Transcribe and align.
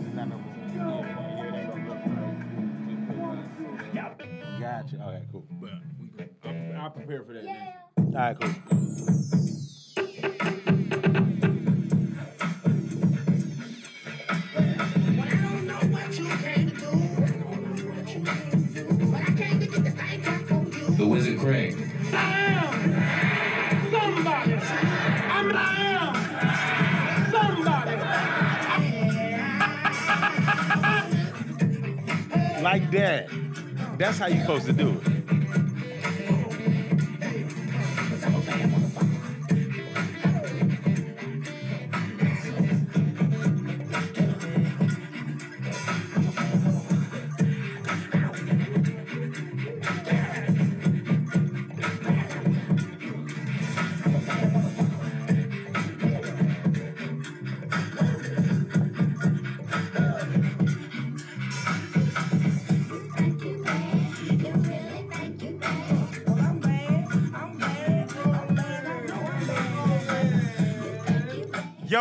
it's 0.00 0.14
not 0.14 0.28
no. 0.28 0.36
Yeah, 0.36 0.74
yeah, 0.74 1.44
it 1.44 1.54
ain't 1.54 1.68
gonna 1.68 1.88
look 1.88 1.98
right. 2.06 2.36
Just 2.88 3.02
'cause 3.08 3.38
I- 3.98 4.60
Gotcha. 4.60 4.96
Okay, 5.08 5.24
cool. 5.32 5.44
But 5.60 5.70
we. 6.00 6.24
I'm, 6.44 6.76
I'm 6.80 6.92
prepared 6.92 7.26
for 7.26 7.32
that. 7.34 7.44
next. 7.44 7.60
All 7.98 8.12
right, 8.14 8.36
cool. 8.38 8.73
That. 32.94 33.28
That's 33.98 34.18
how 34.18 34.26
you 34.26 34.40
supposed 34.40 34.66
to 34.66 34.72
do 34.72 35.00
it. 35.04 35.13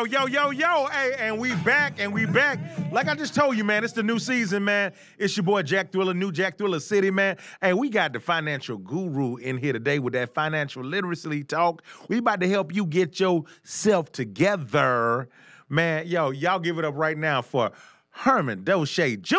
Yo, 0.06 0.26
yo, 0.26 0.50
yo. 0.50 0.86
Hey, 0.88 1.16
and 1.18 1.40
we 1.40 1.56
back, 1.58 1.94
and 1.98 2.14
we 2.14 2.26
back. 2.26 2.60
Like 2.92 3.08
I 3.08 3.16
just 3.16 3.34
told 3.34 3.56
you, 3.56 3.64
man, 3.64 3.84
it's 3.84 3.94
the 3.94 4.04
new 4.04 4.20
season, 4.20 4.66
man. 4.66 4.92
It's 5.18 5.38
your 5.38 5.46
boy 5.46 5.62
Jack 5.62 5.92
Thriller, 5.92 6.14
new 6.14 6.32
Jack 6.32 6.58
Thriller 6.58 6.82
City, 6.82 7.10
man. 7.10 7.38
Hey, 7.62 7.74
we 7.74 7.90
got 7.90 8.12
the 8.12 8.20
financial 8.20 8.78
guru 8.78 9.38
in 9.38 9.58
here 9.58 9.72
today 9.72 10.00
with 10.00 10.14
that 10.14 10.34
financial 10.34 10.84
literacy 10.84 11.44
talk. 11.44 11.84
We 12.10 12.18
about 12.18 12.42
to 12.42 12.50
help 12.50 12.76
you 12.76 12.86
get 12.86 13.20
yourself 13.20 14.12
together. 14.12 15.30
Man, 15.70 16.06
yo, 16.08 16.32
y'all 16.32 16.60
give 16.60 16.78
it 16.78 16.86
up 16.86 16.96
right 16.98 17.18
now 17.18 17.42
for 17.42 17.72
Herman 18.10 18.64
Dolce 18.66 19.16
Jr. 19.16 19.38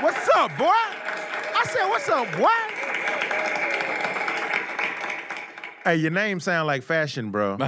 What's 0.00 0.28
up, 0.34 0.56
boy? 0.58 0.66
I 0.66 1.64
said, 1.70 1.88
what's 1.88 2.08
up, 2.08 2.30
boy? 2.36 2.77
Hey, 5.88 5.96
your 5.96 6.10
name 6.10 6.38
sound 6.38 6.66
like 6.66 6.82
fashion, 6.82 7.30
bro. 7.30 7.56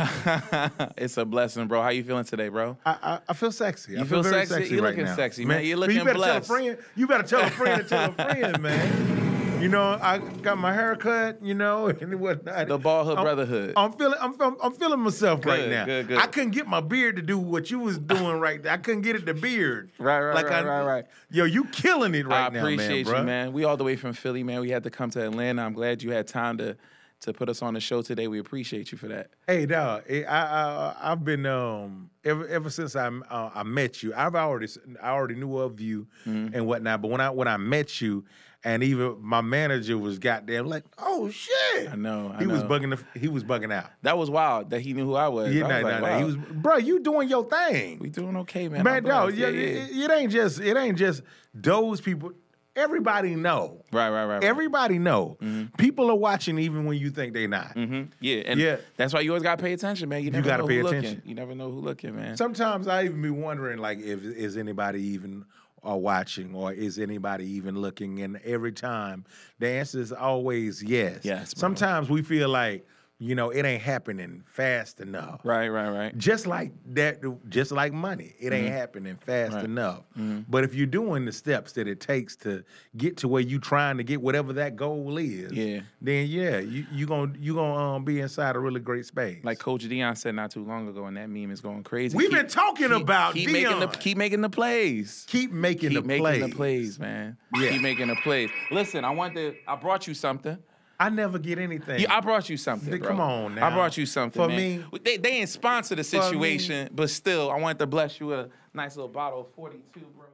it's 0.99 1.17
a 1.17 1.25
blessing, 1.25 1.69
bro. 1.69 1.81
How 1.81 1.89
you 1.89 2.05
feeling 2.05 2.27
today, 2.27 2.51
bro? 2.51 2.77
I, 2.85 2.91
I, 3.03 3.19
I 3.31 3.33
feel 3.33 3.51
sexy. 3.51 3.97
I 3.97 4.01
You 4.01 4.05
feel 4.05 4.23
very 4.23 4.45
sexy? 4.45 4.75
You 4.75 4.83
right 4.83 4.91
looking 4.91 5.05
now. 5.07 5.17
sexy, 5.17 5.47
man. 5.47 5.65
You 5.65 5.77
looking 5.79 5.97
you 5.97 6.05
better 6.05 6.19
blessed. 6.19 6.47
Tell 6.49 6.57
a 6.57 6.61
friend, 6.61 6.79
you 6.97 7.07
better 7.07 7.23
tell 7.23 7.41
a 7.41 7.49
friend 7.49 7.81
to 7.83 7.89
tell 7.89 8.11
a 8.11 8.13
friend, 8.13 8.61
man. 8.61 9.63
You 9.63 9.71
know, 9.71 9.99
I 10.03 10.19
got 10.19 10.59
my 10.59 10.75
hair 10.75 10.97
cut, 10.97 11.43
you 11.43 11.55
know, 11.55 11.87
and 12.01 12.21
whatnot. 12.21 12.69
The 12.69 12.79
ballhood 12.79 13.15
I'm- 13.17 13.25
brotherhood. 13.25 13.73
I'm 13.75 13.93
feeling, 13.93 14.19
I'm, 14.21 14.39
I'm, 14.39 14.57
I'm 14.65 14.73
feeling 14.75 15.01
myself 15.01 15.47
right 15.47 15.71
now. 15.71 15.87
good, 15.87 16.09
good. 16.09 16.19
I 16.19 16.27
couldn't 16.27 16.51
get 16.51 16.67
my 16.67 16.83
beard 16.83 17.17
to 17.17 17.23
do 17.23 17.39
what 17.39 17.71
you 17.71 17.79
was 17.79 17.97
doing 17.97 18.39
right 18.39 18.63
there. 18.63 18.73
I 18.75 18.77
couldn't 18.77 19.01
get 19.01 19.17
it 19.17 19.25
to 19.25 19.33
beard. 19.33 19.93
Right, 19.99 20.21
right, 20.21 20.45
right, 20.45 20.53
I, 20.53 20.63
right, 20.63 20.85
right. 20.85 21.05
Yo, 21.31 21.45
you 21.47 21.65
killing 21.65 22.15
it 22.15 22.27
right 22.27 22.49
I 22.49 22.49
now, 22.51 22.61
appreciate 22.61 23.07
man, 23.07 23.15
you, 23.17 23.23
bruh. 23.23 23.25
man. 23.25 23.53
We 23.55 23.65
all 23.65 23.79
the 23.79 23.85
way 23.85 23.97
from 23.97 24.13
Philly, 24.13 24.43
man. 24.43 24.61
We 24.61 24.69
had 24.69 24.83
to 24.83 24.91
come 24.91 25.09
to 25.13 25.25
Atlanta. 25.25 25.63
I'm 25.63 25.73
glad 25.73 26.03
you 26.03 26.11
had 26.11 26.27
time 26.27 26.59
to 26.59 26.77
to 27.21 27.33
put 27.33 27.49
us 27.49 27.63
on 27.63 27.75
the 27.75 27.81
show 27.81 28.03
today. 28.03 28.29
We 28.29 28.39
appreciate 28.39 28.93
you 28.93 28.99
for 28.99 29.09
that. 29.09 29.31
Hey, 29.47 29.67
dog. 29.67 30.05
I, 30.11 30.25
I 30.25 30.97
I've 31.13 31.25
been 31.25 31.47
um 31.47 32.11
ever 32.25 32.47
ever 32.49 32.71
since 32.71 32.97
I 32.97 33.09
uh, 33.09 33.51
I 33.55 33.63
met 33.63 34.03
you. 34.03 34.13
I've 34.15 34.35
already 34.35 34.69
I 35.03 35.11
already 35.11 35.35
knew 35.35 35.59
of 35.59 35.81
you 35.81 36.07
Mm-hmm. 36.27 36.55
and 36.55 36.67
whatnot. 36.67 37.03
But 37.03 37.11
when 37.11 37.21
I 37.21 37.31
when 37.31 37.49
I 37.49 37.57
met 37.57 38.01
you, 38.01 38.25
and 38.65 38.83
even 38.83 39.17
my 39.21 39.41
manager 39.41 39.97
was 39.97 40.19
goddamn 40.19 40.67
like, 40.67 40.85
oh 40.99 41.31
shit. 41.31 41.91
I 41.91 41.97
know, 41.97 42.35
I 42.37 42.41
he 42.41 42.47
was 42.47 42.63
bugging. 42.63 42.97
The, 42.97 43.19
he 43.19 43.29
was 43.29 43.45
bugging 43.45 43.73
out. 43.73 43.91
That 44.03 44.19
was 44.19 44.31
wild 44.31 44.71
that 44.71 44.81
he 44.81 44.93
knew 44.93 45.07
who 45.07 45.15
I 45.15 45.29
was. 45.29 45.53
Yeah, 45.55 45.67
I 45.67 45.69
nah, 45.69 45.75
was 45.77 45.83
nah, 45.83 45.89
like, 45.89 46.01
nah. 46.03 46.09
wow. 46.09 46.19
He 46.19 46.25
was, 46.25 46.37
bro. 46.37 46.77
You 46.77 47.01
doing 47.01 47.29
your 47.29 47.45
thing, 47.45 47.99
we 48.01 48.09
doing 48.11 48.37
okay, 48.39 48.69
man. 48.69 48.85
man. 48.85 49.03
Dog, 49.03 49.35
yeah, 49.35 49.49
yeah, 49.49 49.61
yeah. 49.61 49.67
It, 49.85 49.97
it 49.97 50.11
ain't 50.11 50.33
just 50.33 50.61
it 50.61 50.77
ain't 50.77 50.99
just 50.99 51.23
those 51.55 52.01
people. 52.01 52.33
Everybody 52.81 53.35
know. 53.37 53.85
Right, 53.93 54.09
right, 54.09 54.25
right. 54.25 54.35
right. 54.37 54.45
Everybody 54.45 54.99
know. 54.99 55.37
People 55.77 56.11
are 56.11 56.17
watching 56.17 56.59
even 56.59 56.87
when 56.87 56.97
you 56.99 57.11
think 57.11 57.35
they 57.35 57.47
not. 57.47 57.75
Mm-hmm. 57.75 58.05
Yeah, 58.21 58.37
and 58.47 58.59
Yeah. 58.59 58.77
that's 58.97 59.13
why 59.13 59.21
you 59.21 59.31
always 59.31 59.43
gotta 59.43 59.63
pay 59.63 59.73
attention, 59.75 60.09
man. 60.09 60.23
You 60.25 60.31
never 60.31 60.47
gotta 60.47 60.63
know 60.63 60.69
pay 60.69 60.81
attention. 60.81 61.17
Looking. 61.17 61.29
You 61.29 61.35
never 61.35 61.55
know 61.55 61.71
who 61.71 61.81
looking, 61.81 62.17
man. 62.17 62.37
Sometimes 62.37 62.89
I 62.89 63.05
even 63.05 63.21
be 63.21 63.31
wondering, 63.31 63.79
like, 63.79 63.99
if 63.99 64.25
is 64.25 64.57
anybody 64.57 65.03
even 65.03 65.45
uh, 65.87 65.95
watching 65.95 66.55
or 66.55 66.73
is 66.73 66.99
anybody 66.99 67.47
even 67.51 67.79
looking? 67.81 68.23
And 68.23 68.39
every 68.45 68.73
time 68.73 69.25
the 69.59 69.69
answer 69.69 70.01
is 70.01 70.13
always 70.13 70.83
yes. 70.83 71.21
Yes, 71.23 71.53
bro. 71.55 71.61
Sometimes 71.61 72.09
we 72.09 72.23
feel 72.23 72.49
like 72.49 72.87
you 73.23 73.35
know 73.35 73.51
it 73.51 73.67
ain't 73.67 73.83
happening 73.83 74.43
fast 74.47 74.99
enough. 75.01 75.41
right, 75.45 75.69
right, 75.69 75.91
right. 75.91 76.17
Just 76.19 76.47
like 76.47 76.73
that, 76.95 77.21
just 77.51 77.71
like 77.71 77.93
money, 77.93 78.35
it 78.41 78.53
ain't 78.55 78.73
happening 78.73 79.17
fast 79.17 79.53
Mm-hmm. 79.53 79.77
Right. 79.77 80.01
Mm-hmm. 80.17 80.31
enough. 80.33 80.45
But 80.49 80.65
if 80.65 80.75
you're 80.75 80.87
doing 80.87 81.27
the 81.27 81.33
steps 81.33 81.73
that 81.73 81.87
it 81.87 82.01
takes 82.01 82.35
to 82.37 82.65
get 82.97 83.19
to 83.19 83.29
where 83.29 83.43
you 83.43 83.59
trying 83.59 83.99
to 83.99 84.03
get 84.05 84.23
whatever 84.23 84.55
that 84.55 84.75
goal 84.75 85.19
is, 85.19 85.53
Yeah. 85.53 85.81
then 86.01 86.29
yeah, 86.29 86.59
you 86.61 86.87
you 86.91 87.07
gonna 87.07 87.33
you 87.39 87.55
gonna 87.55 87.97
um, 87.97 88.05
be 88.05 88.21
inside 88.21 88.57
a 88.57 88.59
really 88.59 88.81
great 88.81 89.05
space. 89.05 89.45
Like 89.45 89.59
Coach 89.59 89.87
Dion 89.87 90.17
said 90.17 90.35
not 90.35 90.51
too 90.51 90.65
long 90.65 90.89
ago, 90.89 91.05
and 91.05 91.17
that 91.19 91.29
meme 91.29 91.51
is 91.51 91.61
going 91.61 91.83
crazy. 91.83 92.17
We've 92.17 92.31
been 92.31 92.49
talking 92.49 92.91
about 92.91 93.35
keep 93.35 93.51
making 93.51 93.81
the 93.81 93.87
keep 93.89 94.17
making 94.17 94.41
the 94.41 94.49
plays. 94.51 95.27
keep 95.29 95.53
making 95.53 95.91
keep 95.91 96.01
the 96.03 96.07
making 96.09 96.23
plays. 96.25 96.41
the 96.43 96.49
plays, 96.57 96.99
man. 96.99 97.37
Yeah. 97.55 97.71
Keep 97.71 97.83
making 97.83 98.09
the 98.09 98.17
plays. 98.17 98.49
Listen, 98.71 99.05
I 99.05 99.11
want 99.11 99.35
to. 99.35 99.55
I 99.69 99.77
brought 99.77 100.07
you 100.07 100.15
something. 100.15 100.57
I 101.01 101.09
never 101.09 101.39
get 101.39 101.59
anything. 101.59 101.99
Yeah, 102.01 102.15
I 102.15 102.21
brought 102.21 102.51
you 102.51 102.59
something. 102.59 102.99
Bro. 102.99 103.09
come 103.09 103.21
on 103.21 103.55
now. 103.55 103.67
I 103.69 103.71
brought 103.75 103.97
you 103.97 104.05
something 104.05 104.41
For 104.43 104.49
man. 104.49 104.85
me- 104.93 104.99
They 105.03 105.17
they 105.17 105.31
ain't 105.31 105.49
sponsor 105.49 105.95
the 105.95 106.05
situation, 106.05 106.91
but 106.93 107.09
still, 107.09 107.51
I 107.51 107.59
wanted 107.59 107.79
to 107.79 107.87
bless 107.87 108.21
you 108.21 108.27
with 108.27 108.39
a 108.41 108.51
nice 108.75 108.97
little 108.97 109.09
bottle 109.09 109.41
of 109.41 109.47
42, 109.57 110.01
bro. 110.01 110.27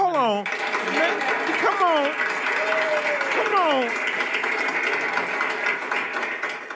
Hold 0.00 0.14
on. 0.16 0.44
Man, 0.44 1.20
come 1.58 1.82
on. 1.82 2.12
Come 3.34 3.54
on. 3.56 3.90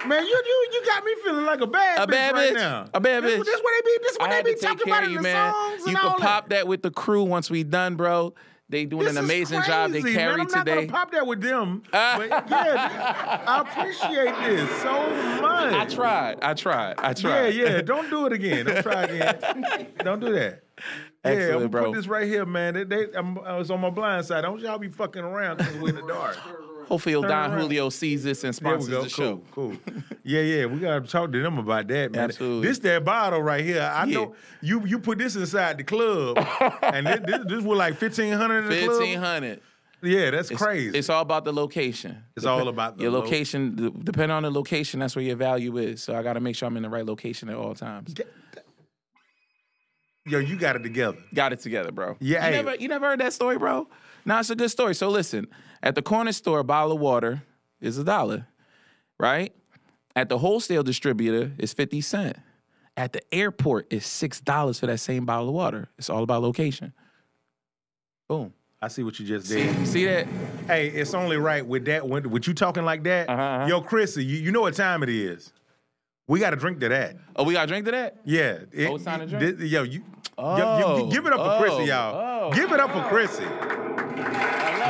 Man, 0.09 0.27
you 0.27 0.43
you 0.45 0.69
you 0.73 0.83
got 0.85 1.05
me 1.05 1.15
feeling 1.23 1.47
like 1.47 1.61
a 1.61 1.67
bad 1.69 1.99
A 2.01 2.07
bitch 2.07 2.11
bad 2.11 2.35
right 2.35 2.51
bitch. 2.51 2.55
now. 2.57 2.87
A 2.93 3.01
bad 3.01 3.23
this, 3.23 3.39
bitch. 3.41 3.45
This 3.45 3.61
what 3.63 3.73
they 3.73 3.83
be. 3.93 3.99
This 4.03 4.17
what 4.19 4.31
I 4.31 4.43
they 4.43 4.53
be 4.55 4.61
talking 4.61 4.89
about 4.89 5.05
in 5.05 5.11
you, 5.13 5.17
the 5.19 5.23
man. 5.23 5.53
songs 5.53 5.81
You 5.83 5.87
and 5.91 5.97
can 5.97 6.09
all 6.09 6.19
pop 6.19 6.49
that. 6.49 6.57
that 6.57 6.67
with 6.67 6.83
the 6.83 6.91
crew 6.91 7.23
once 7.23 7.49
we 7.51 7.63
done, 7.63 7.95
bro. 7.95 8.35
They 8.73 8.87
doing 8.87 9.05
This 9.05 9.17
an 9.17 9.25
is 9.25 9.31
amazing 9.31 9.63
job. 9.65 9.91
They 9.91 10.01
crazy, 10.01 10.17
carry 10.17 10.39
man. 10.39 10.41
I'm 10.41 10.51
not 10.51 10.65
today. 10.65 10.75
gonna 10.77 10.89
pop 10.89 11.13
that 11.13 11.27
with 11.27 11.43
them. 11.43 11.83
but 11.93 12.29
yeah, 12.31 13.43
I 13.47 13.61
appreciate 13.61 14.35
this 14.47 14.81
so 14.81 15.11
much. 15.43 15.75
I 15.75 15.85
tried. 15.85 16.39
I 16.41 16.55
tried. 16.55 16.95
I 16.97 17.13
tried. 17.13 17.51
yeah. 17.51 17.65
Yeah. 17.65 17.83
Don't 17.83 18.09
do 18.09 18.25
it 18.25 18.33
again. 18.33 18.65
Don't 18.65 18.83
try 18.83 19.03
again. 19.03 19.89
Don't 19.99 20.21
do 20.21 20.33
that. 20.33 20.63
Yeah, 21.23 21.31
I'm 21.33 21.53
gonna 21.53 21.69
bro. 21.69 21.85
put 21.85 21.97
this 21.97 22.07
right 22.07 22.27
here, 22.27 22.47
man. 22.47 22.73
They, 22.73 22.85
they, 22.85 23.07
I'm, 23.15 23.39
I 23.41 23.59
was 23.59 23.71
on 23.71 23.79
my 23.83 23.91
blind 23.91 24.25
side. 24.25 24.41
Don't 24.41 24.59
y'all 24.59 24.79
be 24.79 24.89
fucking 24.89 25.23
around 25.23 25.59
because 25.59 25.77
we're 25.77 25.91
in 25.91 25.97
the 25.97 26.07
dark. 26.07 26.39
Hopefully, 26.93 27.27
Don. 27.27 27.59
Julio 27.59 27.89
sees 27.89 28.23
this 28.23 28.45
and 28.45 28.55
sponsors 28.55 28.89
the 29.05 29.09
show. 29.09 29.41
Cool, 29.51 29.77
cool. 29.87 29.95
Yeah, 30.25 30.43
yeah. 30.43 30.67
We 30.67 30.79
gotta 30.79 31.07
talk 31.07 31.33
to 31.33 31.43
them 31.43 31.57
about 31.57 31.89
that, 31.89 32.13
man. 32.13 32.25
Absolutely. 32.25 32.69
This 32.69 32.81
that 32.81 33.03
bottle 33.03 33.43
right 33.43 33.65
here. 33.65 33.81
I 33.81 34.05
Yeah. 34.05 34.15
know 34.19 34.35
you 34.61 34.85
you 34.85 34.99
put 34.99 35.17
this 35.17 35.35
inside 35.35 35.79
the 35.79 35.85
club, 35.85 36.37
and 36.83 37.07
this, 37.07 37.21
this, 37.25 37.39
this 37.47 37.65
was 37.65 37.79
like 37.79 37.97
fifteen 37.97 38.35
hundred 38.35 38.65
in 38.65 38.69
the 38.69 38.85
club. 38.87 38.99
Fifteen 38.99 39.19
hundred. 39.19 39.61
Yeah, 40.03 40.33
that's 40.33 40.51
It's, 40.51 40.61
crazy. 40.61 40.99
It's 40.99 41.09
all 41.09 41.23
about 41.23 41.45
the 41.47 41.53
location. 41.55 42.23
It's 42.37 42.45
all 42.45 42.69
about 42.69 42.99
the 42.99 43.05
your 43.05 43.13
location. 43.13 43.75
d- 43.75 43.93
Depending 44.05 44.33
on 44.33 44.43
the 44.43 44.51
location, 44.51 45.01
that's 45.01 45.17
where 45.17 45.25
your 45.25 45.37
value 45.37 45.79
is. 45.79 46.03
So 46.03 46.15
I 46.15 46.23
got 46.23 46.35
to 46.35 46.41
make 46.41 46.57
sure 46.57 46.67
I'm 46.67 46.77
in 46.77 46.83
the 46.83 46.91
right 46.91 47.07
location 47.07 47.49
at 47.49 47.55
all 47.57 47.75
times. 47.75 48.13
Yo, 50.27 50.39
you 50.41 50.57
got 50.59 50.77
it 50.77 50.83
together. 50.83 51.17
Got 51.33 51.53
it 51.53 51.61
together, 51.61 51.91
bro. 51.91 52.17
Yeah, 52.21 52.39
You 52.39 52.43
hey. 52.43 52.63
never, 52.63 52.75
you 52.77 52.89
never 52.89 53.07
heard 53.07 53.21
that 53.21 53.33
story, 53.33 53.57
bro? 53.59 53.89
No, 54.25 54.39
it's 54.39 54.51
a 54.51 54.55
good 54.57 54.71
story. 54.71 54.95
So 54.95 55.09
listen, 55.09 55.49
at 55.83 55.95
the 55.95 56.03
corner 56.03 56.33
store, 56.33 56.61
a 56.61 56.65
bottle 56.65 56.93
of 56.93 57.01
water 57.01 57.43
is 57.81 57.99
a 57.99 58.05
dollar, 58.05 58.47
right? 59.19 59.53
At 60.15 60.29
the 60.29 60.39
wholesale 60.39 60.83
distributor, 60.83 61.53
it's 61.59 61.73
50 61.73 62.01
cent. 62.01 62.37
At 62.97 63.13
the 63.15 63.23
airport, 63.35 63.87
it's 63.91 64.07
$6 64.07 64.79
for 64.81 64.87
that 64.87 64.99
same 64.99 65.25
bottle 65.25 65.49
of 65.49 65.55
water. 65.55 65.89
It's 65.99 66.11
all 66.11 66.23
about 66.23 66.43
location. 66.43 66.93
Boom. 68.29 68.53
I 68.83 68.89
see 68.89 69.03
what 69.03 69.19
you 69.19 69.25
just 69.27 69.49
did. 69.49 69.87
see 69.87 70.05
that? 70.07 70.27
Hey, 70.67 70.89
it's 70.89 71.15
only 71.15 71.37
right 71.37 71.65
with 71.65 71.85
that. 71.87 72.07
When, 72.07 72.29
with 72.31 72.47
you 72.47 72.53
talking 72.55 72.85
like 72.85 73.05
that, 73.05 73.29
Uh-huh, 73.31 73.41
uh-huh. 73.41 73.67
yo, 73.67 73.81
Chrissy, 73.81 74.25
you, 74.25 74.39
you 74.39 74.53
know 74.53 74.61
what 74.61 74.75
time 74.75 75.03
it 75.03 75.09
is. 75.09 75.53
We 76.29 76.41
got 76.41 76.51
to 76.51 76.57
drink 76.57 76.81
to 76.81 76.89
that. 76.89 77.17
Oh, 77.37 77.45
we 77.45 77.53
got 77.55 77.63
to 77.63 77.67
drink 77.69 77.85
to 77.87 77.93
that? 77.93 78.17
Yeah. 78.25 78.59
It- 78.73 78.89
Oh, 78.89 78.97
it's 78.97 79.05
time 79.05 79.21
to 79.21 79.27
drink? 79.27 79.59
yo, 79.61 79.83
you 79.85 80.03
Oh, 80.39 81.09
give 81.11 81.27
it 81.27 81.33
up 81.33 81.39
for 81.39 81.59
Chrissy, 81.65 81.83
oh, 81.83 81.95
y'all. 81.95 82.49
oh. 82.51 82.53
Give 82.55 82.73
it 82.73 82.81
up 82.81 82.91
for 82.93 83.03
Chrissy. 83.09 83.45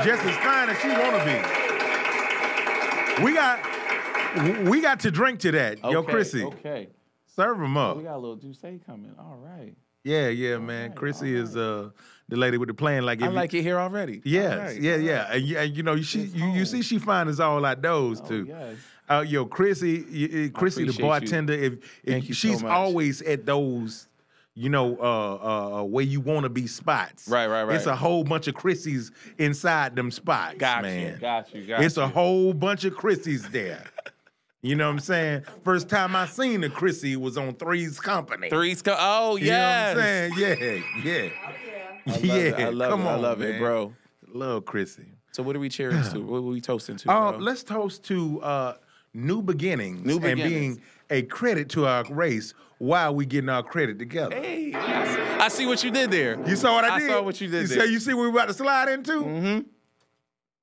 Just 0.04 0.25
as 0.25 0.37
fine 0.37 0.69
as 0.70 0.78
she 0.81 0.88
wanna 0.88 1.25
be. 1.25 3.22
We 3.25 3.34
got 3.34 3.60
we 4.69 4.81
got 4.81 5.00
to 5.00 5.10
drink 5.10 5.40
to 5.40 5.52
that. 5.52 5.78
Yo, 5.84 5.99
Okay, 6.00 6.12
Chrissy, 6.12 6.43
Okay. 6.44 6.88
serve 7.26 7.58
them 7.58 7.76
up. 7.76 7.96
We 7.99 8.02
got 8.04 8.16
a 8.16 8.19
little 8.19 8.37
Douce 8.37 8.60
coming. 8.87 9.14
All 9.19 9.38
right. 9.43 9.75
Yeah, 10.04 10.28
yeah, 10.28 10.58
man. 10.58 10.88
right, 10.90 10.96
Chrissy 10.96 11.34
is 11.34 11.56
uh 11.56 11.90
the 12.28 12.37
lady 12.37 12.56
with 12.56 12.69
the 12.69 12.75
plan. 12.75 13.04
Like, 13.04 13.22
I 13.22 13.26
you- 13.26 13.32
like 13.32 13.52
it 13.54 13.62
here 13.62 13.78
already. 13.78 14.22
Yes, 14.25 14.52
All 14.52 14.58
right, 14.64 14.81
yeah, 14.81 14.96
yeah, 14.96 15.22
right. 15.25 15.37
and, 15.37 15.44
you- 15.46 15.58
and 15.58 15.76
you 15.76 15.82
know, 15.82 16.00
she, 16.00 16.22
It's 16.22 16.34
you, 16.34 16.46
you 16.46 16.64
see, 16.64 16.81
she 16.82 16.98
fine 16.98 17.28
as 17.28 17.38
all 17.40 17.62
outdoors 17.64 18.20
Oh, 18.25 18.28
too. 18.28 18.44
yes. 18.48 18.76
Uh, 19.10 19.20
yo, 19.20 19.44
Chrissy, 19.44 19.98
Chrissy, 20.50 20.84
the 20.84 20.90
appreciate 20.90 20.98
you. 20.98 21.05
bartender. 21.05 21.52
If, 21.52 21.72
if 22.05 22.28
you 22.28 22.34
so 22.34 22.48
she's 22.48 22.62
much. 22.62 22.72
always 22.72 23.20
at 23.22 23.44
those, 23.44 24.08
you 24.54 24.69
know, 24.69 24.96
uh, 24.99 25.02
uh, 25.02 25.81
uh, 25.81 25.84
where 25.84 26.04
you 26.04 26.20
want 26.20 26.44
to 26.44 26.50
be 26.50 26.66
spots. 26.66 27.26
Right, 27.28 27.46
right, 27.46 27.64
right. 27.64 27.76
It's 27.76 27.87
a 27.87 27.96
whole 27.96 28.22
bunch 28.25 28.49
of 28.49 28.54
Chrissy's 28.54 29.10
inside 29.38 29.96
them 29.96 30.10
spots, 30.10 30.56
Got 30.58 30.82
man. 30.82 31.14
you. 31.14 31.19
Got 31.19 31.54
you. 31.54 31.66
Got 31.66 31.81
you. 31.81 31.87
it's 31.87 31.96
you. 31.96 32.02
a 32.02 32.08
whole 32.08 32.52
bunch 32.52 32.84
of 32.84 32.94
Chrissy's 32.94 33.49
there. 33.49 33.84
you 34.60 34.76
know 34.76 34.87
what 34.87 34.93
I'm 34.93 35.00
saying? 35.00 35.44
First 35.64 35.88
time 35.88 36.14
I 36.14 36.26
seen 36.26 36.62
a 36.64 36.70
Chrissy 36.70 37.16
was 37.16 37.38
on 37.38 37.54
Three's 37.54 37.99
Company. 37.99 38.50
Three's 38.50 38.82
co- 38.82 38.96
Oh 38.99 39.37
yeah. 39.37 39.90
You 39.90 39.94
know 39.94 40.00
what 40.00 40.08
I'm 40.08 40.32
saying? 40.37 40.82
Yeah, 41.02 41.02
yeah. 41.02 41.28
I 42.06 42.10
love 42.10 42.25
yeah, 42.25 42.34
it. 42.34 42.60
I 42.60 42.69
love 42.69 42.90
come 42.90 43.00
it. 43.02 43.06
on, 43.06 43.12
I 43.12 43.16
love 43.16 43.38
man. 43.38 43.48
it, 43.48 43.58
bro. 43.58 43.94
Love 44.34 44.64
Chrissy. 44.66 45.12
So 45.32 45.43
what 45.43 45.56
are 45.56 45.60
we 45.60 45.70
cheering 45.70 46.02
to? 46.02 46.20
What 46.26 46.38
are 46.38 46.43
we 46.43 46.60
toasting 46.60 46.96
to? 46.98 47.10
Uh, 47.10 47.31
bro? 47.32 47.40
let's 47.40 47.62
toast 47.62 48.05
to 48.05 48.43
uh, 48.43 48.75
new 49.14 49.40
beginnings 49.40 50.05
New 50.05 50.19
and 50.19 50.37
being 50.37 50.82
a 51.10 51.22
credit 51.22 51.69
to 51.70 51.87
our 51.87 52.05
race 52.10 52.55
while 52.82 53.14
we 53.14 53.25
getting 53.25 53.49
our 53.49 53.62
credit 53.62 53.96
together. 53.96 54.34
Hey, 54.34 54.73
I 54.75 55.46
see, 55.46 55.67
what 55.67 55.84
you 55.84 55.93
did 55.93 56.11
there. 56.11 56.37
You 56.49 56.56
saw 56.56 56.75
what 56.75 56.84
I, 56.84 56.96
I 56.96 56.99
did? 56.99 57.11
I 57.11 57.12
saw 57.12 57.23
what 57.23 57.40
you 57.40 57.46
did 57.49 57.62
You 57.62 57.69
there. 57.69 57.87
see, 57.87 57.93
you 57.93 58.00
see 58.00 58.12
what 58.12 58.25
we 58.25 58.31
about 58.31 58.49
to 58.49 58.55
slide 58.55 58.88
into? 58.88 59.12
Mm-hmm. 59.23 59.61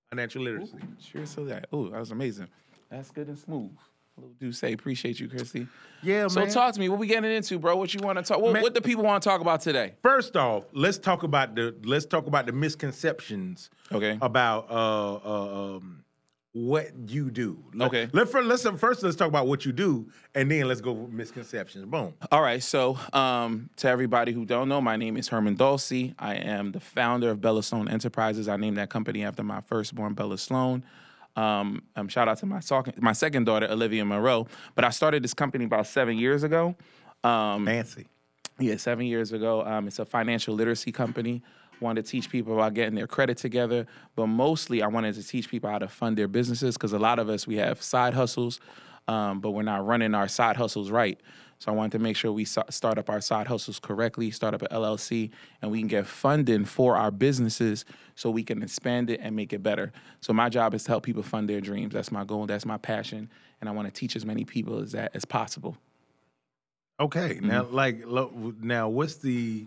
Financial 0.10 0.42
literacy. 0.42 0.74
Sure, 1.00 1.26
so 1.26 1.46
that. 1.46 1.68
Oh, 1.72 1.88
that 1.88 1.98
was 2.00 2.12
amazing. 2.12 2.48
That's 2.90 3.10
good 3.12 3.30
and 3.30 3.38
smooth. 3.38 3.72
Little 4.42 4.52
say 4.52 4.74
appreciate 4.74 5.18
you, 5.22 5.30
Chrissy. 5.30 5.66
Yeah, 6.04 6.28
So 6.28 6.42
man. 6.42 6.50
So 6.50 6.56
talk 6.60 6.74
to 6.74 6.80
me. 6.82 6.90
What 6.90 7.00
we 7.00 7.08
getting 7.08 7.32
into, 7.32 7.58
bro? 7.58 7.78
What 7.78 7.94
you 7.94 8.02
want 8.02 8.18
to 8.18 8.24
talk? 8.24 8.42
What, 8.42 8.52
Man- 8.52 8.64
what 8.64 8.74
the 8.74 8.82
people 8.82 9.06
want 9.06 9.24
to 9.24 9.30
talk 9.30 9.40
about 9.40 9.62
today? 9.62 9.94
First 10.04 10.36
off, 10.36 10.66
let's 10.74 10.98
talk 10.98 11.24
about 11.24 11.56
the 11.56 11.74
let's 11.86 12.06
talk 12.06 12.28
about 12.28 12.46
the 12.46 12.52
misconceptions 12.52 13.70
Okay. 13.94 14.18
about 14.22 14.70
uh, 14.70 15.16
uh, 15.16 15.76
um, 15.78 16.04
what 16.54 16.88
you 17.08 17.30
do. 17.30 17.64
Let- 17.74 17.88
Okay. 17.88 18.10
Let, 18.12 18.30
first, 18.30 18.48
let's 18.66 18.80
first 18.80 19.04
let's 19.04 19.16
talk 19.16 19.28
about 19.28 19.48
what 19.48 19.66
you 19.66 19.72
do, 19.72 20.10
and 20.36 20.50
then 20.50 20.68
let's 20.68 20.82
go 20.82 20.92
with 20.94 21.12
misconceptions. 21.12 21.86
Boom. 21.86 22.14
All 22.32 22.42
right. 22.42 22.62
So, 22.62 22.98
um, 23.14 23.70
to 23.78 23.88
everybody 23.88 24.32
who 24.32 24.46
don't 24.46 24.68
know, 24.68 24.82
my 24.82 24.96
name 24.96 25.16
is 25.18 25.28
Herman 25.28 25.56
Dolce. 25.56 26.14
I 26.18 26.36
am 26.36 26.72
the 26.72 26.80
founder 26.80 27.30
of 27.30 27.40
Bella 27.42 27.62
Sloan 27.64 27.88
Enterprises. 27.88 28.48
I 28.48 28.58
named 28.58 28.78
that 28.78 28.90
company 28.90 29.24
after 29.24 29.44
my 29.44 29.62
firstborn, 29.62 30.14
Bella 30.14 30.38
Sloan. 30.38 30.84
Um, 31.36 31.84
um, 31.96 32.08
shout 32.08 32.28
out 32.28 32.40
to 32.40 32.46
my 32.48 32.60
second, 32.60 33.02
my 33.02 33.14
second 33.14 33.46
daughter, 33.46 33.68
Olivia 33.70 34.04
Monroe. 34.04 34.48
But 34.76 34.86
I 34.86 34.90
started 34.90 35.24
this 35.24 35.34
company 35.36 35.66
about 35.66 35.86
seven 35.88 36.18
years 36.18 36.44
ago. 36.44 36.76
Um, 37.24 37.66
Fancy. 37.66 38.08
yeah, 38.58 38.76
seven 38.78 39.06
years 39.06 39.32
ago. 39.32 39.64
Um, 39.66 39.88
it's 39.88 40.00
a 40.00 40.06
financial 40.06 40.56
literacy 40.56 40.92
company. 40.92 41.44
Wanted 41.82 42.06
to 42.06 42.12
teach 42.12 42.30
people 42.30 42.54
about 42.54 42.74
getting 42.74 42.96
their 42.96 43.08
credit 43.08 43.38
together, 43.38 43.88
but 44.16 44.28
mostly 44.28 44.82
I 44.82 44.88
wanted 44.88 45.16
to 45.16 45.24
teach 45.24 45.50
people 45.50 45.70
how 45.70 45.80
to 45.80 45.88
fund 45.88 46.18
their 46.18 46.28
businesses 46.28 46.76
because 46.76 46.94
a 46.94 47.00
lot 47.00 47.20
of 47.20 47.30
us 47.30 47.48
we 47.48 47.56
have 47.58 47.82
side 47.82 48.14
hustles, 48.14 48.60
um, 49.08 49.40
but 49.40 49.52
we're 49.52 49.64
not 49.64 49.86
running 49.86 50.14
our 50.14 50.28
side 50.28 50.58
hustles 50.58 50.92
right. 50.92 51.20
So 51.60 51.72
I 51.72 51.76
wanted 51.76 51.92
to 51.94 52.00
make 52.00 52.16
sure 52.16 52.32
we 52.32 52.46
start 52.46 52.98
up 52.98 53.10
our 53.10 53.20
side 53.20 53.48
hustles 53.48 53.80
correctly, 53.80 54.32
start 54.32 54.54
up 54.54 54.62
an 54.62 54.70
LLC, 54.72 55.30
and 55.62 55.70
we 55.72 55.80
can 55.80 55.90
get 55.90 56.08
funding 56.08 56.64
for 56.64 56.96
our 56.96 57.12
businesses 57.12 57.84
so 58.16 58.30
we 58.30 58.44
can 58.44 58.64
expand 58.64 59.10
it 59.10 59.20
and 59.22 59.36
make 59.36 59.52
it 59.52 59.62
better. 59.62 59.92
So 60.22 60.32
my 60.32 60.48
job 60.48 60.74
is 60.74 60.84
to 60.86 60.92
help 60.92 61.04
people 61.04 61.22
fund 61.24 61.50
their 61.50 61.60
dreams. 61.60 61.94
That's 61.94 62.12
my 62.14 62.24
goal. 62.24 62.46
That's 62.46 62.66
my 62.66 62.78
passion, 62.78 63.30
and 63.60 63.70
I 63.70 63.74
want 63.74 63.88
to 63.88 63.94
teach 63.94 64.16
as 64.16 64.26
many 64.26 64.46
people 64.46 64.80
as 64.80 64.94
that 64.94 65.12
as 65.14 65.26
possible. 65.26 65.76
Okay. 67.00 67.40
Now, 67.42 67.64
Mm-hmm. 67.64 67.76
like, 67.76 68.04
lo- 68.06 68.54
now, 68.62 68.90
what's 68.90 69.16
the 69.16 69.66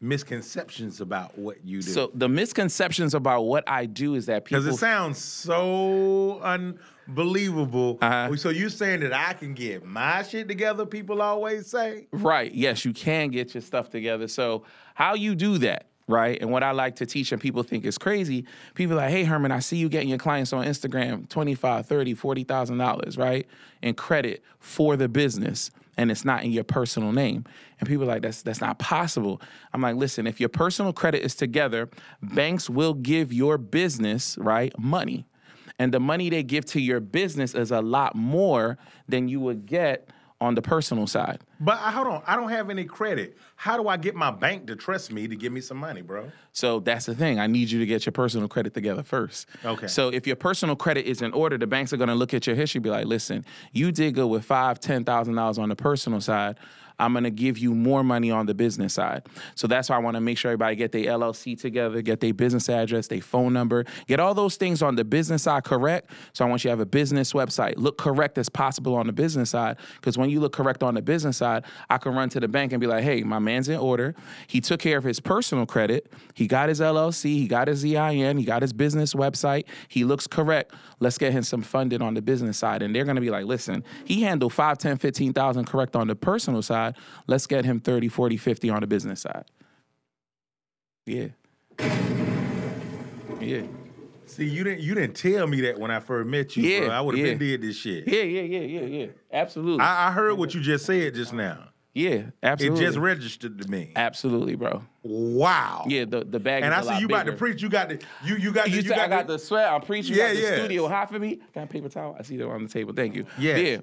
misconceptions 0.00 1.00
about 1.00 1.36
what 1.36 1.64
you 1.64 1.82
do? 1.82 1.90
So 1.90 2.10
the 2.14 2.28
misconceptions 2.28 3.14
about 3.14 3.42
what 3.42 3.64
I 3.68 3.86
do 3.86 4.14
is 4.14 4.26
that 4.26 4.44
people 4.44 4.62
Because 4.62 4.76
it 4.76 4.78
sounds 4.78 5.18
so 5.18 6.40
unbelievable. 6.40 7.98
Uh-huh. 8.00 8.34
So 8.36 8.48
you're 8.48 8.70
saying 8.70 9.00
that 9.00 9.12
I 9.12 9.34
can 9.34 9.52
get 9.54 9.84
my 9.84 10.22
shit 10.22 10.48
together? 10.48 10.86
People 10.86 11.20
always 11.20 11.66
say. 11.66 12.06
Right. 12.12 12.52
Yes, 12.52 12.84
you 12.84 12.92
can 12.92 13.28
get 13.28 13.54
your 13.54 13.60
stuff 13.60 13.90
together. 13.90 14.26
So 14.26 14.64
how 14.94 15.14
you 15.14 15.34
do 15.34 15.58
that, 15.58 15.86
right? 16.08 16.40
And 16.40 16.50
what 16.50 16.62
I 16.62 16.70
like 16.72 16.96
to 16.96 17.06
teach 17.06 17.30
and 17.32 17.40
people 17.40 17.62
think 17.62 17.84
is 17.84 17.98
crazy, 17.98 18.46
people 18.74 18.94
are 18.94 19.02
like, 19.02 19.10
hey 19.10 19.24
Herman, 19.24 19.52
I 19.52 19.58
see 19.58 19.76
you 19.76 19.90
getting 19.90 20.08
your 20.08 20.18
clients 20.18 20.52
on 20.54 20.64
Instagram 20.64 21.28
25, 21.28 21.86
30, 21.86 22.14
$40,000, 22.14 23.18
right? 23.18 23.46
In 23.82 23.94
credit 23.94 24.42
for 24.60 24.96
the 24.96 25.08
business. 25.08 25.70
And 25.96 26.10
it's 26.10 26.24
not 26.24 26.44
in 26.44 26.52
your 26.52 26.64
personal 26.64 27.12
name. 27.12 27.44
And 27.78 27.88
people 27.88 28.04
are 28.04 28.08
like, 28.08 28.22
that's 28.22 28.42
that's 28.42 28.60
not 28.60 28.78
possible. 28.78 29.40
I'm 29.72 29.80
like, 29.80 29.96
listen, 29.96 30.26
if 30.26 30.40
your 30.40 30.48
personal 30.48 30.92
credit 30.92 31.22
is 31.22 31.34
together, 31.34 31.88
banks 32.22 32.70
will 32.70 32.94
give 32.94 33.32
your 33.32 33.58
business, 33.58 34.38
right, 34.38 34.76
money. 34.78 35.26
And 35.78 35.92
the 35.94 36.00
money 36.00 36.28
they 36.28 36.42
give 36.42 36.66
to 36.66 36.80
your 36.80 37.00
business 37.00 37.54
is 37.54 37.70
a 37.70 37.80
lot 37.80 38.14
more 38.14 38.78
than 39.08 39.28
you 39.28 39.40
would 39.40 39.66
get 39.66 40.08
on 40.40 40.54
the 40.54 40.62
personal 40.62 41.06
side. 41.06 41.40
But 41.60 41.78
I, 41.80 41.90
hold 41.90 42.06
on, 42.06 42.22
I 42.26 42.34
don't 42.34 42.48
have 42.48 42.70
any 42.70 42.84
credit. 42.84 43.36
How 43.56 43.76
do 43.76 43.88
I 43.88 43.98
get 43.98 44.14
my 44.14 44.30
bank 44.30 44.66
to 44.68 44.76
trust 44.76 45.12
me 45.12 45.28
to 45.28 45.36
give 45.36 45.52
me 45.52 45.60
some 45.60 45.76
money, 45.76 46.00
bro? 46.00 46.30
So 46.52 46.80
that's 46.80 47.04
the 47.06 47.14
thing. 47.14 47.38
I 47.38 47.46
need 47.46 47.70
you 47.70 47.78
to 47.78 47.86
get 47.86 48.06
your 48.06 48.12
personal 48.12 48.48
credit 48.48 48.72
together 48.72 49.02
first. 49.02 49.46
Okay. 49.64 49.86
So 49.86 50.08
if 50.08 50.26
your 50.26 50.36
personal 50.36 50.76
credit 50.76 51.04
is 51.04 51.20
in 51.20 51.32
order, 51.32 51.58
the 51.58 51.66
banks 51.66 51.92
are 51.92 51.98
going 51.98 52.08
to 52.08 52.14
look 52.14 52.32
at 52.32 52.46
your 52.46 52.56
history, 52.56 52.80
be 52.80 52.88
like, 52.88 53.04
"Listen, 53.04 53.44
you 53.72 53.92
did 53.92 54.14
good 54.14 54.28
with 54.28 54.44
five, 54.44 54.80
ten 54.80 55.04
thousand 55.04 55.34
dollars 55.34 55.58
on 55.58 55.68
the 55.68 55.76
personal 55.76 56.20
side. 56.20 56.56
I'm 57.00 57.14
to 57.24 57.30
give 57.30 57.58
you 57.58 57.74
more 57.74 58.02
money 58.04 58.30
on 58.30 58.46
the 58.46 58.54
business 58.54 58.94
side." 58.94 59.26
So 59.54 59.66
that's 59.66 59.90
why 59.90 59.96
I 59.96 59.98
want 59.98 60.14
to 60.14 60.20
make 60.20 60.38
sure 60.38 60.50
everybody 60.50 60.76
get 60.76 60.92
their 60.92 61.04
LLC 61.04 61.54
together, 61.56 62.02
get 62.02 62.20
their 62.20 62.32
business 62.32 62.68
address, 62.68 63.08
their 63.08 63.20
phone 63.20 63.52
number, 63.52 63.84
get 64.06 64.20
all 64.20 64.34
those 64.34 64.56
things 64.56 64.82
on 64.82 64.96
the 64.96 65.04
business 65.04 65.42
side 65.42 65.64
correct. 65.64 66.10
So 66.32 66.44
I 66.44 66.48
want 66.48 66.64
you 66.64 66.68
to 66.68 66.72
have 66.72 66.80
a 66.80 66.86
business 66.86 67.32
website, 67.32 67.74
look 67.76 67.98
correct 67.98 68.38
as 68.38 68.48
possible 68.48 68.94
on 68.94 69.06
the 69.06 69.12
business 69.12 69.50
side, 69.50 69.76
because 69.96 70.16
when 70.16 70.30
you 70.30 70.40
look 70.40 70.52
correct 70.52 70.82
on 70.82 70.94
the 70.94 71.02
business 71.02 71.36
side, 71.36 71.64
I 71.88 71.98
can 71.98 72.14
run 72.14 72.28
to 72.30 72.40
the 72.40 72.48
bank 72.48 72.72
and 72.72 72.80
be 72.80 72.86
like, 72.86 73.02
"Hey, 73.02 73.22
my 73.22 73.38
man's 73.38 73.68
in 73.68 73.78
order. 73.78 74.14
He 74.46 74.60
took 74.60 74.80
care 74.80 74.98
of 74.98 75.04
his 75.04 75.20
personal 75.20 75.66
credit. 75.66 76.12
He 76.34 76.46
got 76.46 76.68
his 76.68 76.80
LLC. 76.80 77.38
He 77.38 77.46
got 77.46 77.68
his 77.68 77.84
EIN. 77.84 78.38
He 78.38 78.44
got 78.44 78.62
his 78.62 78.72
business 78.72 79.14
website. 79.14 79.64
He 79.88 80.04
looks 80.04 80.26
correct. 80.26 80.74
Let's 81.00 81.18
get 81.18 81.32
him 81.32 81.42
some 81.42 81.62
funding 81.62 82.02
on 82.02 82.14
the 82.14 82.22
business 82.22 82.58
side." 82.58 82.82
And 82.82 82.94
they're 82.94 83.04
going 83.04 83.16
to 83.16 83.20
be 83.22 83.30
like, 83.30 83.46
"Listen, 83.46 83.82
he 84.04 84.22
handled 84.22 84.52
5, 84.52 84.78
10, 84.78 84.98
15,000 84.98 85.64
correct 85.64 85.96
on 85.96 86.06
the 86.06 86.14
personal 86.14 86.62
side. 86.62 86.96
Let's 87.26 87.46
get 87.46 87.64
him 87.64 87.80
30, 87.80 88.08
40, 88.08 88.36
50 88.36 88.70
on 88.70 88.80
the 88.80 88.86
business 88.86 89.20
side." 89.22 89.44
Yeah. 91.06 91.28
Yeah. 93.40 93.62
See, 94.26 94.44
you 94.48 94.62
didn't 94.62 94.80
you 94.80 94.94
didn't 94.94 95.16
tell 95.16 95.46
me 95.48 95.60
that 95.62 95.78
when 95.78 95.90
I 95.90 95.98
first 95.98 96.28
met 96.28 96.56
you, 96.56 96.62
Yeah, 96.62 96.86
bro. 96.86 96.90
I 96.90 97.00
would 97.00 97.18
have 97.18 97.26
yeah. 97.26 97.32
been 97.32 97.38
did 97.38 97.62
this 97.62 97.76
shit. 97.76 98.06
Yeah, 98.06 98.22
yeah, 98.22 98.42
yeah, 98.42 98.80
yeah, 98.80 98.86
yeah. 98.86 99.06
Absolutely. 99.32 99.80
I, 99.80 100.08
I 100.08 100.12
heard 100.12 100.34
what 100.38 100.54
you 100.54 100.60
just 100.60 100.86
said 100.86 101.14
just 101.14 101.32
now. 101.32 101.68
Yeah, 101.92 102.22
absolutely. 102.42 102.84
It 102.84 102.86
just 102.86 102.98
registered 102.98 103.60
to 103.60 103.68
me. 103.68 103.92
absolutely, 103.96 104.54
bro. 104.54 104.82
Wow. 105.02 105.84
Yeah, 105.88 106.04
the, 106.04 106.24
the 106.24 106.38
bag 106.38 106.62
And 106.62 106.72
I 106.72 106.82
see 106.82 107.00
you 107.00 107.06
about 107.06 107.26
to 107.26 107.32
preach. 107.32 107.62
You 107.62 107.68
got 107.68 107.88
the 107.88 108.00
you 108.24 108.36
you 108.36 108.52
got 108.52 108.66
the, 108.66 108.70
You 108.70 108.76
you 108.76 108.88
said 108.88 108.98
I 108.98 109.08
got 109.08 109.26
the, 109.26 109.34
the 109.34 109.38
sweat. 109.38 109.72
I'm 109.72 109.80
preaching. 109.80 110.14
You 110.14 110.20
Yeah, 110.20 110.28
got 110.28 110.34
the 110.34 110.42
yeah. 110.42 110.56
studio 110.56 110.88
hot 110.88 111.10
for 111.10 111.18
me. 111.18 111.40
Got 111.54 111.64
a 111.64 111.66
paper 111.66 111.88
towel. 111.88 112.16
I 112.18 112.22
see 112.22 112.36
that 112.36 112.48
on 112.48 112.62
the 112.62 112.68
table. 112.68 112.92
Thank 112.94 113.16
you. 113.16 113.26
Yes. 113.38 113.60
Yeah. 113.60 113.78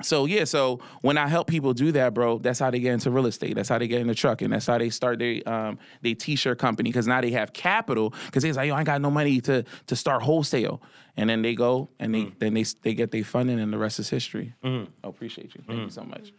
So 0.00 0.26
yeah, 0.26 0.44
so 0.44 0.78
when 1.02 1.18
I 1.18 1.26
help 1.26 1.48
people 1.48 1.74
do 1.74 1.90
that, 1.92 2.14
bro, 2.14 2.38
that's 2.38 2.60
how 2.60 2.70
they 2.70 2.78
get 2.78 2.94
into 2.94 3.10
real 3.10 3.26
estate. 3.26 3.56
That's 3.56 3.68
how 3.68 3.78
they 3.78 3.88
get 3.88 4.00
into 4.00 4.14
trucking. 4.14 4.48
That's 4.50 4.66
how 4.66 4.78
they 4.78 4.90
start 4.90 5.18
their 5.18 5.46
um 5.46 5.78
their 6.02 6.14
t-shirt 6.14 6.58
company 6.58 6.90
because 6.90 7.06
now 7.06 7.20
they 7.20 7.32
have 7.32 7.52
capital 7.52 8.14
because 8.26 8.42
they're 8.42 8.54
like, 8.54 8.68
yo, 8.68 8.74
I 8.74 8.78
ain't 8.78 8.86
got 8.86 9.00
no 9.00 9.10
money 9.10 9.40
to 9.42 9.64
to 9.88 9.96
start 9.96 10.22
wholesale, 10.22 10.80
and 11.16 11.28
then 11.28 11.42
they 11.42 11.54
go 11.54 11.90
and 11.98 12.14
they 12.14 12.22
mm. 12.22 12.38
then 12.38 12.54
they 12.54 12.64
they 12.82 12.94
get 12.94 13.10
their 13.10 13.24
funding 13.24 13.58
and 13.58 13.72
the 13.72 13.78
rest 13.78 13.98
is 13.98 14.08
history. 14.08 14.54
Mm. 14.62 14.86
I 15.02 15.08
appreciate 15.08 15.54
you. 15.56 15.62
Thank 15.66 15.80
mm. 15.80 15.84
you 15.84 15.90
so 15.90 16.04
much. 16.04 16.32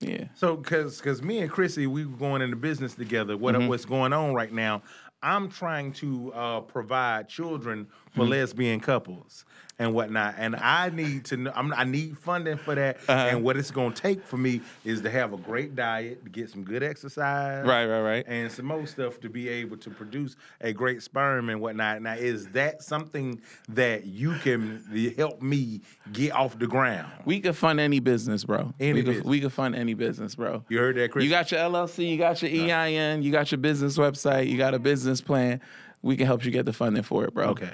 Yeah. 0.00 0.24
So, 0.34 0.56
cause, 0.56 1.00
cause 1.00 1.22
me 1.22 1.40
and 1.40 1.50
Chrissy, 1.50 1.86
we 1.86 2.06
were 2.06 2.16
going 2.16 2.40
into 2.42 2.56
business 2.56 2.94
together. 2.94 3.36
What 3.36 3.54
Mm-hmm. 3.54 3.68
what's 3.68 3.84
going 3.84 4.12
on 4.12 4.34
right 4.34 4.52
now? 4.52 4.82
I'm 5.22 5.50
trying 5.50 5.92
to 5.94 6.32
uh, 6.32 6.60
provide 6.62 7.28
children 7.28 7.86
for 8.14 8.22
Mm-hmm. 8.22 8.30
lesbian 8.30 8.80
couples 8.80 9.44
and 9.78 9.94
whatnot, 9.94 10.34
and 10.36 10.54
I 10.56 10.90
need 10.90 11.24
to 11.26 11.38
know. 11.38 11.52
I'm, 11.54 11.72
I 11.72 11.84
need 11.84 12.18
funding 12.18 12.58
for 12.58 12.74
that, 12.74 12.98
Uh-huh. 13.08 13.28
and 13.30 13.42
what 13.42 13.56
it's 13.56 13.70
going 13.70 13.92
to 13.94 14.02
take 14.02 14.22
for 14.26 14.36
me 14.36 14.60
is 14.84 15.00
to 15.00 15.10
have 15.10 15.32
a 15.32 15.38
great 15.38 15.74
diet, 15.74 16.22
to 16.24 16.28
get 16.30 16.50
some 16.50 16.64
good 16.64 16.82
exercise, 16.82 17.64
Right, 17.66 17.86
right, 17.86 18.02
right. 18.02 18.24
and 18.28 18.52
some 18.52 18.66
more 18.66 18.86
stuff 18.86 19.20
to 19.20 19.30
be 19.30 19.48
able 19.48 19.78
to 19.78 19.88
produce 19.88 20.36
a 20.60 20.74
great 20.74 21.02
sperm 21.02 21.48
and 21.48 21.62
whatnot. 21.62 22.02
Now, 22.02 22.12
is 22.12 22.48
that 22.48 22.82
something 22.82 23.40
that 23.70 24.04
you 24.04 24.34
can 24.40 25.14
help 25.16 25.40
me 25.40 25.80
get 26.12 26.32
off 26.32 26.58
the 26.58 26.66
ground? 26.66 27.10
We 27.24 27.40
could 27.40 27.56
fund 27.56 27.80
any 27.80 28.00
business, 28.00 28.44
bro. 28.44 28.74
Any 28.78 29.02
we 29.02 29.14
could, 29.14 29.24
we 29.24 29.40
could 29.40 29.52
fund 29.52 29.74
any 29.74 29.94
business, 29.94 30.34
bro. 30.34 30.62
You 30.68 30.76
heard 30.78 30.96
that, 30.96 31.10
Chris? 31.10 31.24
You 31.24 31.30
got 31.30 31.50
your 31.52 31.60
LLC, 31.60 32.06
you 32.10 32.18
got 32.18 32.42
your 32.42 32.50
EIN, 32.50 33.22
you 33.22 33.32
got 33.32 33.50
your 33.50 33.58
business 33.58 33.96
website, 33.96 34.48
you 34.48 34.58
got 34.58 34.74
a 34.74 34.78
business 34.78 35.22
plan. 35.22 35.60
We 36.02 36.16
can 36.18 36.26
help 36.26 36.44
you 36.44 36.50
get 36.50 36.66
the 36.66 36.72
funding 36.74 37.02
for 37.02 37.24
it, 37.24 37.32
bro. 37.32 37.48
okay, 37.50 37.72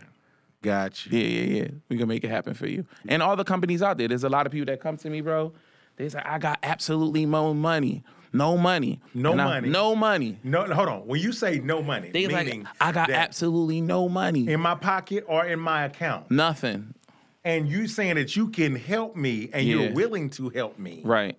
got 0.62 1.06
you. 1.06 1.18
Yeah, 1.18 1.26
yeah, 1.26 1.62
yeah. 1.62 1.68
We 1.88 1.96
can 1.98 2.08
make 2.08 2.25
it 2.25 2.30
happen 2.30 2.54
for 2.54 2.66
you. 2.66 2.84
And 3.08 3.22
all 3.22 3.36
the 3.36 3.44
companies 3.44 3.82
out 3.82 3.98
there, 3.98 4.08
there's 4.08 4.25
a 4.25 4.28
lot 4.28 4.46
of 4.46 4.52
people 4.52 4.66
that 4.66 4.80
come 4.80 4.96
to 4.98 5.10
me, 5.10 5.20
bro. 5.20 5.52
They 5.96 6.08
say, 6.08 6.20
I 6.25 6.38
got 6.38 6.58
absolutely 6.62 7.25
no 7.26 7.54
money. 7.54 8.04
No 8.32 8.56
money. 8.58 9.00
No 9.14 9.32
And 9.32 9.40
I- 9.40 9.44
money. 9.46 9.68
no 9.70 9.94
money. 9.96 10.38
No, 10.44 10.66
no, 10.66 10.75
hold 10.75 10.88
on. 10.88 11.06
When 11.06 11.20
you 11.20 11.32
say 11.32 11.58
no 11.58 11.82
money, 11.82 12.10
They 12.10 12.26
like, 12.26 12.46
meaning 12.46 12.68
I 12.80 12.92
got 12.92 13.08
that 13.08 13.16
absolutely 13.18 13.80
no 13.80 14.08
money. 14.08 14.48
in 14.48 14.60
my 14.60 14.75
pocket 14.75 15.25
or 15.26 15.46
in 15.46 15.58
my 15.58 15.84
account, 15.84 16.30
Nothing. 16.30 16.92
and 17.44 17.66
you 17.68 17.86
saying 17.86 18.16
that 18.16 18.36
you 18.36 18.48
can 18.48 18.76
help 18.76 19.16
me 19.16 19.48
and 19.54 19.66
Yeah. 19.66 19.76
you're 19.76 19.92
willing 19.92 20.28
to 20.30 20.50
help 20.50 20.78
me 20.78 21.00
Right. 21.02 21.38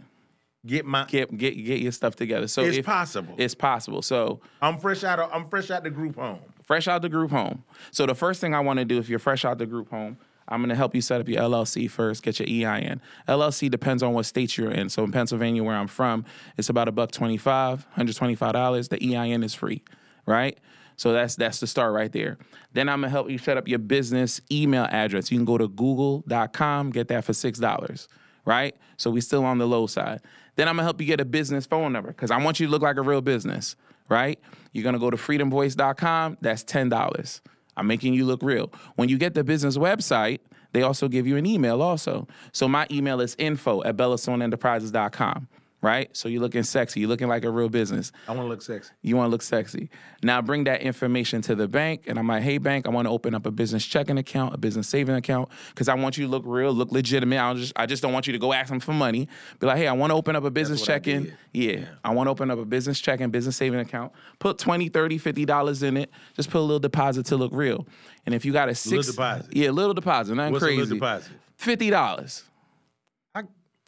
get 0.66 0.86
my. 0.86 1.06
Get 1.06 1.38
get 1.38 1.52
get 1.64 1.82
your 1.82 1.92
stuff 1.92 2.16
together. 2.16 2.48
So 2.48 2.64
It's 2.64 2.78
if- 2.78 2.86
possible. 2.86 3.36
It's 3.38 3.54
possible. 3.54 4.02
So 4.02 4.40
I'm 4.60 4.80
fresh 4.80 5.04
out. 5.04 5.20
Of, 5.20 5.30
I'm 5.32 5.48
fresh 5.50 5.70
out 5.70 5.84
the 5.84 5.92
group 5.92 6.16
home. 6.16 6.40
Fresh 6.68 6.88
out 6.88 7.02
the 7.02 7.10
group 7.10 7.32
home. 7.32 7.64
So 7.92 8.06
the 8.06 8.14
first 8.14 8.42
thing 8.42 8.54
I 8.54 8.60
want 8.60 8.78
to 8.78 8.86
do, 8.86 9.00
if 9.00 9.10
you're 9.10 9.20
fresh 9.20 9.46
out 9.46 9.58
the 9.58 9.66
group 9.66 9.90
home, 9.90 10.18
I'm 10.50 10.60
going 10.62 10.70
to 10.70 10.76
help 10.76 10.94
you 10.94 11.02
set 11.02 11.20
up 11.20 11.28
your 11.28 11.42
LLC 11.42 11.90
first, 11.90 12.24
get 12.24 12.40
your 12.40 12.48
EIN. 12.48 13.02
LLC 13.28 13.70
depends 13.72 14.04
on 14.04 14.14
what 14.14 14.26
state 14.26 14.58
you're 14.58 14.72
in. 14.72 14.90
So 14.90 15.04
in 15.04 15.12
Pennsylvania, 15.12 15.64
where 15.64 15.76
I'm 15.76 15.88
from, 15.88 16.26
it's 16.58 16.70
about 16.70 16.88
a 16.88 16.92
buck 16.92 17.12
twenty-five, 17.12 17.86
hundred 17.92 18.16
twenty-five 18.16 18.54
dollars. 18.54 18.88
The 18.90 19.16
EIN 19.16 19.44
is 19.44 19.54
free, 19.54 19.82
right? 20.26 20.58
So 20.96 21.14
that's 21.14 21.36
that's 21.36 21.60
the 21.60 21.68
start 21.68 21.94
right 21.94 22.12
there. 22.12 22.38
Then 22.74 22.90
I'm 22.90 23.02
gonna 23.02 23.10
help 23.10 23.30
you 23.30 23.38
set 23.38 23.58
up 23.58 23.68
your 23.68 23.80
business 23.80 24.42
email 24.52 24.88
address. 24.90 25.32
You 25.32 25.38
can 25.38 25.46
go 25.46 25.58
to 25.58 25.68
google.com, 25.68 26.92
get 26.92 27.08
that 27.10 27.24
for 27.26 27.34
six 27.34 27.60
dollars, 27.60 28.08
right? 28.46 28.76
So 28.96 29.12
we 29.12 29.22
still 29.22 29.44
on 29.46 29.58
the 29.58 29.68
low 29.68 29.86
side. 29.88 30.22
Then 30.56 30.68
I'm 30.68 30.76
gonna 30.76 30.84
help 30.84 31.00
you 31.02 31.08
get 31.08 31.20
a 31.20 31.26
business 31.26 31.66
phone 31.66 31.92
number 31.92 32.10
because 32.10 32.32
I 32.32 32.42
want 32.42 32.60
you 32.60 32.68
to 32.68 32.72
look 32.72 32.82
like 32.82 32.98
a 32.98 33.02
real 33.02 33.22
business, 33.22 33.76
right? 34.10 34.40
You're 34.72 34.84
gonna 34.84 35.00
go 35.00 35.10
to 35.10 35.18
freedomvoice.com, 35.18 36.38
that's 36.42 36.64
$10. 36.64 37.42
I'm 37.76 37.88
making 37.88 38.14
you 38.14 38.26
look 38.26 38.42
real. 38.42 38.72
When 38.96 39.10
you 39.10 39.18
get 39.18 39.34
the 39.34 39.44
business 39.44 39.78
website, 39.78 40.40
they 40.74 40.82
also 40.82 41.08
give 41.08 41.26
you 41.26 41.38
an 41.38 41.46
email 41.46 41.82
also. 41.82 42.28
So 42.52 42.68
my 42.68 42.88
email 42.92 43.22
is 43.22 43.36
info 43.40 43.84
at 43.84 43.98
bellastoneenterprises.com, 43.98 45.48
right? 45.82 46.10
So 46.16 46.28
you're 46.30 46.42
looking 46.42 46.64
sexy, 46.64 47.00
you're 47.00 47.10
looking 47.10 47.28
like 47.28 47.44
a 47.44 47.50
real 47.52 47.70
business. 47.70 48.12
I 48.28 48.32
want 48.32 48.46
to 48.46 48.50
look 48.50 48.62
sexy. 48.62 48.92
You 49.02 49.16
want 49.16 49.28
to 49.28 49.32
look 49.32 49.42
sexy. 49.42 49.90
Now 50.24 50.42
bring 50.42 50.64
that 50.66 50.82
information 50.82 51.42
to 51.44 51.56
the 51.56 51.68
bank, 51.68 52.04
and 52.08 52.18
I'm 52.18 52.28
like, 52.28 52.44
hey 52.44 52.58
bank, 52.58 52.88
I 52.88 52.90
want 52.90 53.06
to 53.06 53.12
open 53.12 53.36
up 53.36 53.46
a 53.46 53.52
business 53.52 53.86
checking 53.86 54.18
account, 54.18 54.54
a 54.54 54.58
business 54.58 54.88
saving 54.88 55.16
account, 55.16 55.50
because 55.70 55.88
I 55.88 55.94
want 55.94 56.18
you 56.18 56.26
to 56.26 56.32
look 56.32 56.44
real, 56.46 56.72
look 56.72 56.92
legitimate. 56.92 57.40
I 57.40 57.54
just 57.54 57.74
I 57.76 57.86
just 57.86 58.02
don't 58.02 58.14
want 58.14 58.28
you 58.28 58.34
to 58.34 58.40
go 58.40 58.54
ask 58.54 58.70
them 58.70 58.80
for 58.80 58.94
money. 58.94 59.28
Be 59.60 59.68
like, 59.68 59.78
hey, 59.78 59.88
I 59.88 59.94
want 59.94 60.12
to 60.12 60.16
open 60.16 60.36
up 60.36 60.44
a 60.44 60.52
business 60.52 60.82
checking. 60.84 61.24
did. 61.24 61.38
Yeah, 61.54 61.86
I 62.04 62.12
want 62.14 62.28
to 62.28 62.32
open 62.32 62.52
up 62.52 62.60
a 62.60 62.66
business 62.66 63.00
checking, 63.00 63.30
business 63.30 63.56
saving 63.58 63.80
account. 63.80 64.12
Put 64.40 64.58
20, 64.58 64.90
30, 64.90 65.18
50 65.18 65.46
dollars 65.46 65.84
in 65.84 65.98
it. 65.98 66.12
Just 66.36 66.50
put 66.50 66.60
a 66.60 66.62
little 66.62 66.80
deposit 66.80 67.26
to 67.28 67.38
look 67.38 67.52
real. 67.54 67.88
And 68.26 68.36
if 68.36 68.44
you 68.46 68.52
got 68.54 68.68
a 68.70 68.76
six, 68.76 69.08
deposit? 69.08 69.56
yeah, 69.56 69.70
little 69.72 69.94
deposit, 69.94 70.36
nothing 70.36 70.54
What's 70.54 70.64
a 70.64 70.68
crazy. 70.68 70.82
little 70.82 70.96
deposit? 70.98 71.32
Fifty 71.56 71.90
dollars. 71.90 72.44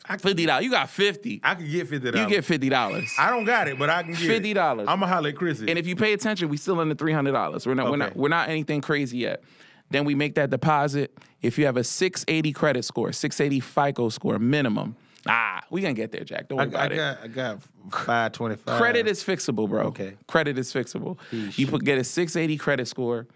I, 0.08 0.14
I, 0.14 0.18
Fifty 0.18 0.46
dollars. 0.46 0.66
You 0.66 0.72
got 0.72 0.90
fifty. 0.90 1.40
I 1.44 1.56
can 1.56 1.70
get 1.70 1.88
fifty 1.88 2.12
dollars. 2.12 2.30
You 2.30 2.36
get 2.36 2.46
fifty 2.46 2.70
dollars. 2.70 3.14
I 3.18 3.30
don't 3.30 3.46
got 3.46 3.68
it, 3.68 3.78
but 3.78 3.90
I 3.90 4.04
can 4.04 4.14
get 4.14 4.44
$50. 4.44 4.80
I'm 4.80 4.86
gonna 4.86 5.08
holler 5.08 5.30
at 5.30 5.36
Chrissy. 5.36 5.70
And 5.70 5.78
if 5.78 5.88
you 5.88 5.96
pay 5.96 6.14
attention, 6.14 6.50
we 6.50 6.58
still 6.58 6.80
under 6.80 6.96
three 6.96 7.14
hundred 7.14 7.34
dollars. 7.34 7.66
We're 7.66 7.74
not, 7.74 7.90
we're 7.90 7.98
not 7.98 8.16
we're 8.16 8.30
not 8.30 8.50
anything 8.50 8.82
crazy 8.82 9.20
yet. 9.20 9.44
Then 9.90 10.06
we 10.06 10.16
make 10.16 10.36
that 10.36 10.50
deposit. 10.50 11.18
If 11.42 11.58
you 11.58 11.66
have 11.66 11.78
a 11.78 11.84
680 11.84 12.52
credit 12.54 12.86
score, 12.86 13.12
680 13.12 13.60
FICO 13.62 14.10
score 14.10 14.38
minimum, 14.38 14.96
ah, 15.28 15.62
we 15.72 15.82
gonna 15.82 15.94
get 15.94 16.12
there, 16.12 16.24
Jack. 16.24 16.48
Don't 16.48 16.58
worry 16.58 16.68
I 16.68 16.70
about 16.70 16.92
it. 16.92 16.96
got 16.96 17.24
I 17.24 17.28
got 17.28 17.60
five 17.92 18.32
twenty 18.34 18.56
five. 18.56 18.78
Credit 18.78 19.08
is 19.08 19.24
fixable, 19.24 19.68
bro. 19.68 19.86
Okay. 19.86 20.16
Credit 20.28 20.58
is 20.58 20.72
fixable. 20.74 21.18
You 21.32 21.68
put, 21.68 21.84
get 21.84 21.98
a 21.98 22.04
680 22.04 22.58
credit 22.58 22.88
score, 22.88 23.28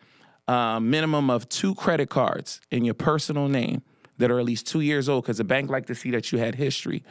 uh, 0.47 0.79
minimum 0.79 1.29
of 1.29 1.49
two 1.49 1.73
credit 1.75 2.09
cards 2.09 2.61
in 2.71 2.85
your 2.85 2.93
personal 2.93 3.47
name 3.47 3.81
that 4.23 4.31
are 4.31 4.39
at 4.39 4.45
least 4.45 4.65
two 4.65 4.79
years 4.79 5.09
old, 5.09 5.25
because 5.25 5.37
the 5.37 5.43
bank 5.43 5.69
like 5.69 5.85
to 5.87 5.95
see 5.95 6.11
that 6.11 6.31
you 6.31 6.37
had 6.39 6.55
history. 6.55 7.03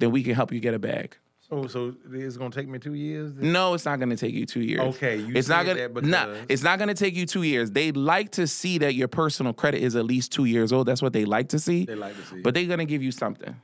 Then 0.00 0.10
we 0.10 0.24
can 0.24 0.34
help 0.34 0.52
you 0.52 0.58
get 0.58 0.74
a 0.74 0.80
bag. 0.80 1.16
So 1.48 1.68
so 1.68 1.94
it's 2.12 2.36
gonna 2.36 2.50
take 2.50 2.66
me 2.66 2.80
two 2.80 2.94
years. 2.94 3.32
No, 3.34 3.74
it's 3.74 3.84
not 3.84 4.00
going 4.00 4.10
to 4.10 4.16
take 4.16 4.34
you 4.34 4.46
two 4.46 4.62
years. 4.62 4.80
Okay, 4.96 5.16
you 5.18 5.32
it's 5.36 5.48
not 5.48 5.64
gonna, 5.64 5.88
that 5.88 6.02
nah, 6.02 6.34
it's 6.48 6.64
not 6.64 6.80
going 6.80 6.88
to 6.88 6.94
take 6.94 7.14
you 7.14 7.24
two 7.24 7.44
years. 7.44 7.70
They 7.70 7.92
like 7.92 8.32
to 8.32 8.48
see 8.48 8.78
that 8.78 8.94
your 8.94 9.06
personal 9.06 9.52
credit 9.52 9.80
is 9.80 9.94
at 9.94 10.04
least 10.04 10.32
two 10.32 10.46
years 10.46 10.72
old. 10.72 10.88
That's 10.88 11.00
what 11.00 11.12
they 11.12 11.24
like 11.24 11.50
to 11.50 11.60
see. 11.60 11.84
They 11.84 11.94
like 11.94 12.16
to 12.16 12.22
see. 12.26 12.40
But 12.40 12.54
they're 12.54 12.66
going 12.66 12.80
to 12.80 12.84
give 12.84 13.00
you 13.00 13.12
something. 13.12 13.54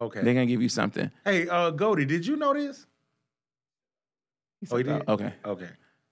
Okay. 0.00 0.20
They're 0.22 0.34
going 0.34 0.46
to 0.46 0.52
give 0.52 0.62
you 0.62 0.68
something. 0.68 1.10
hey, 1.24 1.48
uh, 1.48 1.70
Goldie, 1.70 2.04
did 2.04 2.24
you 2.24 2.36
know 2.36 2.54
this? 2.54 2.86
Oh, 4.70 4.76
you 4.76 4.84
did. 4.84 5.08
Okay. 5.08 5.32
Okay. 5.44 5.68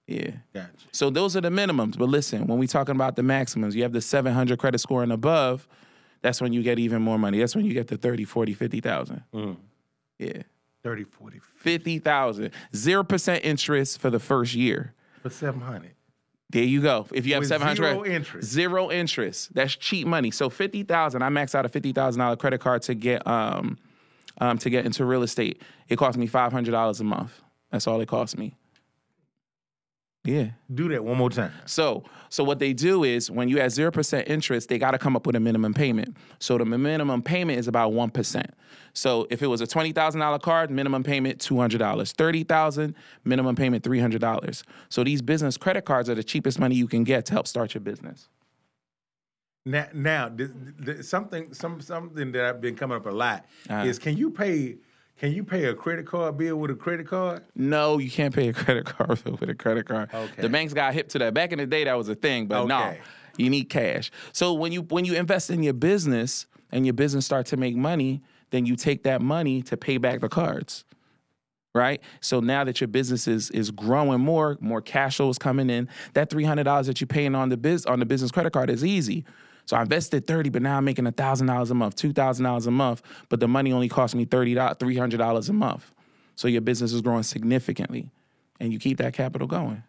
Yeah. 0.09 0.31
Gotcha. 0.53 0.69
So 0.91 1.11
those 1.11 1.37
are 1.37 1.41
the 1.41 1.49
minimums. 1.49 1.97
But 1.97 2.09
listen, 2.09 2.47
when 2.49 2.59
we 2.59 2.67
talking 2.67 2.95
about 2.95 3.15
the 3.15 3.23
maximums, 3.23 3.77
you 3.77 3.83
have 3.85 3.93
the 3.93 4.01
700 4.01 4.59
credit 4.59 4.79
score 4.79 5.03
and 5.05 5.13
above. 5.13 5.69
That's 6.23 6.41
when 6.41 6.53
you 6.53 6.63
get 6.63 6.79
even 6.79 7.03
more 7.03 7.19
money. 7.19 7.39
That's 7.39 7.55
when 7.55 7.65
you 7.65 7.75
get 7.75 7.89
the 7.89 7.97
30, 7.97 8.25
40, 8.25 8.55
50,000. 8.55 9.23
Mm. 9.35 9.57
Yeah. 10.19 10.43
30, 10.85 11.05
40, 11.05 11.41
50,000. 11.57 12.51
0% 12.73 13.41
interest 13.43 14.01
for 14.01 14.11
the 14.11 14.19
first 14.19 14.55
year. 14.55 14.95
for 15.23 15.31
seven 15.31 15.61
hundred. 15.61 15.93
There 16.51 16.63
you 16.65 16.83
go. 16.83 17.07
If 17.13 17.25
you 17.25 17.33
have 17.35 17.41
With 17.41 17.49
700 17.49 17.77
zero 17.77 18.05
interest. 18.05 18.51
Zero 18.51 18.91
interest. 18.91 19.55
That's 19.55 19.75
cheap 19.75 20.07
money. 20.07 20.31
So 20.31 20.51
50,000, 20.51 21.23
I 21.23 21.29
maxed 21.31 21.55
out 21.55 21.65
a 21.65 21.69
$50,000 21.71 22.39
credit 22.39 22.61
card 22.61 22.83
to 22.83 22.95
get 22.95 23.27
um 23.27 23.79
um 24.39 24.59
to 24.59 24.69
get 24.71 24.85
into 24.85 25.05
real 25.05 25.23
estate. 25.23 25.63
It 25.89 25.97
cost 25.97 26.19
me 26.19 26.29
$500 26.29 27.01
a 27.01 27.05
month. 27.05 27.41
That's 27.71 27.87
all 27.87 28.01
it 28.03 28.09
cost 28.09 28.37
me. 28.37 28.55
Yeah. 30.25 30.51
Do 30.73 30.89
that 30.91 31.05
one 31.05 31.17
more 31.19 31.31
time. 31.31 31.51
So, 31.67 32.05
so 32.29 32.45
what 32.45 32.61
they 32.61 32.73
do 32.73 33.03
is 33.03 33.29
when 33.29 33.49
you 33.49 33.59
have 33.61 33.73
zero 33.73 33.91
percent 33.91 34.29
interest, 34.29 34.69
they 34.69 34.79
got 34.79 34.93
to 34.93 34.99
come 34.99 35.17
up 35.17 35.27
with 35.27 35.35
a 35.35 35.41
minimum 35.41 35.75
payment. 35.75 36.17
So 36.39 36.59
the 36.59 36.65
minimum 36.65 37.23
payment 37.23 37.59
is 37.59 37.67
about 37.67 37.93
one 37.93 38.09
percent. 38.11 38.51
So 38.95 39.27
if 39.31 39.43
it 39.43 39.49
was 39.49 39.61
a 39.61 39.67
twenty 39.67 39.91
thousand 39.91 40.21
dollar 40.21 40.39
card, 40.39 40.71
minimum 40.71 41.03
payment 41.03 41.41
two 41.41 41.57
hundred 41.59 41.79
dollars. 41.79 42.13
Thirty 42.13 42.45
thousand, 42.45 42.95
minimum 43.25 43.57
payment 43.57 43.83
three 43.83 43.99
hundred 43.99 44.21
dollars. 44.21 44.63
So 44.91 45.03
these 45.03 45.23
business 45.23 45.57
credit 45.57 45.85
cards 45.87 46.09
are 46.09 46.15
the 46.15 46.23
cheapest 46.25 46.61
money 46.61 46.77
you 46.77 46.87
can 46.87 47.03
get 47.03 47.27
to 47.27 47.33
help 47.33 47.49
start 47.49 47.75
your 47.75 47.81
business. 47.81 48.29
Now, 49.65 49.87
now 49.93 50.29
th- 50.29 50.51
th- 50.85 51.03
something 51.03 51.53
some 51.53 51.81
something 51.81 52.31
that 52.33 52.45
I've 52.45 52.61
been 52.61 52.77
coming 52.77 52.97
up 52.97 53.07
a 53.07 53.11
lot 53.11 53.45
Uh-huh. 53.69 53.85
is 53.87 53.99
can 53.99 54.17
you 54.17 54.31
pay 54.31 54.77
can 55.23 55.31
you 55.31 55.45
pay 55.45 55.67
a 55.67 55.75
credit 55.75 56.05
card 56.05 56.37
bill 56.37 56.57
with 56.57 56.73
a 56.73 56.75
credit 56.75 57.07
card? 57.07 57.45
No, 57.55 57.99
you 57.99 58.11
can't 58.11 58.35
pay 58.35 58.49
a 58.49 58.53
credit 58.53 58.87
card 58.87 59.23
bill 59.25 59.37
with 59.41 59.49
a 59.49 59.55
credit 59.55 59.87
card. 59.87 60.11
Okay. 60.13 60.43
The 60.43 60.49
banks 60.49 60.75
got 60.75 60.95
hip 60.95 61.09
to 61.11 61.21
that. 61.21 61.33
Back 61.33 61.53
in 61.53 61.59
the 61.59 61.67
day, 61.67 61.85
that 61.85 61.97
was 61.97 62.09
a 62.09 62.17
thing, 62.17 62.49
but 62.49 62.67
no, 62.67 62.97
you 63.37 63.49
need 63.49 63.67
cash. 63.67 64.11
So 64.33 64.53
when 64.53 64.73
you 64.73 64.83
when 64.83 65.05
you 65.05 65.15
invest 65.15 65.49
in 65.49 65.63
your 65.63 65.75
business 65.75 66.47
and 66.73 66.85
your 66.85 66.93
business 66.93 67.25
start 67.25 67.47
to 67.47 67.57
make 67.57 67.77
money, 67.77 68.21
then 68.51 68.67
you 68.67 68.75
take 68.75 69.05
that 69.05 69.23
money 69.23 69.63
to 69.63 69.77
pay 69.77 69.97
back 69.97 70.23
the 70.23 70.29
cards. 70.29 70.85
Right? 71.73 72.03
So 72.21 72.41
now 72.41 72.65
that 72.65 72.81
your 72.81 72.89
business 72.89 73.29
is 73.29 73.49
is 73.53 73.71
growing 73.71 74.21
more, 74.21 74.59
more 74.61 74.81
cash 74.81 75.19
flow 75.19 75.29
is 75.29 75.39
coming 75.39 75.71
in. 75.71 75.89
That 76.15 76.31
three 76.31 76.45
hundred 76.45 76.65
dollars 76.65 76.89
that 76.89 77.01
you're 77.01 77.07
paying 77.07 77.37
on 77.37 77.49
the 77.49 77.57
biz 77.57 77.87
on 77.87 78.01
the 78.01 78.07
business 78.07 78.33
credit 78.33 78.53
card 78.53 78.71
is 78.71 78.85
easy. 78.85 79.25
So 79.67 79.77
I 79.77 79.83
invested 79.83 80.27
thirty, 80.27 80.51
but 80.51 80.63
now 80.63 80.77
I'm 80.79 80.85
making 80.85 81.11
thousand 81.13 81.47
dollars 81.47 81.71
a 81.71 81.75
month, 81.75 81.97
two 81.97 82.13
thousand 82.13 82.45
dollars 82.45 82.67
a 82.67 82.71
month, 82.71 83.03
but 83.29 83.41
the 83.41 83.49
money 83.49 83.73
only 83.73 83.89
cost 83.89 84.15
me 84.15 84.25
thirty 84.25 84.55
three 84.79 84.97
hundred 84.97 85.19
dollars 85.19 85.47
$300 85.47 85.51
a 85.51 85.53
month. 85.53 85.91
So 86.35 86.49
your 86.49 86.61
business 86.63 86.93
is 86.93 87.01
growing 87.01 87.23
significantly, 87.23 88.11
and 88.61 88.73
you 88.73 88.79
keep 88.79 88.99
that 88.99 89.15
capital 89.15 89.47
going. 89.47 89.83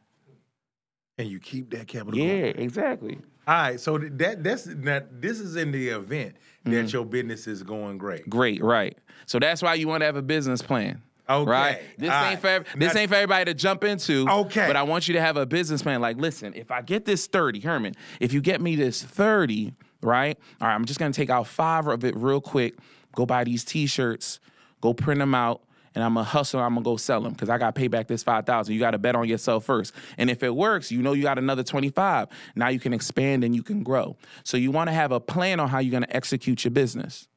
And 1.17 1.27
you 1.27 1.39
keep 1.39 1.69
that 1.71 1.87
capital. 1.87 2.13
Going. 2.13 2.27
Yeah, 2.27 2.51
going. 2.51 2.59
exactly. 2.59 3.19
All 3.47 3.53
right. 3.55 3.79
So 3.79 3.97
that 3.97 4.43
that's 4.43 4.63
that. 4.63 5.21
This 5.21 5.39
is 5.39 5.55
in 5.55 5.71
the 5.71 5.89
event 5.89 6.35
that 6.63 6.71
Mm-hmm. 6.71 6.87
your 6.95 7.05
business 7.05 7.45
is 7.47 7.61
going 7.61 7.97
great. 7.97 8.29
Great, 8.29 8.63
right? 8.63 8.97
So 9.25 9.37
that's 9.37 9.61
why 9.61 9.73
you 9.73 9.87
want 9.87 10.01
to 10.01 10.05
have 10.05 10.15
a 10.15 10.21
business 10.21 10.61
plan. 10.61 11.01
Okay, 11.29 11.49
Right. 11.49 11.79
This 11.97 12.09
all 12.11 12.23
ain't 12.25 12.43
right. 12.43 12.67
for 12.67 12.77
this 12.77 12.93
Now- 12.93 12.99
ain't 13.01 13.09
for 13.09 13.15
everybody 13.15 13.45
to 13.45 13.53
jump 13.53 13.83
into. 13.83 14.25
Okay. 14.29 14.67
But 14.67 14.75
I 14.75 14.83
want 14.83 15.07
you 15.07 15.13
to 15.13 15.21
have 15.21 15.37
a 15.37 15.45
business 15.45 15.81
plan. 15.81 16.01
Like, 16.01 16.17
listen, 16.17 16.53
if 16.55 16.69
I 16.71 16.81
get 16.81 17.05
this 17.05 17.27
30, 17.27 17.61
Herman, 17.61 17.93
if 18.19 18.33
you 18.33 18.41
get 18.41 18.59
me 18.61 18.75
this 18.75 19.01
30, 19.01 19.73
right? 20.01 20.37
All 20.61 20.67
right, 20.67 20.75
I'm 20.75 20.85
just 20.85 20.99
gonna 20.99 21.13
take 21.13 21.29
out 21.29 21.47
five 21.47 21.87
of 21.87 22.03
it 22.03 22.15
real 22.17 22.41
quick, 22.41 22.75
go 23.15 23.25
buy 23.25 23.45
these 23.45 23.63
t-shirts, 23.63 24.39
go 24.81 24.93
print 24.93 25.19
them 25.19 25.33
out, 25.33 25.61
and 25.95 26.03
I'm 26.03 26.15
gonna 26.15 26.23
hustle. 26.25 26.59
I'm 26.59 26.73
gonna 26.73 26.83
go 26.83 26.97
sell 26.97 27.21
them 27.21 27.31
because 27.33 27.49
I 27.49 27.57
got 27.57 27.73
to 27.75 27.79
pay 27.79 27.87
back 27.87 28.07
this 28.07 28.23
five 28.23 28.45
thousand. 28.45 28.73
You 28.73 28.79
got 28.79 28.91
to 28.91 28.97
bet 28.97 29.15
on 29.15 29.27
yourself 29.29 29.63
first, 29.63 29.93
and 30.17 30.29
if 30.29 30.41
it 30.43 30.53
works, 30.53 30.91
you 30.91 31.01
know 31.03 31.13
you 31.13 31.21
got 31.23 31.37
another 31.37 31.63
twenty 31.63 31.89
five. 31.89 32.27
Now 32.55 32.67
you 32.69 32.79
can 32.79 32.93
expand 32.93 33.43
and 33.43 33.55
you 33.55 33.61
can 33.63 33.83
grow. 33.83 34.17
So 34.43 34.57
you 34.57 34.71
want 34.71 34.87
to 34.89 34.93
have 34.93 35.11
a 35.11 35.19
plan 35.19 35.59
on 35.59 35.69
how 35.69 35.77
you're 35.79 35.91
gonna 35.91 36.07
execute 36.09 36.63
your 36.65 36.71
business 36.71 37.27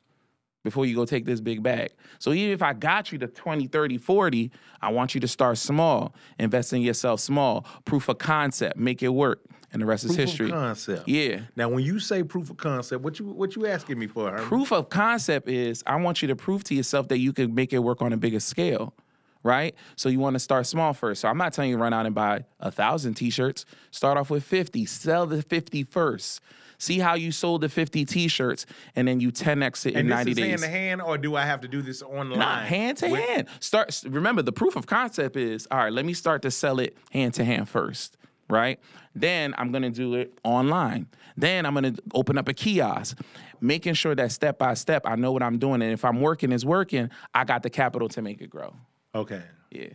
before 0.66 0.84
you 0.84 0.96
go 0.96 1.04
take 1.04 1.24
this 1.24 1.40
big 1.40 1.62
bag. 1.62 1.90
So 2.18 2.32
even 2.32 2.52
if 2.52 2.60
I 2.60 2.72
got 2.72 3.12
you 3.12 3.18
to 3.18 3.28
20, 3.28 3.68
30, 3.68 3.98
40, 3.98 4.50
I 4.82 4.90
want 4.90 5.14
you 5.14 5.20
to 5.20 5.28
start 5.28 5.58
small, 5.58 6.12
invest 6.40 6.72
in 6.72 6.82
yourself 6.82 7.20
small, 7.20 7.64
proof 7.84 8.08
of 8.08 8.18
concept, 8.18 8.76
make 8.76 9.00
it 9.00 9.10
work, 9.10 9.44
and 9.72 9.80
the 9.80 9.86
rest 9.86 10.02
is 10.04 10.10
Proof 10.10 10.18
of 10.18 10.24
history. 10.28 10.50
concept. 10.50 11.08
Yeah. 11.08 11.42
Now, 11.54 11.68
when 11.68 11.84
you 11.84 12.00
say 12.00 12.24
proof 12.24 12.50
of 12.50 12.56
concept, 12.56 13.04
what 13.04 13.20
you 13.20 13.26
what 13.26 13.54
you 13.54 13.66
asking 13.66 13.98
me 13.98 14.08
for? 14.08 14.28
Herman? 14.30 14.44
Proof 14.44 14.72
of 14.72 14.88
concept 14.88 15.48
is 15.48 15.84
I 15.86 15.94
want 15.96 16.20
you 16.20 16.28
to 16.28 16.36
prove 16.36 16.64
to 16.64 16.74
yourself 16.74 17.06
that 17.08 17.18
you 17.18 17.32
can 17.32 17.54
make 17.54 17.72
it 17.72 17.78
work 17.78 18.02
on 18.02 18.12
a 18.12 18.16
bigger 18.16 18.40
scale. 18.40 18.92
Right? 19.42 19.76
So 19.94 20.08
you 20.08 20.18
want 20.18 20.34
to 20.34 20.40
start 20.40 20.66
small 20.66 20.92
first. 20.92 21.20
So 21.20 21.28
I'm 21.28 21.38
not 21.38 21.52
telling 21.52 21.70
you 21.70 21.76
run 21.78 21.92
out 21.92 22.04
and 22.04 22.12
buy 22.16 22.44
a 22.58 22.72
thousand 22.72 23.14
t-shirts. 23.14 23.64
Start 23.92 24.18
off 24.18 24.28
with 24.28 24.42
50. 24.42 24.84
Sell 24.86 25.24
the 25.24 25.40
50 25.40 25.84
first. 25.84 26.40
See 26.78 26.98
how 26.98 27.14
you 27.14 27.32
sold 27.32 27.62
the 27.62 27.68
50 27.68 28.04
t-shirts 28.04 28.66
and 28.94 29.08
then 29.08 29.20
you 29.20 29.30
10x 29.32 29.86
it 29.86 29.94
in 29.94 30.00
And 30.00 30.08
90 30.08 30.34
this 30.34 30.44
is 30.44 30.44
days. 30.44 30.48
hand 30.48 30.60
to 30.62 30.68
hand, 30.78 31.02
or 31.02 31.16
do 31.18 31.34
I 31.36 31.42
have 31.44 31.60
to 31.62 31.68
do 31.68 31.80
this 31.82 32.02
online? 32.02 32.38
Nah, 32.38 32.58
hand 32.60 32.98
to 32.98 33.08
With- 33.08 33.20
hand. 33.20 33.48
Start. 33.60 34.02
Remember, 34.06 34.42
the 34.42 34.52
proof 34.52 34.76
of 34.76 34.86
concept 34.86 35.36
is 35.36 35.66
all 35.70 35.78
right. 35.78 35.92
Let 35.92 36.04
me 36.04 36.12
start 36.14 36.42
to 36.42 36.50
sell 36.50 36.78
it 36.80 36.96
hand 37.10 37.34
to 37.34 37.44
hand 37.44 37.68
first, 37.68 38.16
right? 38.50 38.78
Then 39.14 39.54
I'm 39.56 39.72
gonna 39.72 39.90
do 39.90 40.14
it 40.14 40.38
online. 40.44 41.06
Then 41.36 41.64
I'm 41.66 41.74
gonna 41.74 41.94
open 42.14 42.36
up 42.38 42.48
a 42.48 42.52
kiosk, 42.54 43.18
making 43.60 43.94
sure 43.94 44.14
that 44.14 44.30
step 44.32 44.58
by 44.58 44.74
step 44.74 45.02
I 45.06 45.16
know 45.16 45.32
what 45.32 45.42
I'm 45.42 45.58
doing, 45.58 45.80
and 45.82 45.92
if 45.92 46.04
I'm 46.04 46.20
working 46.20 46.52
is 46.52 46.64
working, 46.66 47.08
I 47.34 47.44
got 47.44 47.62
the 47.62 47.70
capital 47.70 48.08
to 48.10 48.20
make 48.22 48.40
it 48.42 48.50
grow. 48.50 48.74
Okay, 49.14 49.42
Yeah, 49.70 49.88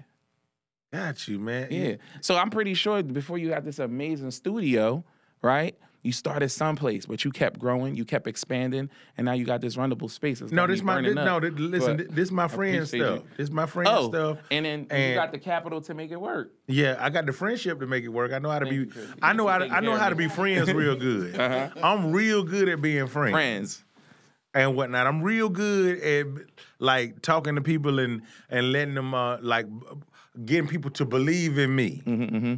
got 0.91 1.27
you, 1.27 1.39
man. 1.39 1.67
yeah. 1.71 1.95
So 2.21 2.35
I'm 2.35 2.49
pretty 2.49 2.73
sure 2.73 3.03
before 3.03 3.37
you 3.37 3.49
got 3.49 3.63
this 3.63 3.77
amazing 3.79 4.31
studio, 4.31 5.03
right? 5.43 5.77
You 6.03 6.11
started 6.11 6.49
someplace, 6.49 7.05
but 7.05 7.23
you 7.23 7.31
kept 7.31 7.59
growing, 7.59 7.95
you 7.95 8.05
kept 8.05 8.25
expanding, 8.25 8.89
and 9.17 9.25
now 9.25 9.33
you 9.33 9.45
got 9.45 9.61
this 9.61 9.75
runnable 9.75 10.09
space. 10.09 10.41
It's 10.41 10.51
No, 10.51 10.65
this 10.65 10.81
my 10.81 10.99
this, 11.01 11.13
no. 11.13 11.39
This, 11.39 11.53
listen, 11.53 11.97
But 11.97 12.15
this 12.15 12.31
my 12.31 12.47
friend 12.47 12.87
stuff. 12.87 12.99
you. 13.19 13.23
This 13.37 13.51
my 13.51 13.67
friend 13.67 13.87
Oh, 13.91 14.09
stuff. 14.09 14.39
and 14.49 14.65
then 14.65 14.87
and 14.89 15.09
you 15.09 15.13
got 15.13 15.31
the 15.31 15.37
capital 15.37 15.79
to 15.81 15.93
make 15.93 16.09
it 16.11 16.19
work. 16.19 16.51
Yeah, 16.67 16.97
I 16.99 17.11
got 17.11 17.27
the 17.27 17.33
friendship 17.33 17.79
to 17.81 17.85
make 17.85 18.03
it 18.03 18.07
work. 18.09 18.31
I 18.31 18.39
know 18.39 18.49
how 18.49 18.59
to 18.59 18.65
Thank 18.65 18.93
be. 18.93 18.99
you, 18.99 19.07
I 19.21 19.33
know 19.33 19.47
how 19.47 19.59
to. 19.59 19.65
I 19.67 19.79
know 19.79 19.95
how 19.95 20.09
to 20.09 20.15
be 20.15 20.27
friends 20.27 20.73
real 20.73 20.95
good. 20.95 21.35
Uh-huh. 21.39 21.69
I'm 21.83 22.11
real 22.11 22.43
good 22.43 22.67
at 22.69 22.81
being 22.81 23.05
friends. 23.07 23.31
Friends. 23.33 23.83
and 24.55 24.75
whatnot. 24.75 25.05
I'm 25.07 25.21
real 25.21 25.49
good 25.49 25.99
at 25.99 26.25
like 26.79 27.21
talking 27.21 27.55
to 27.55 27.61
people 27.61 27.99
and 27.99 28.23
and 28.49 28.71
letting 28.71 28.95
them 28.95 29.13
uh, 29.13 29.37
like 29.41 29.67
getting 30.45 30.67
people 30.67 30.89
to 30.91 31.05
believe 31.05 31.57
in 31.59 31.75
me. 31.75 32.01
Mm-hmm, 32.05 32.55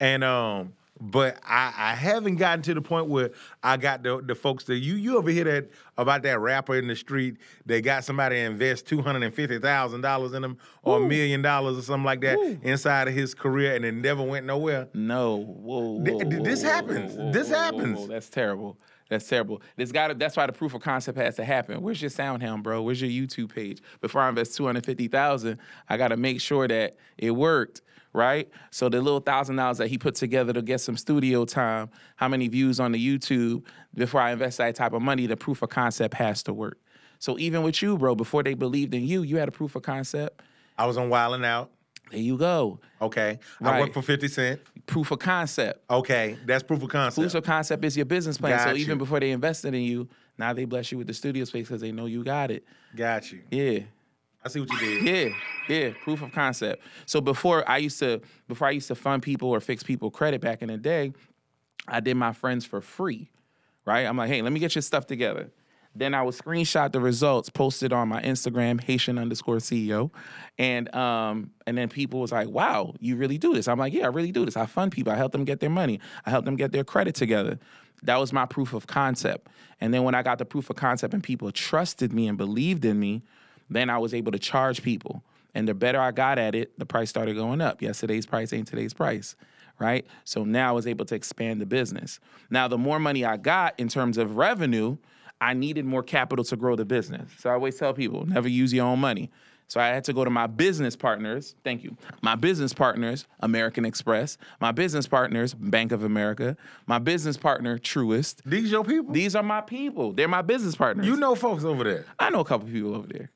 And 0.00 0.24
um, 0.24 0.72
but 1.00 1.38
I, 1.44 1.72
I 1.76 1.94
haven't 1.94 2.36
gotten 2.36 2.62
to 2.62 2.74
the 2.74 2.80
point 2.80 3.08
where 3.08 3.30
I 3.62 3.76
got 3.76 4.02
the 4.02 4.22
the 4.22 4.34
folks 4.34 4.64
that 4.64 4.76
you 4.76 4.94
you 4.94 5.18
ever 5.18 5.30
hear 5.30 5.44
that 5.44 5.70
about 5.98 6.22
that 6.22 6.38
rapper 6.38 6.76
in 6.76 6.88
the 6.88 6.96
street 6.96 7.36
that 7.66 7.82
got 7.82 8.04
somebody 8.04 8.38
invest 8.38 8.86
two 8.86 9.02
hundred 9.02 9.22
and 9.22 9.34
fifty 9.34 9.58
thousand 9.58 10.00
dollars 10.00 10.32
in 10.32 10.42
them 10.42 10.58
or 10.82 10.98
a 10.98 11.06
million 11.06 11.42
dollars 11.42 11.78
or 11.78 11.82
something 11.82 12.04
like 12.04 12.20
that 12.22 12.38
inside 12.62 13.08
of 13.08 13.14
his 13.14 13.34
career 13.34 13.74
and 13.74 13.84
it 13.84 13.92
never 13.92 14.22
went 14.22 14.46
nowhere. 14.46 14.88
No, 14.94 15.36
whoa, 15.36 15.98
whoa, 15.98 16.04
th- 16.04 16.24
whoa, 16.24 16.44
this 16.44 16.62
whoa, 16.62 16.68
happens. 16.70 17.34
This 17.34 17.48
happens. 17.48 18.08
That's 18.08 18.28
terrible. 18.28 18.78
That's 19.08 19.28
terrible. 19.28 19.62
This 19.76 19.92
got 19.92 20.18
That's 20.18 20.36
why 20.36 20.46
the 20.46 20.52
proof 20.52 20.74
of 20.74 20.82
concept 20.82 21.16
has 21.18 21.36
to 21.36 21.44
happen. 21.44 21.80
Where's 21.80 22.02
your 22.02 22.10
SoundCloud, 22.10 22.62
bro? 22.62 22.82
Where's 22.82 23.00
your 23.00 23.10
YouTube 23.10 23.54
page? 23.54 23.80
Before 24.00 24.20
I 24.20 24.28
invest 24.28 24.56
two 24.56 24.66
hundred 24.66 24.84
fifty 24.84 25.06
thousand, 25.08 25.58
I 25.88 25.96
got 25.96 26.08
to 26.08 26.16
make 26.16 26.40
sure 26.40 26.66
that 26.66 26.96
it 27.16 27.30
worked, 27.30 27.82
right? 28.16 28.48
So 28.70 28.88
the 28.88 29.00
little 29.00 29.20
thousand 29.20 29.56
dollars 29.56 29.78
that 29.78 29.88
he 29.88 29.98
put 29.98 30.14
together 30.16 30.52
to 30.54 30.62
get 30.62 30.80
some 30.80 30.96
studio 30.96 31.44
time, 31.44 31.90
how 32.16 32.26
many 32.28 32.48
views 32.48 32.80
on 32.80 32.92
the 32.92 32.98
YouTube? 33.18 33.62
Before 33.94 34.20
I 34.20 34.32
invest 34.32 34.58
that 34.58 34.74
type 34.74 34.92
of 34.94 35.02
money, 35.02 35.26
the 35.26 35.36
proof 35.36 35.62
of 35.62 35.68
concept 35.68 36.14
has 36.14 36.42
to 36.44 36.52
work. 36.52 36.78
So 37.18 37.38
even 37.38 37.62
with 37.62 37.80
you, 37.82 37.96
bro, 37.96 38.14
before 38.14 38.42
they 38.42 38.54
believed 38.54 38.94
in 38.94 39.06
you, 39.06 39.22
you 39.22 39.36
had 39.36 39.48
a 39.48 39.52
proof 39.52 39.76
of 39.76 39.82
concept. 39.82 40.42
I 40.76 40.86
was 40.86 40.96
on 40.98 41.08
Wildin' 41.08 41.44
Out. 41.44 41.70
There 42.10 42.20
you 42.20 42.36
go. 42.38 42.78
Okay, 43.02 43.38
I 43.60 43.64
Right. 43.70 43.80
worked 43.80 43.94
for 43.94 44.02
Fifty 44.02 44.28
Cent. 44.28 44.60
Proof 44.86 45.10
of 45.10 45.18
concept. 45.18 45.84
Okay, 45.90 46.38
that's 46.46 46.62
proof 46.62 46.82
of 46.82 46.88
concept. 46.88 47.20
Proof 47.20 47.34
of 47.34 47.44
concept 47.44 47.84
is 47.84 47.96
your 47.96 48.06
business 48.06 48.38
plan. 48.38 48.58
so 48.60 48.66
Got 48.66 48.76
even 48.76 48.96
before 48.98 49.18
they 49.18 49.30
invested 49.32 49.74
in 49.74 49.82
you, 49.82 50.08
now 50.38 50.52
they 50.52 50.66
bless 50.66 50.92
you 50.92 50.98
with 50.98 51.08
the 51.08 51.14
studio 51.14 51.44
space 51.44 51.66
because 51.66 51.80
they 51.80 51.90
know 51.92 52.06
you 52.06 52.22
got 52.22 52.50
it. 52.52 52.64
Got 52.94 53.32
you. 53.32 53.40
Yeah. 53.50 53.80
I 54.46 54.48
see 54.48 54.60
what 54.60 54.70
you 54.70 54.78
did. 54.78 55.34
Yeah, 55.68 55.76
yeah, 55.76 55.92
proof 56.04 56.22
of 56.22 56.30
concept. 56.30 56.80
So 57.04 57.20
before 57.20 57.68
I 57.68 57.78
used 57.78 57.98
to 57.98 58.20
before 58.46 58.68
I 58.68 58.70
used 58.70 58.86
to 58.88 58.94
fund 58.94 59.22
people 59.24 59.50
or 59.50 59.60
fix 59.60 59.82
people 59.82 60.08
credit 60.08 60.40
back 60.40 60.62
in 60.62 60.68
the 60.68 60.76
day, 60.76 61.12
I 61.88 61.98
did 61.98 62.16
my 62.16 62.32
friends 62.32 62.64
for 62.64 62.80
free. 62.80 63.28
Right? 63.84 64.06
I'm 64.06 64.16
like, 64.16 64.28
hey, 64.28 64.42
let 64.42 64.52
me 64.52 64.60
get 64.60 64.76
your 64.76 64.82
stuff 64.82 65.06
together. 65.06 65.50
Then 65.96 66.14
I 66.14 66.22
would 66.22 66.34
screenshot 66.34 66.92
the 66.92 67.00
results, 67.00 67.48
post 67.48 67.82
it 67.82 67.92
on 67.92 68.08
my 68.08 68.22
Instagram, 68.22 68.80
Haitian 68.80 69.18
underscore 69.18 69.56
CEO. 69.56 70.10
And 70.58 70.94
um, 70.94 71.50
and 71.66 71.76
then 71.76 71.88
people 71.88 72.20
was 72.20 72.30
like, 72.30 72.48
wow, 72.48 72.94
you 73.00 73.16
really 73.16 73.38
do 73.38 73.52
this. 73.52 73.66
I'm 73.66 73.80
like, 73.80 73.92
yeah, 73.92 74.04
I 74.04 74.08
really 74.08 74.30
do 74.30 74.44
this. 74.44 74.56
I 74.56 74.66
fund 74.66 74.92
people. 74.92 75.12
I 75.12 75.16
help 75.16 75.32
them 75.32 75.44
get 75.44 75.58
their 75.58 75.70
money. 75.70 75.98
I 76.24 76.30
help 76.30 76.44
them 76.44 76.54
get 76.54 76.70
their 76.70 76.84
credit 76.84 77.16
together. 77.16 77.58
That 78.04 78.20
was 78.20 78.32
my 78.32 78.46
proof 78.46 78.74
of 78.74 78.86
concept. 78.86 79.48
And 79.80 79.92
then 79.92 80.04
when 80.04 80.14
I 80.14 80.22
got 80.22 80.38
the 80.38 80.44
proof 80.44 80.70
of 80.70 80.76
concept 80.76 81.14
and 81.14 81.22
people 81.22 81.50
trusted 81.50 82.12
me 82.12 82.28
and 82.28 82.38
believed 82.38 82.84
in 82.84 83.00
me, 83.00 83.22
then 83.70 83.90
I 83.90 83.98
was 83.98 84.14
able 84.14 84.32
to 84.32 84.38
charge 84.38 84.82
people. 84.82 85.22
And 85.54 85.66
the 85.66 85.74
better 85.74 86.00
I 86.00 86.10
got 86.10 86.38
at 86.38 86.54
it, 86.54 86.78
the 86.78 86.86
price 86.86 87.08
started 87.08 87.34
going 87.36 87.60
up. 87.60 87.80
Yesterday's 87.80 88.26
price 88.26 88.52
ain't 88.52 88.68
today's 88.68 88.92
price, 88.92 89.36
right? 89.78 90.06
So 90.24 90.44
now 90.44 90.68
I 90.68 90.72
was 90.72 90.86
able 90.86 91.06
to 91.06 91.14
expand 91.14 91.60
the 91.60 91.66
business. 91.66 92.20
Now, 92.50 92.68
the 92.68 92.78
more 92.78 92.98
money 92.98 93.24
I 93.24 93.38
got 93.38 93.78
in 93.78 93.88
terms 93.88 94.18
of 94.18 94.36
revenue, 94.36 94.98
I 95.40 95.54
needed 95.54 95.84
more 95.84 96.02
capital 96.02 96.44
to 96.44 96.56
grow 96.56 96.76
the 96.76 96.84
business. 96.84 97.30
So 97.38 97.50
I 97.50 97.54
always 97.54 97.76
tell 97.78 97.94
people 97.94 98.26
never 98.26 98.48
use 98.48 98.72
your 98.72 98.86
own 98.86 98.98
money. 98.98 99.30
So 99.68 99.80
I 99.80 99.88
had 99.88 100.04
to 100.04 100.12
go 100.12 100.24
to 100.24 100.30
my 100.30 100.46
business 100.46 100.94
partners. 100.94 101.56
Thank 101.64 101.82
you. 101.82 101.96
My 102.22 102.36
business 102.36 102.72
partners, 102.72 103.26
American 103.40 103.84
Express. 103.84 104.38
My 104.60 104.70
business 104.70 105.08
partners, 105.08 105.54
Bank 105.54 105.90
of 105.90 106.04
America. 106.04 106.56
My 106.86 106.98
business 107.00 107.36
partner, 107.36 107.76
Truist. 107.78 108.42
These 108.46 108.70
your 108.70 108.84
people? 108.84 109.12
These 109.12 109.34
are 109.34 109.42
my 109.42 109.60
people. 109.60 110.12
They're 110.12 110.28
my 110.28 110.42
business 110.42 110.76
partners. 110.76 111.06
you 111.06 111.16
know 111.16 111.34
folks 111.34 111.64
over 111.64 111.82
there. 111.82 112.04
I 112.18 112.30
know 112.30 112.40
a 112.40 112.44
couple 112.44 112.68
people 112.68 112.94
over 112.94 113.08
there. 113.08 113.30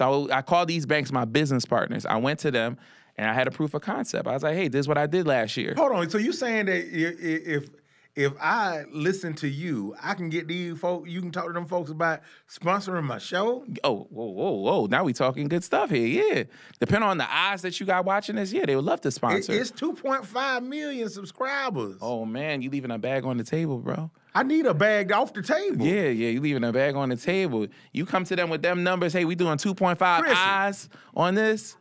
So 0.00 0.28
I, 0.30 0.38
I 0.38 0.42
called 0.42 0.68
these 0.68 0.86
banks 0.86 1.12
my 1.12 1.24
business 1.26 1.64
partners. 1.66 2.06
I 2.06 2.16
went 2.16 2.38
to 2.40 2.50
them 2.50 2.78
and 3.18 3.28
I 3.28 3.34
had 3.34 3.46
a 3.46 3.50
proof 3.50 3.74
of 3.74 3.82
concept. 3.82 4.26
I 4.26 4.32
was 4.32 4.42
like, 4.42 4.54
hey, 4.56 4.68
this 4.68 4.80
is 4.80 4.88
what 4.88 4.96
I 4.96 5.06
did 5.06 5.26
last 5.26 5.56
year. 5.58 5.74
Hold 5.76 5.92
on. 5.92 6.08
So 6.08 6.16
you 6.18 6.32
saying 6.32 6.66
that 6.66 6.84
if 6.90 7.68
if 8.16 8.32
I 8.40 8.84
listen 8.90 9.34
to 9.34 9.48
you, 9.48 9.94
I 10.02 10.14
can 10.14 10.30
get 10.30 10.48
these 10.48 10.78
folks. 10.78 11.08
You 11.08 11.20
can 11.20 11.30
talk 11.30 11.46
to 11.46 11.52
them 11.52 11.66
folks 11.66 11.90
about 11.90 12.20
sponsoring 12.48 13.04
my 13.04 13.18
show. 13.18 13.64
Oh, 13.84 14.08
whoa, 14.10 14.24
whoa, 14.30 14.50
whoa. 14.50 14.86
Now 14.86 15.04
we 15.04 15.12
talking 15.12 15.46
good 15.48 15.62
stuff 15.62 15.90
here. 15.90 16.06
Yeah. 16.34 16.42
Depending 16.80 17.08
on 17.08 17.18
the 17.18 17.32
eyes 17.32 17.62
that 17.62 17.78
you 17.78 17.86
got 17.86 18.04
watching 18.04 18.34
this, 18.36 18.52
yeah, 18.52 18.66
they 18.66 18.74
would 18.74 18.84
love 18.84 19.00
to 19.02 19.08
It- 19.08 19.12
sponsor. 19.12 19.52
it's 19.52 19.70
two 19.70 19.92
point 19.92 20.26
five 20.26 20.62
million 20.64 21.08
subscribers. 21.08 21.98
oh 22.00 22.24
man, 22.24 22.62
you 22.62 22.70
leaving 22.70 22.90
a 22.90 22.98
bag 22.98 23.24
on 23.24 23.36
the 23.36 23.44
table, 23.44 23.78
bro. 23.78 24.10
I 24.34 24.42
need 24.42 24.66
a 24.66 24.74
bag 24.74 25.10
off 25.12 25.32
the 25.32 25.42
table. 25.42 25.84
Yeah, 25.84 26.08
yeah, 26.08 26.28
you 26.28 26.40
leaving 26.40 26.64
a 26.64 26.72
bag 26.72 26.94
on 26.94 27.08
the 27.08 27.16
table. 27.16 27.66
You 27.92 28.06
come 28.06 28.24
to 28.24 28.36
them 28.36 28.48
with 28.50 28.62
them 28.62 28.82
numbers. 28.84 29.12
Hey, 29.12 29.24
we 29.24 29.34
doing 29.34 29.58
2.5 29.58 30.20
Chrissy. 30.20 30.34
eyes 30.36 30.88
on 31.14 31.34
this. 31.34 31.76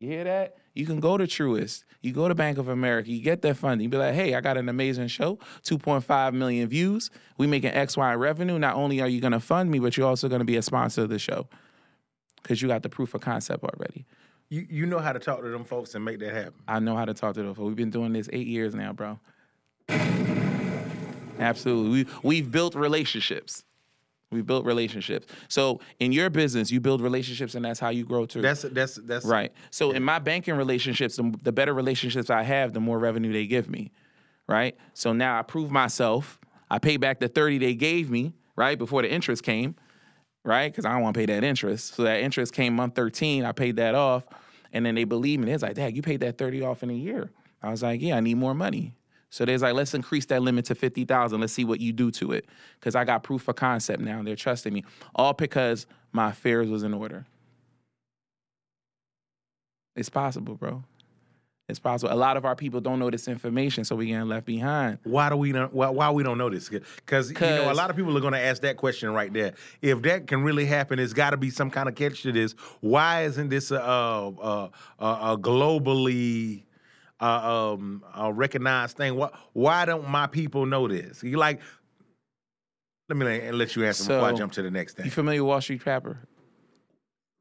You 0.00 0.08
hear 0.08 0.24
that? 0.24 0.56
You 0.74 0.86
can 0.86 0.98
go 0.98 1.16
to 1.16 1.24
Truist. 1.24 1.84
You 2.00 2.12
go 2.12 2.26
to 2.26 2.34
Bank 2.34 2.58
of 2.58 2.66
America. 2.66 3.10
You 3.10 3.22
get 3.22 3.42
that 3.42 3.56
funding. 3.56 3.84
You 3.84 3.88
be 3.88 3.96
like, 3.96 4.14
hey, 4.14 4.34
I 4.34 4.40
got 4.40 4.56
an 4.56 4.68
amazing 4.68 5.06
show, 5.06 5.38
2.5 5.62 6.34
million 6.34 6.68
views. 6.68 7.10
We 7.38 7.46
making 7.46 7.70
X, 7.70 7.96
Y 7.96 8.14
revenue. 8.14 8.58
Not 8.58 8.74
only 8.74 9.00
are 9.00 9.06
you 9.06 9.20
going 9.20 9.32
to 9.32 9.38
fund 9.40 9.70
me, 9.70 9.78
but 9.78 9.96
you're 9.96 10.08
also 10.08 10.28
going 10.28 10.40
to 10.40 10.44
be 10.44 10.56
a 10.56 10.62
sponsor 10.62 11.02
of 11.02 11.10
the 11.10 11.20
show 11.20 11.46
because 12.42 12.60
you 12.60 12.66
got 12.66 12.82
the 12.82 12.88
proof 12.88 13.14
of 13.14 13.20
concept 13.20 13.62
already. 13.62 14.04
You 14.48 14.66
you 14.68 14.86
know 14.86 14.98
how 14.98 15.12
to 15.12 15.20
talk 15.20 15.40
to 15.42 15.48
them 15.48 15.64
folks 15.64 15.94
and 15.94 16.04
make 16.04 16.18
that 16.18 16.34
happen. 16.34 16.54
I 16.66 16.80
know 16.80 16.96
how 16.96 17.04
to 17.04 17.14
talk 17.14 17.34
to 17.34 17.42
them. 17.42 17.54
Folks. 17.54 17.66
We've 17.68 17.76
been 17.76 17.90
doing 17.90 18.12
this 18.12 18.28
eight 18.32 18.48
years 18.48 18.74
now, 18.74 18.92
bro. 18.92 19.20
Absolutely. 21.38 22.04
We, 22.04 22.10
we've 22.22 22.50
built 22.50 22.74
relationships. 22.74 23.64
We've 24.32 24.46
built 24.46 24.64
relationships. 24.64 25.26
So 25.48 25.80
in 26.00 26.10
your 26.10 26.30
business, 26.30 26.70
you 26.70 26.80
build 26.80 27.02
relationships, 27.02 27.54
and 27.54 27.64
that's 27.64 27.78
how 27.78 27.90
you 27.90 28.04
grow 28.04 28.24
too. 28.26 28.40
That's 28.40 28.62
that's 28.62 28.96
that's 28.96 29.26
Right. 29.26 29.52
So 29.70 29.92
in 29.92 30.02
my 30.02 30.18
banking 30.18 30.54
relationships, 30.56 31.16
the, 31.16 31.34
the 31.42 31.52
better 31.52 31.74
relationships 31.74 32.30
I 32.30 32.42
have, 32.42 32.72
the 32.72 32.80
more 32.80 32.98
revenue 32.98 33.32
they 33.32 33.46
give 33.46 33.68
me. 33.68 33.92
Right. 34.48 34.76
So 34.94 35.12
now 35.12 35.38
I 35.38 35.42
prove 35.42 35.70
myself. 35.70 36.38
I 36.70 36.78
pay 36.78 36.96
back 36.96 37.20
the 37.20 37.28
30 37.28 37.58
they 37.58 37.74
gave 37.74 38.10
me, 38.10 38.32
right, 38.56 38.78
before 38.78 39.02
the 39.02 39.12
interest 39.12 39.42
came, 39.42 39.76
right? 40.42 40.72
Because 40.72 40.86
I 40.86 40.92
don't 40.92 41.02
want 41.02 41.14
to 41.14 41.20
pay 41.20 41.26
that 41.26 41.44
interest. 41.44 41.94
So 41.94 42.04
that 42.04 42.20
interest 42.20 42.54
came 42.54 42.74
month 42.74 42.94
13. 42.94 43.44
I 43.44 43.52
paid 43.52 43.76
that 43.76 43.94
off. 43.94 44.26
And 44.72 44.86
then 44.86 44.94
they 44.94 45.04
believe 45.04 45.38
me. 45.38 45.46
They're 45.46 45.58
like, 45.58 45.74
Dad, 45.74 45.94
you 45.94 46.00
paid 46.00 46.20
that 46.20 46.38
30 46.38 46.62
off 46.62 46.82
in 46.82 46.88
a 46.88 46.94
year. 46.94 47.30
I 47.62 47.70
was 47.70 47.82
like, 47.82 48.00
Yeah, 48.00 48.16
I 48.16 48.20
need 48.20 48.38
more 48.38 48.54
money. 48.54 48.94
So 49.32 49.46
there's 49.46 49.62
like, 49.62 49.72
let's 49.72 49.94
increase 49.94 50.26
that 50.26 50.42
limit 50.42 50.66
to 50.66 50.74
50,000. 50.74 51.40
Let's 51.40 51.54
see 51.54 51.64
what 51.64 51.80
you 51.80 51.90
do 51.90 52.10
to 52.12 52.32
it. 52.32 52.44
Because 52.78 52.94
I 52.94 53.04
got 53.04 53.22
proof 53.22 53.48
of 53.48 53.56
concept 53.56 54.02
now. 54.02 54.22
They're 54.22 54.36
trusting 54.36 54.70
me. 54.70 54.84
All 55.14 55.32
because 55.32 55.86
my 56.12 56.30
affairs 56.30 56.68
was 56.68 56.82
in 56.82 56.92
order. 56.92 57.24
It's 59.96 60.10
possible, 60.10 60.54
bro. 60.54 60.84
It's 61.66 61.78
possible. 61.78 62.12
A 62.12 62.14
lot 62.14 62.36
of 62.36 62.44
our 62.44 62.54
people 62.54 62.82
don't 62.82 62.98
know 62.98 63.08
this 63.08 63.26
information, 63.26 63.84
so 63.84 63.96
we 63.96 64.08
getting 64.08 64.28
left 64.28 64.44
behind. 64.44 64.98
Why 65.04 65.30
do 65.30 65.36
we 65.36 65.52
not? 65.52 65.72
Why, 65.72 65.88
why 65.88 66.10
we 66.10 66.22
don't 66.22 66.36
know 66.36 66.50
this? 66.50 66.68
Because 66.68 67.30
you 67.30 67.40
know 67.40 67.72
a 67.72 67.74
lot 67.74 67.88
of 67.88 67.96
people 67.96 68.14
are 68.14 68.20
going 68.20 68.34
to 68.34 68.38
ask 68.38 68.60
that 68.62 68.76
question 68.76 69.14
right 69.14 69.32
there. 69.32 69.54
If 69.80 70.02
that 70.02 70.26
can 70.26 70.42
really 70.42 70.66
happen, 70.66 70.98
it's 70.98 71.14
got 71.14 71.30
to 71.30 71.38
be 71.38 71.48
some 71.48 71.70
kind 71.70 71.88
of 71.88 71.94
catch 71.94 72.22
to 72.24 72.32
this. 72.32 72.54
Why 72.80 73.22
isn't 73.22 73.48
this 73.48 73.70
a, 73.70 73.76
a, 73.76 74.70
a, 74.98 75.04
a 75.04 75.38
globally 75.38 76.64
uh, 77.22 77.74
um, 77.74 78.04
a 78.14 78.32
recognized 78.32 78.96
thing? 78.96 79.14
Why, 79.14 79.30
why 79.52 79.84
don't 79.84 80.08
my 80.08 80.26
people 80.26 80.66
know 80.66 80.88
this? 80.88 81.22
You 81.22 81.38
like? 81.38 81.60
Let 83.08 83.16
me 83.16 83.24
let, 83.24 83.54
let 83.54 83.76
you 83.76 83.84
answer 83.84 84.04
before 84.04 84.28
I 84.28 84.32
jump 84.32 84.52
to 84.52 84.62
the 84.62 84.70
next 84.70 84.96
thing. 84.96 85.06
You 85.06 85.10
familiar 85.10 85.42
with 85.42 85.48
Wall 85.48 85.60
Street 85.60 85.80
Trapper? 85.80 86.18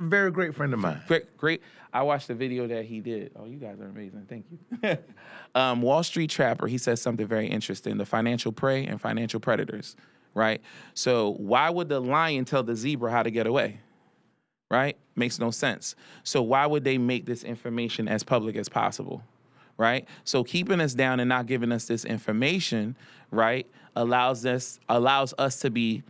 Very 0.01 0.31
great 0.31 0.55
friend 0.55 0.73
of 0.73 0.79
mine. 0.79 0.99
Great, 1.07 1.37
great. 1.37 1.61
I 1.93 2.01
watched 2.01 2.27
the 2.27 2.33
video 2.33 2.67
that 2.67 2.85
he 2.85 3.01
did. 3.01 3.33
Oh, 3.35 3.45
you 3.45 3.57
guys 3.57 3.79
are 3.79 3.85
amazing. 3.85 4.25
Thank 4.27 4.45
you. 4.49 4.97
um, 5.55 5.81
Wall 5.83 6.01
Street 6.01 6.29
Trapper, 6.29 6.67
he 6.67 6.79
says 6.79 7.01
something 7.01 7.27
very 7.27 7.47
interesting 7.47 7.97
the 7.97 8.05
financial 8.05 8.51
prey 8.51 8.85
and 8.85 8.99
financial 8.99 9.39
predators, 9.39 9.95
right? 10.33 10.61
So, 10.95 11.33
why 11.37 11.69
would 11.69 11.89
the 11.89 11.99
lion 11.99 12.45
tell 12.45 12.63
the 12.63 12.75
zebra 12.75 13.11
how 13.11 13.23
to 13.23 13.29
get 13.29 13.45
away? 13.45 13.79
Right? 14.71 14.97
Makes 15.15 15.37
no 15.39 15.51
sense. 15.51 15.95
So, 16.23 16.41
why 16.41 16.65
would 16.65 16.83
they 16.83 16.97
make 16.97 17.25
this 17.25 17.43
information 17.43 18.07
as 18.07 18.23
public 18.23 18.55
as 18.55 18.69
possible? 18.69 19.21
Right? 19.81 20.07
So, 20.25 20.43
keeping 20.43 20.79
us 20.79 20.93
down 20.93 21.19
and 21.19 21.27
not 21.27 21.47
giving 21.47 21.71
us 21.71 21.85
this 21.85 22.05
information, 22.05 22.95
right, 23.31 23.65
allows 23.95 24.45
us 24.45 24.79
allows 24.87 25.33
us 25.39 25.59
to 25.61 25.71
be 25.71 26.03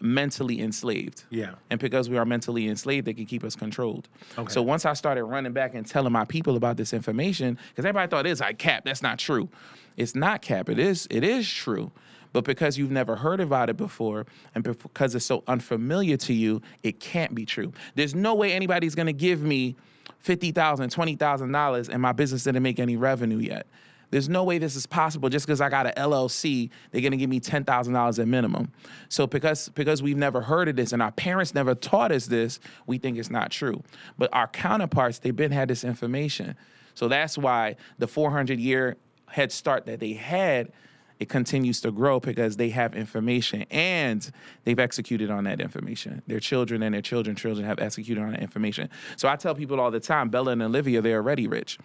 mentally 0.00 0.62
enslaved. 0.62 1.24
Yeah. 1.28 1.56
And 1.68 1.78
because 1.78 2.08
we 2.08 2.16
are 2.16 2.24
mentally 2.24 2.66
enslaved, 2.66 3.06
they 3.06 3.12
can 3.12 3.26
keep 3.26 3.44
us 3.44 3.54
controlled. 3.54 4.08
Okay. 4.38 4.50
So 4.50 4.62
once 4.62 4.86
I 4.86 4.94
started 4.94 5.24
running 5.24 5.52
back 5.52 5.74
and 5.74 5.86
telling 5.86 6.12
my 6.14 6.24
people 6.24 6.56
about 6.56 6.78
this 6.78 6.94
information, 6.94 7.58
because 7.68 7.84
everybody 7.84 8.08
thought 8.08 8.26
it's 8.26 8.40
like 8.40 8.56
cap, 8.56 8.84
that's 8.86 9.02
not 9.02 9.18
true. 9.18 9.50
It's 9.98 10.14
not 10.14 10.40
cap. 10.40 10.70
It 10.70 10.78
is. 10.78 11.06
It 11.10 11.22
is 11.22 11.46
true. 11.46 11.92
But 12.32 12.44
because 12.44 12.78
you've 12.78 12.90
never 12.90 13.16
heard 13.16 13.40
about 13.40 13.68
it 13.68 13.76
before, 13.76 14.24
and 14.54 14.64
because 14.64 15.14
it's 15.14 15.26
so 15.26 15.42
unfamiliar 15.46 16.16
to 16.16 16.32
you, 16.32 16.62
it 16.82 16.98
can't 16.98 17.34
be 17.34 17.44
true. 17.44 17.72
There's 17.96 18.14
no 18.14 18.34
way 18.34 18.52
anybody's 18.52 18.94
gonna 18.94 19.12
give 19.12 19.42
me 19.42 19.76
fifty 20.20 20.52
thousand, 20.52 20.90
twenty 20.90 21.16
thousand 21.16 21.52
dollars, 21.52 21.88
and 21.88 22.00
my 22.00 22.12
business 22.12 22.44
didn't 22.44 22.62
make 22.62 22.78
any 22.78 22.96
revenue 22.96 23.38
yet. 23.38 23.66
There's 24.10 24.28
no 24.28 24.42
way 24.42 24.58
this 24.58 24.74
is 24.74 24.86
possible 24.86 25.28
just 25.28 25.46
because 25.46 25.60
I 25.60 25.68
got 25.68 25.86
an 25.86 25.92
LLC, 25.96 26.70
they're 26.90 27.00
gonna 27.00 27.16
give 27.16 27.30
me 27.30 27.40
ten 27.40 27.64
thousand 27.64 27.94
dollars 27.94 28.18
at 28.18 28.26
minimum. 28.28 28.72
So 29.08 29.26
because 29.26 29.68
because 29.70 30.02
we've 30.02 30.16
never 30.16 30.40
heard 30.40 30.68
of 30.68 30.76
this 30.76 30.92
and 30.92 31.02
our 31.02 31.12
parents 31.12 31.54
never 31.54 31.74
taught 31.74 32.12
us 32.12 32.26
this, 32.26 32.60
we 32.86 32.98
think 32.98 33.18
it's 33.18 33.30
not 33.30 33.50
true. 33.50 33.82
But 34.18 34.30
our 34.32 34.48
counterparts, 34.48 35.18
they've 35.20 35.34
been 35.34 35.52
had 35.52 35.68
this 35.68 35.84
information. 35.84 36.56
So 36.94 37.08
that's 37.08 37.38
why 37.38 37.76
the 37.98 38.08
400 38.08 38.58
year 38.58 38.96
head 39.28 39.52
start 39.52 39.86
that 39.86 40.00
they 40.00 40.14
had, 40.14 40.72
it 41.20 41.28
continues 41.28 41.80
to 41.82 41.92
grow 41.92 42.18
because 42.18 42.56
they 42.56 42.70
have 42.70 42.96
information 42.96 43.64
and 43.70 44.30
they've 44.64 44.78
executed 44.78 45.30
on 45.30 45.44
that 45.44 45.60
information. 45.60 46.22
Their 46.26 46.40
children 46.40 46.82
and 46.82 46.94
their 46.94 47.02
children's 47.02 47.40
children 47.40 47.66
have 47.66 47.78
executed 47.78 48.20
on 48.22 48.32
that 48.32 48.40
information. 48.40 48.88
So 49.16 49.28
I 49.28 49.36
tell 49.36 49.54
people 49.54 49.78
all 49.78 49.92
the 49.92 50.00
time, 50.00 50.30
Bella 50.30 50.52
and 50.52 50.62
Olivia, 50.62 51.00
they're 51.00 51.18
already 51.18 51.46
rich 51.46 51.78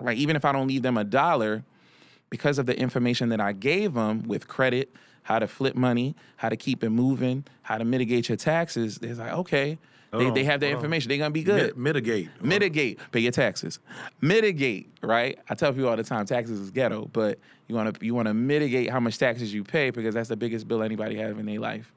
right? 0.00 0.16
Even 0.18 0.36
if 0.36 0.44
I 0.44 0.52
don't 0.52 0.66
leave 0.66 0.82
them 0.82 0.96
a 0.96 1.04
dollar, 1.04 1.64
because 2.30 2.58
of 2.58 2.66
the 2.66 2.78
information 2.78 3.28
that 3.30 3.40
I 3.40 3.52
gave 3.52 3.94
them 3.94 4.22
with 4.24 4.48
credit, 4.48 4.92
how 5.22 5.38
to 5.38 5.46
flip 5.46 5.74
money, 5.74 6.14
how 6.36 6.48
to 6.48 6.56
keep 6.56 6.82
it 6.84 6.90
moving, 6.90 7.44
how 7.62 7.78
to 7.78 7.84
mitigate 7.84 8.28
your 8.28 8.36
taxes, 8.36 8.98
they're 8.98 9.14
like, 9.14 9.32
okay, 9.32 9.78
they, 10.18 10.24
oh, 10.24 10.28
Hold 10.28 10.36
they 10.36 10.44
have 10.44 10.62
on. 10.62 10.68
information. 10.68 11.08
They're 11.08 11.18
gonna 11.18 11.30
be 11.30 11.42
good. 11.42 11.76
mitigate. 11.76 12.28
Oh. 12.42 12.46
Mitigate, 12.46 12.98
pay 13.12 13.20
your 13.20 13.32
taxes. 13.32 13.78
Mitigate, 14.20 14.90
right? 15.02 15.38
I 15.48 15.54
tell 15.54 15.72
people 15.72 15.88
all 15.88 15.96
the 15.96 16.02
time, 16.04 16.26
taxes 16.26 16.60
is 16.60 16.70
ghetto, 16.70 17.08
but 17.12 17.38
you 17.68 17.74
wanna 17.74 17.92
you 18.00 18.14
wanna 18.14 18.34
mitigate 18.34 18.90
how 18.90 19.00
much 19.00 19.18
taxes 19.18 19.52
you 19.52 19.64
pay 19.64 19.90
because 19.90 20.14
that's 20.14 20.28
the 20.28 20.36
biggest 20.36 20.68
bill 20.68 20.82
anybody 20.82 21.16
have 21.16 21.38
in 21.38 21.46
their 21.46 21.60
life. 21.60 21.92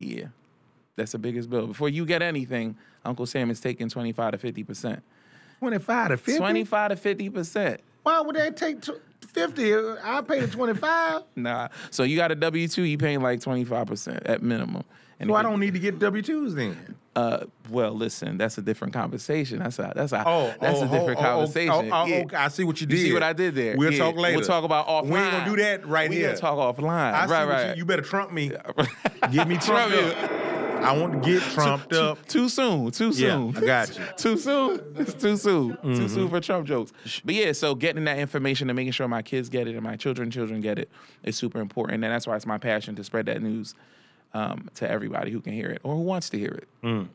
Yeah, 0.00 0.26
that's 0.96 1.12
the 1.12 1.18
biggest 1.18 1.48
bill. 1.48 1.66
Before 1.68 1.88
you 1.88 2.04
get 2.04 2.22
anything, 2.22 2.76
Uncle 3.04 3.26
Sam 3.26 3.50
is 3.50 3.60
taking 3.60 3.88
twenty 3.88 4.12
five 4.12 4.32
to 4.32 4.38
fifty 4.38 4.62
percent. 4.64 5.02
25 5.60 6.10
to 6.10 6.16
50? 6.18 6.38
25 6.38 6.90
to 6.90 6.96
50 6.96 7.30
percent. 7.30 7.80
Why 8.02 8.20
would 8.20 8.36
they 8.36 8.50
take 8.50 8.82
tw- 8.82 9.00
50? 9.28 9.74
I 10.02 10.20
pay 10.22 10.40
the 10.40 10.48
25. 10.48 11.22
Nah. 11.36 11.68
So 11.90 12.02
you 12.02 12.16
got 12.16 12.32
a 12.32 12.34
W 12.34 12.68
two, 12.68 12.82
you 12.82 12.98
paying 12.98 13.20
like 13.20 13.40
25 13.40 13.86
percent 13.86 14.22
at 14.26 14.42
minimum. 14.42 14.84
And 15.18 15.30
So 15.30 15.34
I 15.34 15.42
don't 15.42 15.60
need 15.60 15.72
to 15.72 15.78
get 15.80 15.98
W-2s 15.98 16.54
then. 16.54 16.94
Uh, 17.14 17.46
well, 17.70 17.92
listen, 17.92 18.36
that's 18.36 18.58
a 18.58 18.60
different 18.62 18.92
conversation. 18.92 19.60
That's 19.60 19.78
a 19.78 19.90
that's 19.96 20.12
a 20.12 20.22
Oh, 20.28 20.52
that's 20.60 20.78
oh, 20.78 20.82
a 20.84 20.88
different 20.88 21.18
oh, 21.18 21.22
oh, 21.22 21.24
conversation. 21.24 21.72
Oh, 21.72 21.90
oh, 21.90 22.04
Yeah. 22.06 22.16
okay, 22.16 22.36
I 22.36 22.48
see 22.48 22.64
what 22.64 22.78
you 22.82 22.86
You 22.86 22.96
did. 22.96 23.02
see 23.02 23.12
what 23.14 23.22
I 23.22 23.32
did 23.32 23.54
there? 23.54 23.78
We'll 23.78 23.94
Yeah. 23.94 23.98
talk 23.98 24.16
later. 24.16 24.36
We'll 24.36 24.46
talk 24.46 24.64
about 24.64 24.86
offline. 24.86 25.08
We 25.10 25.18
ain't 25.18 25.32
gonna 25.32 25.44
do 25.46 25.56
that 25.62 25.86
right 25.86 26.10
we 26.10 26.16
here. 26.16 26.26
gonna 26.34 26.38
talk 26.38 26.58
offline. 26.76 27.14
I 27.14 27.24
see 27.24 27.32
right, 27.32 27.44
what 27.46 27.52
right. 27.54 27.68
You, 27.70 27.74
you 27.78 27.84
better 27.86 28.02
trump 28.02 28.30
me. 28.30 28.52
Give 29.32 29.48
me 29.48 29.56
Trump 29.60 29.94
you. 29.94 30.00
up. 30.00 30.45
I 30.76 30.96
want 30.96 31.22
to 31.22 31.28
get 31.28 31.42
trumped 31.42 31.90
too, 31.90 31.98
up. 31.98 32.26
Too 32.26 32.48
soon. 32.48 32.90
Too 32.90 33.12
soon. 33.12 33.50
Yeah. 33.52 33.60
I 33.60 33.64
got 33.64 33.98
you. 33.98 34.04
too 34.16 34.36
soon. 34.38 34.80
It's 34.96 35.14
too 35.14 35.36
soon. 35.36 35.72
Mm-hmm. 35.72 35.94
Too 35.94 36.08
soon 36.08 36.28
for 36.28 36.40
Trump 36.40 36.66
jokes. 36.66 36.92
But 37.24 37.34
yeah, 37.34 37.52
so 37.52 37.74
getting 37.74 38.04
that 38.04 38.18
information 38.18 38.70
and 38.70 38.76
making 38.76 38.92
sure 38.92 39.08
my 39.08 39.22
kids 39.22 39.48
get 39.48 39.66
it 39.68 39.74
and 39.74 39.82
my 39.82 39.96
children 39.96 40.30
children 40.30 40.60
get 40.60 40.78
it 40.78 40.90
is 41.22 41.36
super 41.36 41.60
important, 41.60 42.04
and 42.04 42.12
that's 42.12 42.26
why 42.26 42.36
it's 42.36 42.46
my 42.46 42.58
passion 42.58 42.94
to 42.96 43.04
spread 43.04 43.26
that 43.26 43.42
news 43.42 43.74
um, 44.34 44.68
to 44.74 44.88
everybody 44.90 45.30
who 45.30 45.40
can 45.40 45.52
hear 45.52 45.68
it 45.68 45.80
or 45.82 45.94
who 45.94 46.02
wants 46.02 46.30
to 46.30 46.38
hear 46.38 46.52
it. 46.82 47.08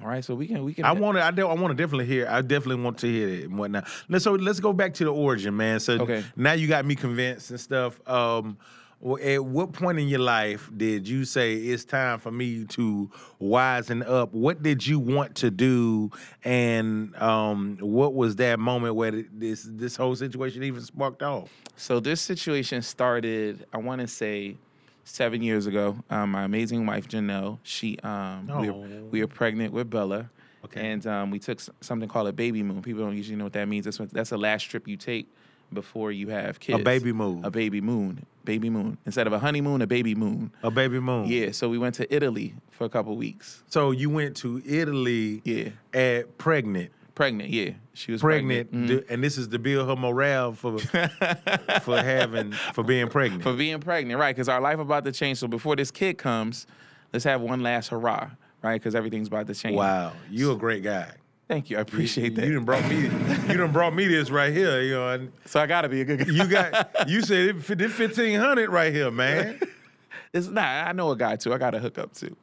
All 0.00 0.08
right, 0.08 0.24
so 0.24 0.34
we 0.34 0.46
can 0.46 0.64
we 0.64 0.72
can. 0.72 0.84
Mm. 0.84 0.88
I 0.88 0.92
want 0.92 1.18
to. 1.18 1.22
I, 1.22 1.30
do, 1.30 1.46
I 1.46 1.54
want 1.54 1.76
to 1.76 1.82
definitely 1.82 2.06
hear. 2.06 2.26
I 2.28 2.40
definitely 2.40 2.82
want 2.82 2.98
to 2.98 3.06
hear 3.06 3.28
it 3.28 3.44
and 3.44 3.58
whatnot. 3.58 3.86
Let's 4.08 4.24
so 4.24 4.32
let's 4.32 4.58
go 4.58 4.72
back 4.72 4.94
to 4.94 5.04
the 5.04 5.12
origin, 5.12 5.54
man. 5.56 5.80
So 5.80 5.94
Okay. 6.00 6.24
now 6.34 6.52
you 6.54 6.66
got 6.66 6.86
me 6.86 6.94
convinced 6.94 7.50
and 7.50 7.60
stuff. 7.60 8.00
Um, 8.08 8.56
well, 9.02 9.18
at 9.22 9.44
what 9.44 9.72
point 9.72 9.98
in 9.98 10.06
your 10.06 10.20
life 10.20 10.70
did 10.76 11.08
you 11.08 11.24
say 11.24 11.54
it's 11.56 11.84
time 11.84 12.20
for 12.20 12.30
me 12.30 12.64
to 12.66 13.10
wisen 13.40 14.08
up? 14.08 14.32
What 14.32 14.62
did 14.62 14.86
you 14.86 15.00
want 15.00 15.34
to 15.36 15.50
do, 15.50 16.10
and 16.44 17.14
um, 17.16 17.78
what 17.80 18.14
was 18.14 18.36
that 18.36 18.58
moment 18.60 18.94
where 18.94 19.10
this 19.10 19.66
this 19.68 19.96
whole 19.96 20.14
situation 20.14 20.62
even 20.62 20.80
sparked 20.80 21.22
off? 21.22 21.50
So 21.76 21.98
this 21.98 22.20
situation 22.20 22.80
started, 22.82 23.66
I 23.72 23.78
want 23.78 24.00
to 24.02 24.06
say, 24.06 24.56
seven 25.04 25.42
years 25.42 25.66
ago. 25.66 25.96
Um, 26.08 26.30
my 26.30 26.44
amazing 26.44 26.86
wife 26.86 27.08
Janelle, 27.08 27.58
she 27.64 27.98
um, 28.04 28.46
we, 28.60 28.70
were, 28.70 28.76
Oh. 28.76 29.08
we 29.10 29.20
were 29.20 29.26
pregnant 29.26 29.72
with 29.72 29.90
Bella, 29.90 30.30
Okay. 30.64 30.92
and 30.92 31.04
um, 31.08 31.30
we 31.32 31.40
took 31.40 31.60
something 31.80 32.08
called 32.08 32.28
a 32.28 32.32
baby 32.32 32.62
moon. 32.62 32.82
People 32.82 33.02
don't 33.02 33.16
usually 33.16 33.36
know 33.36 33.44
what 33.44 33.52
that 33.54 33.66
means. 33.66 33.84
That's 33.84 33.98
what, 33.98 34.10
that's 34.10 34.30
the 34.30 34.38
last 34.38 34.62
trip 34.70 34.86
you 34.86 34.96
take 34.96 35.26
before 35.74 36.12
you 36.12 36.28
have 36.28 36.60
kids. 36.60 36.80
A 36.80 36.82
baby 36.84 37.12
moon. 37.12 37.44
A 37.44 37.50
baby 37.50 37.80
moon. 37.80 38.24
Baby 38.44 38.70
moon. 38.70 38.98
Instead 39.06 39.26
of 39.26 39.32
a 39.32 39.38
honeymoon, 39.38 39.82
a 39.82 39.86
baby 39.86 40.14
moon. 40.14 40.52
A 40.62 40.70
baby 40.70 40.98
moon. 41.00 41.26
Yeah. 41.28 41.52
So 41.52 41.68
we 41.68 41.78
went 41.78 41.94
to 41.96 42.14
Italy 42.14 42.54
for 42.70 42.84
a 42.84 42.88
couple 42.88 43.16
weeks. 43.16 43.62
So 43.68 43.90
you 43.92 44.10
went 44.10 44.36
to 44.38 44.60
Italy. 44.66 45.42
Yeah. 45.44 45.68
At 45.94 46.38
pregnant. 46.38 46.90
Pregnant. 47.14 47.50
Yeah. 47.50 47.72
She 47.94 48.10
was 48.10 48.22
pregnant, 48.22 48.70
pregnant. 48.70 49.02
Mhm. 49.06 49.10
and 49.12 49.22
this 49.22 49.36
is 49.36 49.48
to 49.48 49.58
build 49.58 49.86
her 49.86 49.94
morale 49.96 50.52
for 50.54 50.78
for 51.82 51.96
having 52.02 52.52
for 52.72 52.82
being 52.82 53.08
pregnant. 53.08 53.42
for 53.42 53.52
being 53.52 53.80
pregnant, 53.80 54.18
right? 54.18 54.34
Because 54.34 54.48
our 54.48 54.60
life 54.60 54.78
about 54.78 55.04
to 55.04 55.12
change. 55.12 55.38
So 55.38 55.46
before 55.46 55.76
this 55.76 55.90
kid 55.90 56.16
comes, 56.18 56.66
let's 57.12 57.24
have 57.26 57.40
one 57.42 57.62
last 57.62 57.88
hurrah, 57.88 58.30
right? 58.62 58.80
Because 58.80 58.94
everything's 58.94 59.28
about 59.28 59.46
to 59.48 59.54
change. 59.54 59.76
wow, 59.76 60.12
you 60.30 60.52
a 60.52 60.56
great 60.56 60.82
guy. 60.82 61.10
Thank 61.52 61.68
you. 61.68 61.76
I 61.76 61.80
appreciate 61.82 62.34
that. 62.36 62.46
You 62.46 62.54
done 62.54 62.64
brought 62.64 62.88
me. 62.88 62.96
You 63.02 63.58
done 63.58 63.72
brought 63.72 63.94
me 63.94 64.06
this 64.06 64.30
right 64.30 64.50
here. 64.50 64.80
You 64.80 64.94
know, 64.94 65.28
so 65.44 65.60
I 65.60 65.66
gotta 65.66 65.86
be 65.90 66.00
a 66.00 66.04
good 66.06 66.20
guy. 66.20 66.32
you 66.32 66.46
got. 66.48 66.90
You 67.08 67.20
said 67.20 67.60
this 67.60 67.92
fifteen 67.92 68.40
hundred 68.40 68.70
right 68.70 68.90
here, 68.90 69.10
man. 69.10 69.60
it's 70.32 70.46
not. 70.46 70.64
I 70.88 70.92
know 70.92 71.10
a 71.10 71.16
guy 71.16 71.36
too. 71.36 71.52
I 71.52 71.58
got 71.58 71.72
to 71.72 71.78
hook 71.78 71.98
up 71.98 72.14
too. 72.14 72.34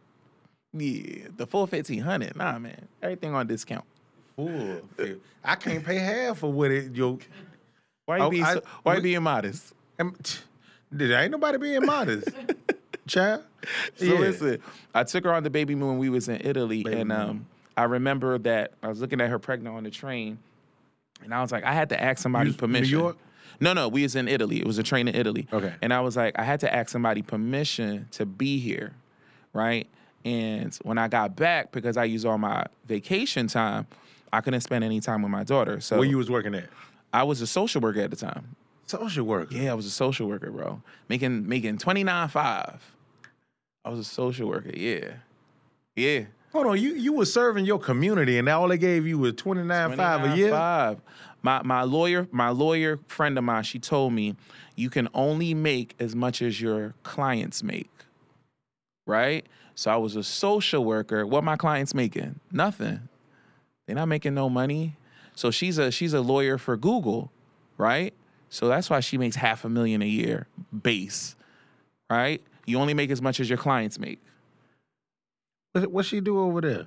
Yeah, 0.73 1.29
the 1.35 1.47
full 1.47 1.65
fifteen 1.65 2.01
hundred. 2.01 2.35
Nah, 2.35 2.59
man. 2.59 2.87
Everything 3.01 3.33
on 3.33 3.47
discount. 3.47 3.83
Fool. 4.35 4.81
I 5.43 5.55
can't 5.55 5.83
pay 5.83 5.95
half 5.95 6.43
of 6.43 6.53
what 6.53 6.69
it. 6.69 6.95
Yo, 6.95 7.17
Why 8.05 8.17
you 8.17 8.23
Oh, 8.25 8.29
being 8.29 8.45
so, 8.45 8.61
Why 8.83 8.97
you 8.97 9.01
being 9.01 9.23
modest? 9.23 9.73
t- 10.21 10.39
there 10.91 11.19
ain't 11.19 11.31
nobody 11.31 11.57
being 11.57 11.83
modest, 11.83 12.29
child. 13.07 13.41
So 13.95 14.05
Yeah. 14.05 14.19
listen, 14.19 14.59
I 14.93 15.03
took 15.03 15.23
her 15.23 15.33
on 15.33 15.41
the 15.41 15.49
baby 15.49 15.73
moon. 15.73 15.97
We 15.97 16.09
was 16.09 16.29
in 16.29 16.41
Italy, 16.41 16.83
Baby 16.83 16.99
and 17.01 17.11
um, 17.11 17.27
moon. 17.27 17.45
I 17.79 17.83
remember 17.83 18.37
that 18.39 18.73
I 18.83 18.89
was 18.89 18.99
looking 18.99 19.21
at 19.21 19.29
her 19.29 19.39
pregnant 19.39 19.73
on 19.73 19.85
the 19.85 19.89
train, 19.89 20.37
and 21.23 21.33
I 21.33 21.41
was 21.41 21.49
like, 21.49 21.63
I 21.63 21.71
had 21.71 21.87
to 21.89 22.01
ask 22.01 22.21
somebody 22.21 22.49
in 22.49 22.51
New 22.51 22.57
permission. 22.57 22.99
York? 22.99 23.17
No, 23.61 23.71
no, 23.71 23.87
we 23.87 24.03
was 24.03 24.17
in 24.17 24.27
Italy. 24.27 24.59
It 24.59 24.67
was 24.67 24.77
a 24.77 24.83
train 24.83 25.07
in 25.07 25.15
Italy. 25.15 25.47
Okay. 25.53 25.73
And 25.81 25.93
I 25.93 26.01
was 26.01 26.17
like, 26.17 26.37
I 26.37 26.43
had 26.43 26.59
to 26.59 26.73
ask 26.73 26.89
somebody 26.89 27.21
permission 27.21 28.09
to 28.11 28.25
be 28.25 28.59
here, 28.59 28.91
right? 29.53 29.87
And 30.25 30.77
when 30.83 30.97
I 30.97 31.07
got 31.07 31.37
back, 31.37 31.71
because 31.71 31.95
I 31.95 32.03
used 32.03 32.25
all 32.25 32.37
my 32.37 32.65
vacation 32.85 33.47
time, 33.47 33.87
I 34.33 34.41
couldn't 34.41 34.59
spend 34.59 34.83
any 34.83 34.99
time 34.99 35.21
with 35.21 35.31
my 35.31 35.45
daughter. 35.45 35.79
So 35.79 35.99
Where 35.99 36.05
you 36.07 36.17
was 36.17 36.29
working 36.29 36.55
at? 36.55 36.65
I 37.13 37.23
was 37.23 37.39
a 37.39 37.47
social 37.47 37.79
worker 37.79 38.01
at 38.01 38.09
the 38.09 38.17
time. 38.17 38.57
Social 38.87 39.23
worker. 39.23 39.55
Yeah, 39.55 39.71
I 39.71 39.73
was 39.73 39.85
a 39.85 39.89
social 39.89 40.27
worker, 40.27 40.51
bro. 40.51 40.81
Making 41.07 41.47
making 41.47 41.77
twenty 41.77 42.03
nine 42.03 42.27
five. 42.27 42.81
I 43.85 43.89
was 43.89 43.99
a 43.99 44.03
social 44.03 44.49
worker. 44.49 44.71
Yeah, 44.75 45.13
yeah. 45.95 46.25
Hold 46.51 46.65
on, 46.65 46.79
you 46.79 46.95
you 46.95 47.13
were 47.13 47.25
serving 47.25 47.65
your 47.65 47.79
community, 47.79 48.37
and 48.37 48.49
all 48.49 48.67
they 48.67 48.77
gave 48.77 49.05
you 49.05 49.19
was 49.19 49.33
twenty 49.33 49.63
nine 49.63 49.95
five 49.95 50.33
a 50.33 50.35
year. 50.35 50.51
29.5. 50.51 50.99
My 51.41 51.61
my 51.63 51.83
lawyer, 51.83 52.27
my 52.31 52.49
lawyer 52.49 52.99
friend 53.07 53.37
of 53.37 53.43
mine, 53.43 53.63
she 53.63 53.79
told 53.79 54.13
me 54.13 54.35
you 54.75 54.89
can 54.89 55.07
only 55.13 55.53
make 55.53 55.95
as 55.99 56.15
much 56.15 56.41
as 56.41 56.59
your 56.59 56.95
clients 57.03 57.63
make. 57.63 57.89
Right? 59.05 59.45
So 59.75 59.91
I 59.91 59.97
was 59.97 60.15
a 60.15 60.23
social 60.23 60.83
worker. 60.83 61.25
What 61.25 61.43
my 61.43 61.55
clients 61.55 61.93
making? 61.93 62.39
Nothing. 62.51 63.07
They're 63.85 63.95
not 63.95 64.07
making 64.07 64.33
no 64.33 64.49
money. 64.49 64.97
So 65.35 65.51
she's 65.51 65.77
a 65.77 65.91
she's 65.91 66.13
a 66.13 66.21
lawyer 66.21 66.57
for 66.57 66.75
Google, 66.75 67.31
right? 67.77 68.13
So 68.49 68.67
that's 68.67 68.89
why 68.89 68.99
she 68.99 69.17
makes 69.17 69.35
half 69.35 69.63
a 69.63 69.69
million 69.69 70.01
a 70.01 70.07
year 70.07 70.47
base. 70.81 71.35
Right? 72.09 72.41
You 72.65 72.79
only 72.79 72.93
make 72.93 73.11
as 73.11 73.21
much 73.21 73.39
as 73.39 73.49
your 73.49 73.57
clients 73.57 73.99
make. 73.99 74.19
What 75.73 75.91
what 75.91 76.05
she 76.05 76.19
do 76.19 76.39
over 76.39 76.61
there? 76.61 76.85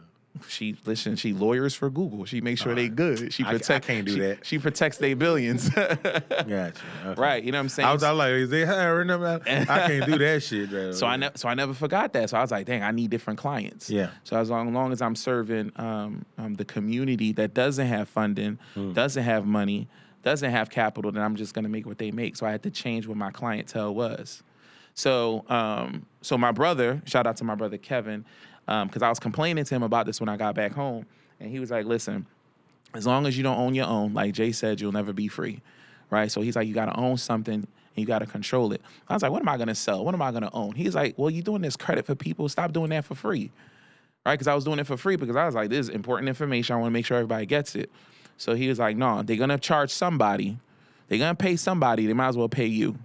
She 0.49 0.77
listen. 0.87 1.14
She 1.16 1.35
lawyers 1.35 1.75
for 1.75 1.90
Google. 1.90 2.25
She 2.25 2.40
makes 2.40 2.62
sure 2.62 2.75
they 2.75 2.88
good. 2.88 3.33
She 3.35 3.45
I- 3.45 3.51
I 3.51 3.53
protect. 3.53 3.87
can't 3.87 4.07
do 4.07 4.14
she- 4.14 4.21
that. 4.21 4.47
She 4.47 4.59
protects 4.59 4.97
their 4.99 5.14
billions. 5.14 5.68
Gotcha. 5.68 6.49
Okay. 6.49 7.21
right. 7.21 7.42
You 7.45 7.53
know 7.53 7.59
what 7.59 7.62
I'm 7.64 7.68
saying? 7.68 7.87
I 7.88 7.92
was, 7.92 8.03
I 8.03 8.11
was 8.12 8.18
like, 8.18 8.31
is 8.31 8.49
they 8.51 8.64
hiring 8.64 9.09
them? 9.09 9.23
I 9.23 9.38
can't 9.40 10.07
do 10.07 10.16
that 10.18 10.42
shit. 10.42 10.73
Right 10.73 10.95
so 10.95 11.07
I 11.07 11.16
never. 11.16 11.37
So 11.37 11.49
I 11.49 11.55
never 11.55 11.75
forgot 11.75 12.12
that. 12.14 12.31
So 12.31 12.38
I 12.38 12.40
was 12.40 12.51
like, 12.51 12.66
dang, 12.66 12.83
I 12.83 12.90
need 12.92 13.11
different 13.11 13.38
clients. 13.38 13.90
Yeah. 13.90 14.11
So 14.25 14.37
as 14.38 14.49
long, 14.49 14.73
long 14.73 14.90
as 14.90 15.03
I'm 15.03 15.14
serving 15.14 15.71
um, 15.77 16.25
um, 16.38 16.55
the 16.55 16.64
community 16.64 17.33
that 17.35 17.53
doesn't 17.55 17.87
have 17.87 18.09
funding, 18.09 18.59
doesn't 18.95 19.23
have 19.23 19.45
money, 19.45 19.87
doesn't 20.23 20.51
have 20.51 20.71
capital, 20.71 21.12
then 21.12 21.23
I'm 21.23 21.37
just 21.37 21.53
gonna 21.55 21.68
make 21.68 21.85
what 21.87 21.99
they 21.99 22.11
make. 22.11 22.37
So 22.37 22.47
I 22.47 22.51
had 22.53 22.62
to 22.62 22.71
change 22.71 23.07
what 23.07 23.18
my 23.18 23.31
clientele 23.31 23.95
was. 23.95 24.42
So, 24.95 25.45
um, 25.49 26.05
so 26.21 26.37
my 26.37 26.53
brother, 26.53 27.01
shout 27.07 27.27
out 27.27 27.37
to 27.38 27.45
my 27.45 27.55
brother 27.55 27.79
Kevin, 27.79 28.25
Um, 28.68 28.87
because 28.87 29.03
I 29.03 29.09
was 29.09 29.18
complaining 29.18 29.64
to 29.64 29.75
him 29.75 29.83
about 29.83 30.07
this 30.07 30.20
when 30.20 30.29
I 30.29 30.37
got 30.37 30.55
back 30.55 30.72
home, 30.72 31.07
and 31.40 31.51
he 31.51 31.59
was 31.59 31.70
like, 31.70 31.85
"Listen, 31.85 32.27
as 32.94 33.07
long 33.07 33.27
as 33.27 33.37
you 33.37 33.42
don't 33.42 33.59
own 33.59 33.75
your 33.75 33.87
own, 33.87 34.14
like 34.14 34.35
Jay 34.35 34.53
said, 34.53 34.81
you'll 34.81 34.92
never 34.92 35.12
be 35.12 35.29
free, 35.29 35.61
right? 36.11 36.31
So 36.31 36.40
he's 36.40 36.57
like, 36.57 36.68
you 36.68 36.75
got 36.75 36.87
to 36.87 36.96
own 36.96 37.16
something 37.16 37.55
and 37.55 37.66
you 37.96 38.07
got 38.07 38.20
to 38.20 38.27
control 38.27 38.72
it. 38.72 38.81
I 39.09 39.14
was 39.14 39.22
like, 39.22 39.33
what 39.33 39.42
am 39.42 39.48
I 39.48 39.57
gonna 39.57 39.75
sell? 39.75 40.05
What 40.05 40.14
am 40.14 40.22
I 40.22 40.33
gonna 40.33 40.51
own? 40.53 40.72
He's 40.72 40.94
like, 40.94 41.18
well, 41.18 41.31
you're 41.31 41.42
doing 41.42 41.62
this 41.62 41.77
credit 41.77 42.07
for 42.07 42.14
people. 42.14 42.48
Stop 42.48 42.72
doing 42.72 42.90
that 42.90 43.05
for 43.05 43.14
free, 43.14 43.51
right? 44.25 44.33
Because 44.35 44.48
I 44.48 44.55
was 44.55 44.64
doing 44.64 44.79
it 44.79 44.87
for 44.87 44.96
free 44.96 45.16
because 45.16 45.37
I 45.37 45.44
was 45.44 45.55
like, 45.55 45.68
this 45.68 45.88
is 45.88 45.88
important 45.90 46.29
information. 46.29 46.75
I 46.75 46.79
want 46.79 46.88
to 46.88 46.92
make 46.92 47.05
sure 47.05 47.18
everybody 47.18 47.46
gets 47.46 47.75
it. 47.75 47.90
So 48.38 48.55
he 48.55 48.68
was 48.68 48.79
like, 48.79 48.96
no, 48.96 49.22
they're 49.22 49.37
gonna 49.37 49.59
charge 49.59 49.90
somebody. 49.90 50.59
They're 51.09 51.18
gonna 51.18 51.35
pay 51.35 51.57
somebody. 51.57 52.07
They 52.07 52.14
might 52.14 52.29
as 52.29 52.37
well 52.37 52.48
pay 52.48 52.66
you. 52.66 52.96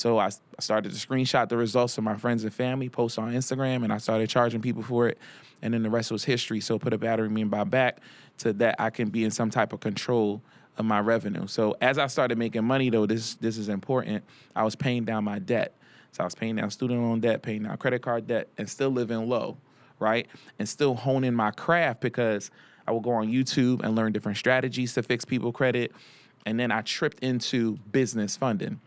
So 0.00 0.18
I, 0.18 0.28
I 0.28 0.60
started 0.60 0.92
to 0.92 0.96
screenshot 1.06 1.50
the 1.50 1.58
results 1.58 1.98
of 1.98 2.04
my 2.04 2.16
friends 2.16 2.42
and 2.44 2.54
family, 2.54 2.88
post 2.88 3.18
on 3.18 3.34
Instagram, 3.34 3.84
and 3.84 3.92
I 3.92 3.98
started 3.98 4.30
charging 4.30 4.62
people 4.62 4.82
for 4.82 5.08
it. 5.08 5.18
And 5.60 5.74
then 5.74 5.82
the 5.82 5.90
rest 5.90 6.10
was 6.10 6.24
history. 6.24 6.60
So 6.60 6.78
put 6.78 6.94
a 6.94 6.98
battery 6.98 7.28
me 7.28 7.42
in 7.42 7.50
my 7.50 7.64
back 7.64 8.00
to 8.38 8.54
that 8.54 8.76
I 8.78 8.88
can 8.88 9.10
be 9.10 9.24
in 9.24 9.30
some 9.30 9.50
type 9.50 9.74
of 9.74 9.80
control 9.80 10.40
of 10.78 10.86
my 10.86 11.00
revenue. 11.00 11.46
So 11.46 11.76
as 11.82 11.98
I 11.98 12.06
started 12.06 12.38
making 12.38 12.64
money 12.64 12.88
though, 12.88 13.04
this 13.04 13.34
this 13.34 13.58
is 13.58 13.68
important. 13.68 14.24
I 14.56 14.62
was 14.62 14.74
paying 14.74 15.04
down 15.04 15.24
my 15.24 15.38
debt. 15.38 15.76
So 16.12 16.24
I 16.24 16.26
was 16.26 16.34
paying 16.34 16.56
down 16.56 16.70
student 16.70 17.02
loan 17.02 17.20
debt, 17.20 17.42
paying 17.42 17.64
down 17.64 17.76
credit 17.76 18.00
card 18.00 18.26
debt, 18.26 18.48
and 18.56 18.70
still 18.70 18.88
living 18.88 19.28
low, 19.28 19.58
right? 19.98 20.26
And 20.58 20.66
still 20.66 20.94
honing 20.94 21.34
my 21.34 21.50
craft 21.50 22.00
because 22.00 22.50
I 22.88 22.92
would 22.92 23.02
go 23.02 23.10
on 23.10 23.28
YouTube 23.28 23.82
and 23.82 23.94
learn 23.94 24.12
different 24.12 24.38
strategies 24.38 24.94
to 24.94 25.02
fix 25.02 25.26
people 25.26 25.52
credit. 25.52 25.92
And 26.46 26.58
then 26.58 26.72
I 26.72 26.80
tripped 26.80 27.22
into 27.22 27.76
business 27.92 28.34
funding 28.34 28.80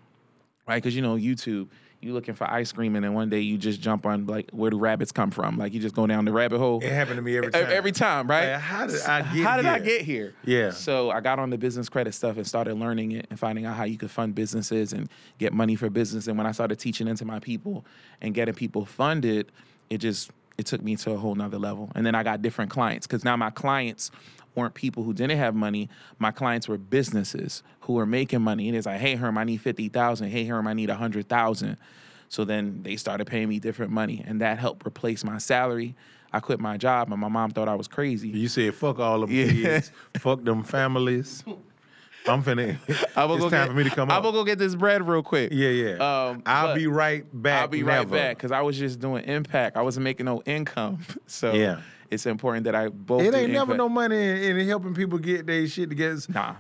right? 0.68 0.82
Because 0.82 0.96
you 0.96 1.02
know 1.02 1.16
YouTube, 1.16 1.70
you 2.02 2.14
looking 2.14 2.34
for 2.36 2.50
ice 2.50 2.72
cream, 2.72 2.96
and 2.96 3.04
then 3.04 3.14
one 3.14 3.30
day 3.30 3.40
you 3.40 3.58
just 3.58 3.80
jump 3.80 4.06
on 4.06 4.26
like 4.26 4.50
where 4.52 4.70
do 4.70 4.78
rabbits 4.78 5.12
come 5.12 5.32
from? 5.32 5.58
Like 5.58 5.74
you 5.74 5.80
just 5.80 5.96
go 5.96 6.06
down 6.06 6.26
the 6.26 6.34
rabbit 6.34 6.60
hole. 6.60 6.82
It 6.84 6.92
happened 6.92 7.16
to 7.16 7.22
me 7.22 7.38
every 7.38 7.52
time. 7.52 7.66
Every 7.70 7.92
time, 7.92 8.28
right? 8.30 8.46
Man, 8.46 8.60
how 8.60 8.88
did 8.88 9.02
I 9.02 9.22
get 9.22 9.44
How 9.44 9.58
did 9.58 9.66
I 9.66 9.76
here? 9.80 9.84
get 9.86 10.02
here? 10.02 10.34
Yeah. 10.44 10.72
So 10.72 11.12
I 11.12 11.22
got 11.22 11.40
on 11.40 11.50
the 11.50 11.58
business 11.58 11.88
credit 11.90 12.14
stuff 12.14 12.38
and 12.38 12.46
started 12.46 12.76
learning 12.76 13.14
it 13.14 13.28
and 13.30 13.40
finding 13.40 13.66
out 13.66 13.76
how 13.76 13.86
you 13.86 13.98
could 13.98 14.12
fund 14.12 14.36
businesses 14.36 14.92
and 14.94 15.10
get 15.38 15.54
money 15.54 15.76
for 15.76 15.90
business. 15.90 16.28
And 16.28 16.38
when 16.38 16.46
I 16.46 16.52
started 16.52 16.78
teaching 16.78 17.08
into 17.08 17.26
my 17.26 17.40
people 17.40 17.86
and 18.22 18.34
getting 18.34 18.54
people 18.54 18.86
funded, 18.86 19.52
it 19.90 20.00
just 20.00 20.32
it 20.58 20.66
took 20.66 20.84
me 20.84 20.96
to 20.98 21.12
a 21.12 21.18
whole 21.18 21.36
nother 21.36 21.58
level. 21.58 21.92
And 21.96 22.06
then 22.06 22.16
I 22.16 22.24
got 22.24 22.42
different 22.42 22.70
clients 22.70 23.08
because 23.08 23.24
now 23.24 23.36
my 23.38 23.50
clients 23.50 24.12
weren't 24.56 24.74
people 24.74 25.04
who 25.04 25.14
didn't 25.14 25.38
have 25.38 25.56
money. 25.56 25.90
My 26.20 26.32
clients 26.32 26.68
were 26.68 26.78
businesses 26.78 27.64
who 27.82 27.94
were 27.94 28.06
making 28.06 28.42
money. 28.42 28.68
And 28.68 28.78
it's 28.78 28.86
like, 28.86 29.00
hey 29.00 29.16
Herm, 29.16 29.38
I 29.38 29.44
need 29.44 29.58
fifty 29.62 29.90
thousand. 29.90 30.30
Hey 30.30 30.46
Herm, 30.46 30.68
I 30.68 30.74
need 30.74 30.90
a 30.90 30.96
hundred 30.96 31.28
thousand. 31.30 31.78
So 32.30 32.46
then 32.46 32.82
they 32.84 32.96
started 32.96 33.28
paying 33.28 33.48
me 33.50 33.60
different 33.60 33.92
money, 33.92 34.24
and 34.26 34.42
that 34.42 34.58
helped 34.58 34.88
replace 34.88 35.24
my 35.24 35.38
salary. 35.38 35.96
I 36.32 36.40
quit 36.40 36.60
my 36.60 36.78
job, 36.78 37.12
and 37.12 37.22
my 37.22 37.28
mom 37.28 37.52
thought 37.52 37.68
I 37.70 37.76
was 37.76 37.88
crazy. 37.88 38.30
You 38.30 38.48
said 38.48 38.74
fuck 38.74 38.98
all 39.00 39.20
them 39.22 39.30
Yeah. 39.32 39.52
kids, 39.52 39.92
fuck 40.18 40.44
them 40.44 40.64
families. 40.64 41.44
I'm 42.28 42.42
finna. 42.42 42.78
I 43.18 43.26
will 43.26 43.36
it's 43.36 43.44
go 43.44 43.50
time 43.50 43.66
get, 43.66 43.68
for 43.68 43.74
me 43.78 43.84
to 43.84 43.90
come 43.90 44.10
I 44.10 44.16
up. 44.16 44.24
will 44.24 44.32
go 44.32 44.44
get 44.46 44.58
this 44.58 44.76
bread 44.76 45.06
real 45.08 45.22
quick. 45.22 45.52
Yeah, 45.52 45.70
yeah. 45.70 45.96
Um, 46.30 46.42
I'll 46.46 46.74
be 46.74 46.88
right 46.88 47.26
back. 47.34 47.62
I'll 47.64 47.68
be 47.68 47.84
right 47.84 48.10
back 48.10 48.38
because 48.38 48.52
I 48.52 48.62
was 48.62 48.80
just 48.80 49.00
doing 49.00 49.26
impact. 49.26 49.76
I 49.78 49.82
wasn't 49.82 50.06
making 50.06 50.26
no 50.26 50.42
income, 50.44 51.00
so 51.28 51.54
Yeah. 51.54 51.82
It's 52.14 52.26
important 52.26 52.66
that 52.66 52.76
I 52.76 52.90
both. 52.90 53.24
It 53.24 53.34
ain't 53.34 53.52
never 53.52 53.76
no 53.76 53.90
money 53.90 54.16
in, 54.16 54.58
in 54.58 54.68
helping 54.68 54.94
people 54.94 55.18
get 55.18 55.46
their 55.46 55.68
shit 55.68 55.90
together. 55.90 56.20
Nah, 56.30 56.56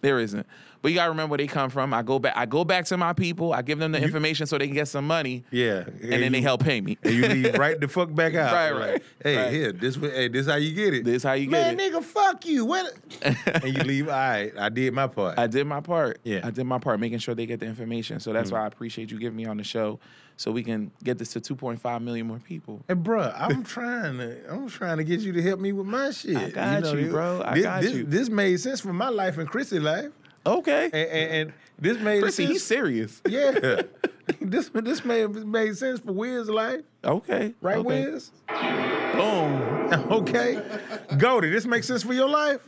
there 0.00 0.18
isn't. 0.18 0.46
But 0.80 0.90
you 0.90 0.94
gotta 0.96 1.10
remember 1.10 1.32
where 1.32 1.38
they 1.38 1.46
come 1.46 1.70
from. 1.70 1.92
I 1.92 2.02
go 2.02 2.18
back. 2.18 2.34
I 2.36 2.46
go 2.46 2.64
back 2.64 2.84
to 2.86 2.96
my 2.96 3.12
people. 3.12 3.52
I 3.52 3.62
give 3.62 3.78
them 3.78 3.92
the 3.92 4.02
information 4.02 4.46
so 4.46 4.58
they 4.58 4.66
can 4.66 4.74
get 4.74 4.88
some 4.88 5.06
money, 5.06 5.44
Yeah, 5.50 5.84
and 5.86 6.22
then 6.22 6.32
they 6.32 6.40
help 6.40 6.62
pay 6.62 6.80
me. 6.80 6.96
And 7.02 7.14
you 7.14 7.28
leave 7.28 7.54
right 7.54 7.80
the 7.80 7.88
fuck 7.88 8.14
back 8.14 8.34
out. 8.34 8.52
Right, 8.52 8.72
Like, 8.72 8.90
right, 8.90 9.02
Hey, 9.22 9.36
right. 9.36 9.52
here, 9.52 9.72
this, 9.72 9.96
hey, 9.96 10.28
this 10.28 10.46
how 10.46 10.56
you 10.56 10.74
get 10.74 10.94
it. 10.94 11.04
This 11.04 11.16
is 11.16 11.22
how 11.24 11.32
you 11.32 11.50
Man, 11.50 11.76
get 11.76 11.86
it. 11.86 11.92
Man, 11.92 12.02
nigga, 12.02 12.04
fuck 12.04 12.46
you. 12.46 12.64
What? 12.64 12.94
and 13.22 13.76
you 13.76 13.82
leave. 13.82 14.08
All 14.08 14.14
right, 14.14 14.52
I 14.58 14.68
did 14.68 14.92
my 14.94 15.06
part. 15.06 15.38
I 15.38 15.46
did 15.46 15.66
my 15.66 15.80
part. 15.80 16.20
Yeah. 16.22 16.40
I 16.44 16.50
did 16.50 16.64
my 16.64 16.78
part, 16.78 17.00
making 17.00 17.18
sure 17.18 17.34
they 17.34 17.46
get 17.46 17.60
the 17.60 17.66
information. 17.66 18.20
So 18.20 18.32
that's 18.32 18.48
mm-hmm. 18.48 18.58
why 18.58 18.64
I 18.64 18.66
appreciate 18.66 19.10
you 19.10 19.18
giving 19.18 19.36
me 19.36 19.46
on 19.46 19.56
the 19.56 19.64
show, 19.64 19.98
so 20.36 20.52
we 20.52 20.62
can 20.62 20.92
get 21.02 21.18
this 21.18 21.32
to 21.32 21.40
2.5 21.40 22.02
million 22.02 22.26
more 22.26 22.38
people. 22.38 22.80
Hey, 22.86 22.94
bruh, 22.94 23.34
I'm 23.36 23.64
trying 23.64 24.18
to, 24.18 24.52
I'm 24.52 24.68
trying 24.68 24.98
to 24.98 25.04
get 25.04 25.20
you 25.20 25.32
to 25.32 25.42
help 25.42 25.58
me 25.58 25.72
with 25.72 25.86
my 25.86 26.10
shit. 26.12 26.36
I 26.36 26.50
got 26.50 26.84
you, 26.92 27.02
this- 27.02 27.12
bro. 27.12 27.42
I 27.44 27.54
this, 27.54 27.62
got 27.64 27.82
this, 27.82 27.92
you. 27.92 28.04
This 28.04 28.28
made 28.28 28.60
sense 28.60 28.80
for 28.80 28.92
my 28.92 29.08
life 29.08 29.38
and 29.38 29.48
Chrissy's 29.48 29.80
life, 29.82 30.10
Okay, 30.46 30.84
and, 30.86 30.94
and, 30.94 31.32
and 31.32 31.52
this 31.78 31.98
made 31.98 32.22
Chrissy, 32.22 32.44
sense. 32.44 32.52
he's 32.54 32.64
serious. 32.64 33.20
yeah, 33.28 33.82
this 34.40 34.70
this 34.72 35.04
made 35.04 35.28
made 35.46 35.76
sense 35.76 36.00
for 36.00 36.12
Wiz's 36.12 36.48
life, 36.48 36.80
Okay, 37.04 37.54
right, 37.60 37.78
okay. 37.78 38.04
Wiz? 38.10 38.30
Boom. 38.48 39.62
okay, 40.12 40.60
Goldie, 41.16 41.50
this 41.50 41.66
makes 41.66 41.86
sense 41.86 42.02
for 42.02 42.12
your 42.14 42.28
life. 42.28 42.60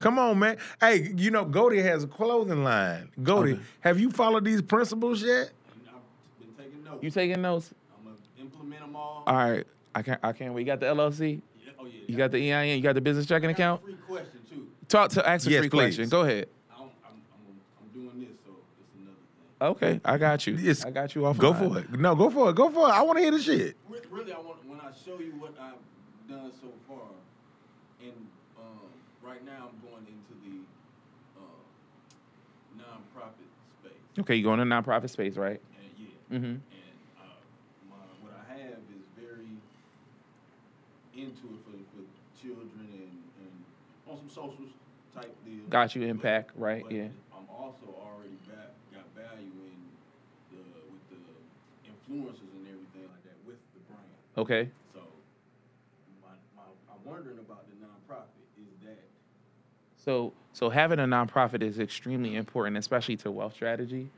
Come 0.00 0.18
on, 0.18 0.38
man. 0.38 0.58
Hey, 0.80 1.10
you 1.16 1.30
know 1.30 1.44
Goldie 1.44 1.80
has 1.80 2.04
a 2.04 2.06
clothing 2.06 2.62
line. 2.64 3.08
Goldie, 3.22 3.52
Okay. 3.54 3.62
have 3.80 3.98
you 3.98 4.10
followed 4.10 4.44
these 4.44 4.60
principles 4.60 5.22
yet? 5.22 5.50
I've 5.88 6.38
been 6.38 6.64
taking 6.66 6.84
notes. 6.84 7.02
You 7.02 7.10
taking 7.10 7.40
notes? 7.42 7.70
I'm 7.98 8.04
gonna 8.04 8.16
implement 8.38 8.80
them 8.82 8.94
all. 8.96 9.22
All 9.26 9.34
right. 9.34 9.66
I 9.94 10.02
can't. 10.02 10.20
I 10.22 10.32
can't 10.32 10.52
wait. 10.52 10.60
You 10.62 10.66
got 10.66 10.80
the 10.80 10.86
LLC. 10.86 11.40
Yeah, 11.64 11.70
oh 11.80 11.86
yeah. 11.86 11.92
You 12.06 12.16
got 12.16 12.30
the 12.30 12.52
EIN. 12.52 12.76
You 12.76 12.82
got 12.82 12.94
the 12.94 13.00
business 13.00 13.24
checking 13.24 13.48
I 13.48 13.52
got 13.52 13.58
account. 13.58 13.80
a 13.82 13.84
free 13.86 13.94
question 14.06 14.40
too. 14.50 14.66
Talk 14.88 15.10
to. 15.12 15.26
Ask 15.26 15.46
a 15.46 15.50
Yes, 15.50 15.60
free 15.60 15.70
please. 15.70 15.96
question. 15.96 16.08
Go 16.10 16.20
ahead. 16.22 16.48
I 16.70 16.76
don't, 16.78 16.90
I'm, 17.02 17.12
I'm, 17.14 17.56
I'm 17.80 17.88
doing 17.98 18.20
this, 18.20 18.36
so 18.44 18.52
it's 18.78 18.92
another 19.00 19.16
thing. 19.16 19.45
Okay, 19.60 20.00
I 20.04 20.18
got 20.18 20.46
you. 20.46 20.54
It's- 20.54 20.84
I 20.84 20.90
got 20.90 21.14
you 21.14 21.24
off. 21.24 21.38
Go 21.38 21.54
for 21.54 21.78
it. 21.78 21.90
No, 21.98 22.14
go 22.14 22.28
for 22.28 22.50
it. 22.50 22.56
Go 22.56 22.68
for 22.70 22.88
it. 22.88 22.92
I 22.92 23.00
want 23.02 23.16
to 23.18 23.22
hear 23.22 23.30
the 23.30 23.40
shit. 23.40 23.76
Really, 24.10 24.32
I 24.32 24.38
want 24.38 24.64
when 24.68 24.78
I 24.80 24.92
show 24.92 25.18
you 25.18 25.32
what 25.38 25.54
I've 25.60 25.80
done 26.28 26.52
so 26.60 26.68
far, 26.88 27.08
and 28.02 28.12
um, 28.58 28.88
right 29.22 29.44
now 29.46 29.70
I'm 29.72 29.80
going 29.90 30.04
into 30.06 30.34
the 30.44 30.60
uh, 31.40 32.82
nonprofit 32.84 33.48
space, 33.80 34.20
Okay, 34.20 34.36
you're 34.36 34.44
going 34.56 34.58
to 34.58 34.64
nonprofit 34.74 35.10
space, 35.10 35.36
right? 35.36 35.60
and 35.78 35.90
yeah, 35.98 36.36
Mm-hmm. 36.38 36.44
and 36.46 36.62
uh, 37.18 37.22
my, 37.90 37.96
what 38.22 38.32
I 38.36 38.52
have 38.60 38.78
is 38.92 39.04
very 39.18 39.48
into 41.14 41.46
it 41.56 41.60
for, 41.64 41.76
for 41.96 42.04
children 42.40 42.70
and, 42.92 43.22
and 43.40 43.52
on 44.10 44.16
some 44.18 44.28
social 44.28 44.64
type 45.14 45.34
deal. 45.44 45.64
Got 45.70 45.94
you, 45.96 46.02
impact, 46.02 46.50
right, 46.56 46.82
but 46.84 46.92
yeah. 46.92 47.08
I'm 47.36 47.44
also 47.52 47.84
already 48.00 48.36
ba- 48.48 48.72
got 48.92 49.04
value 49.14 49.52
in 49.68 49.76
the 50.52 50.62
with 50.90 51.04
the 51.10 51.20
influencers 52.10 52.52
and 52.54 52.66
everything 52.66 53.02
like 53.10 53.22
that 53.24 53.36
with 53.46 53.56
the 53.74 53.80
brand. 53.90 54.06
Okay. 54.38 54.70
So 54.94 55.00
my, 56.22 56.28
my, 56.56 56.62
I'm 56.90 57.04
wondering 57.04 57.38
about 57.38 57.64
the 57.68 57.76
nonprofit. 57.84 58.24
Is 58.58 58.86
that 58.86 58.98
So, 60.04 60.32
so 60.52 60.70
having 60.70 60.98
a 60.98 61.04
nonprofit 61.04 61.62
is 61.62 61.78
extremely 61.78 62.36
important, 62.36 62.76
especially 62.76 63.16
to 63.18 63.30
wealth 63.30 63.54
strategy. 63.54 64.08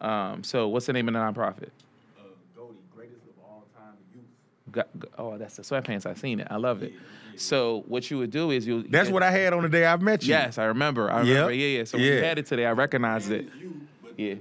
Um, 0.00 0.44
so, 0.44 0.68
what's 0.68 0.86
the 0.86 0.92
name 0.92 1.08
of 1.08 1.14
the 1.14 1.20
nonprofit? 1.20 1.70
uh, 2.18 2.22
Goldie, 2.54 2.76
greatest 2.94 3.22
of 3.22 3.42
all 3.42 3.64
time 3.74 3.94
youth? 4.14 4.24
Got, 4.70 4.88
oh, 5.16 5.38
that's 5.38 5.56
the 5.56 5.62
sweatpants. 5.62 6.04
I've 6.04 6.18
seen 6.18 6.40
it. 6.40 6.48
I 6.50 6.56
love 6.56 6.82
it. 6.82 6.92
So, 7.36 7.82
what 7.88 8.10
you 8.10 8.18
would 8.18 8.30
do 8.30 8.50
is 8.50 8.66
you. 8.66 8.82
That's 8.82 9.08
what 9.08 9.22
I 9.22 9.30
had 9.30 9.54
on 9.54 9.62
the 9.62 9.70
day 9.70 9.86
I 9.86 9.96
met 9.96 10.22
you. 10.22 10.28
Yes, 10.30 10.58
I 10.58 10.64
remember. 10.64 11.10
I 11.10 11.22
Yep. 11.22 11.46
Yeah, 11.46 11.52
yeah. 11.52 11.84
So 11.84 11.96
when 11.96 12.06
you 12.06 12.14
Yeah. 12.14 12.20
had 12.24 12.38
it 12.38 12.44
today, 12.46 12.66
I 12.66 12.72
recognized 12.72 13.30
it. 13.30 13.46
It's 13.46 13.56
youth, 13.56 13.72
but 14.02 14.12
Yeah 14.18 14.34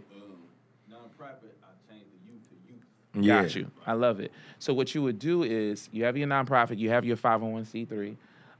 nonprofit, 1.15 1.53
I 1.63 1.71
changed 1.89 2.09
the 2.11 2.31
youth 2.31 2.43
to 2.49 2.55
youth. 2.67 2.83
Yeah. 3.15 3.41
Got 3.43 3.55
you. 3.55 3.71
I 3.85 3.93
love 3.93 4.19
it. 4.19 4.31
So 4.59 4.73
what 4.73 4.93
you 4.95 5.01
would 5.03 5.19
do 5.19 5.43
is 5.43 5.89
you 5.91 6.03
have 6.05 6.17
your 6.17 6.27
nonprofit, 6.27 6.77
you 6.77 6.89
have 6.89 7.05
your 7.05 7.17
501c3. 7.17 8.15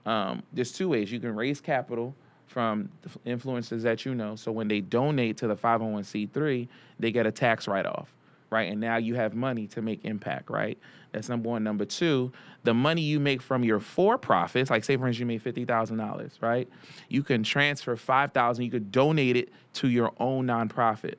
Um, 0.06 0.44
there's 0.54 0.72
two 0.72 0.89
ways. 0.89 1.12
You 1.12 1.20
can 1.20 1.36
raise 1.36 1.60
capital 1.60 2.15
from 2.48 2.89
the 3.02 3.10
influencers 3.32 3.82
that 3.82 4.06
you 4.06 4.13
know. 4.15 4.36
So 4.36 4.52
when 4.52 4.68
they 4.68 4.82
donate 4.82 5.38
to 5.38 5.48
the 5.48 5.56
501c3, 5.56 6.68
they 7.00 7.12
get 7.12 7.26
a 7.26 7.32
tax 7.32 7.68
write-off, 7.68 8.13
right? 8.50 8.72
And 8.72 8.80
now 8.80 8.98
you 8.98 9.15
have 9.15 9.34
money 9.34 9.68
to 9.68 9.82
make 9.82 10.06
impact, 10.06 10.50
right? 10.50 10.78
That's 11.12 11.28
number 11.30 11.50
one. 11.50 11.63
Number 11.63 11.86
two, 11.86 12.32
the 12.63 12.74
money 12.74 13.02
you 13.02 13.20
make 13.20 13.41
from 13.41 13.63
your 13.63 13.80
for-profits, 13.80 14.70
like 14.70 14.84
say 14.84 14.98
for 14.98 15.08
instance 15.08 15.20
you 15.20 15.26
made 15.26 15.41
fifty 15.41 15.65
thousand 15.65 15.98
dollars, 15.98 16.38
right? 16.41 16.68
You 17.10 17.24
can 17.24 17.41
transfer 17.41 17.96
five 17.96 18.32
thousand. 18.34 18.65
You 18.65 18.72
could 18.72 18.91
donate 18.91 19.38
it 19.38 19.50
to 19.76 19.88
your 19.88 20.12
own 20.20 20.48
nonprofit 20.48 21.15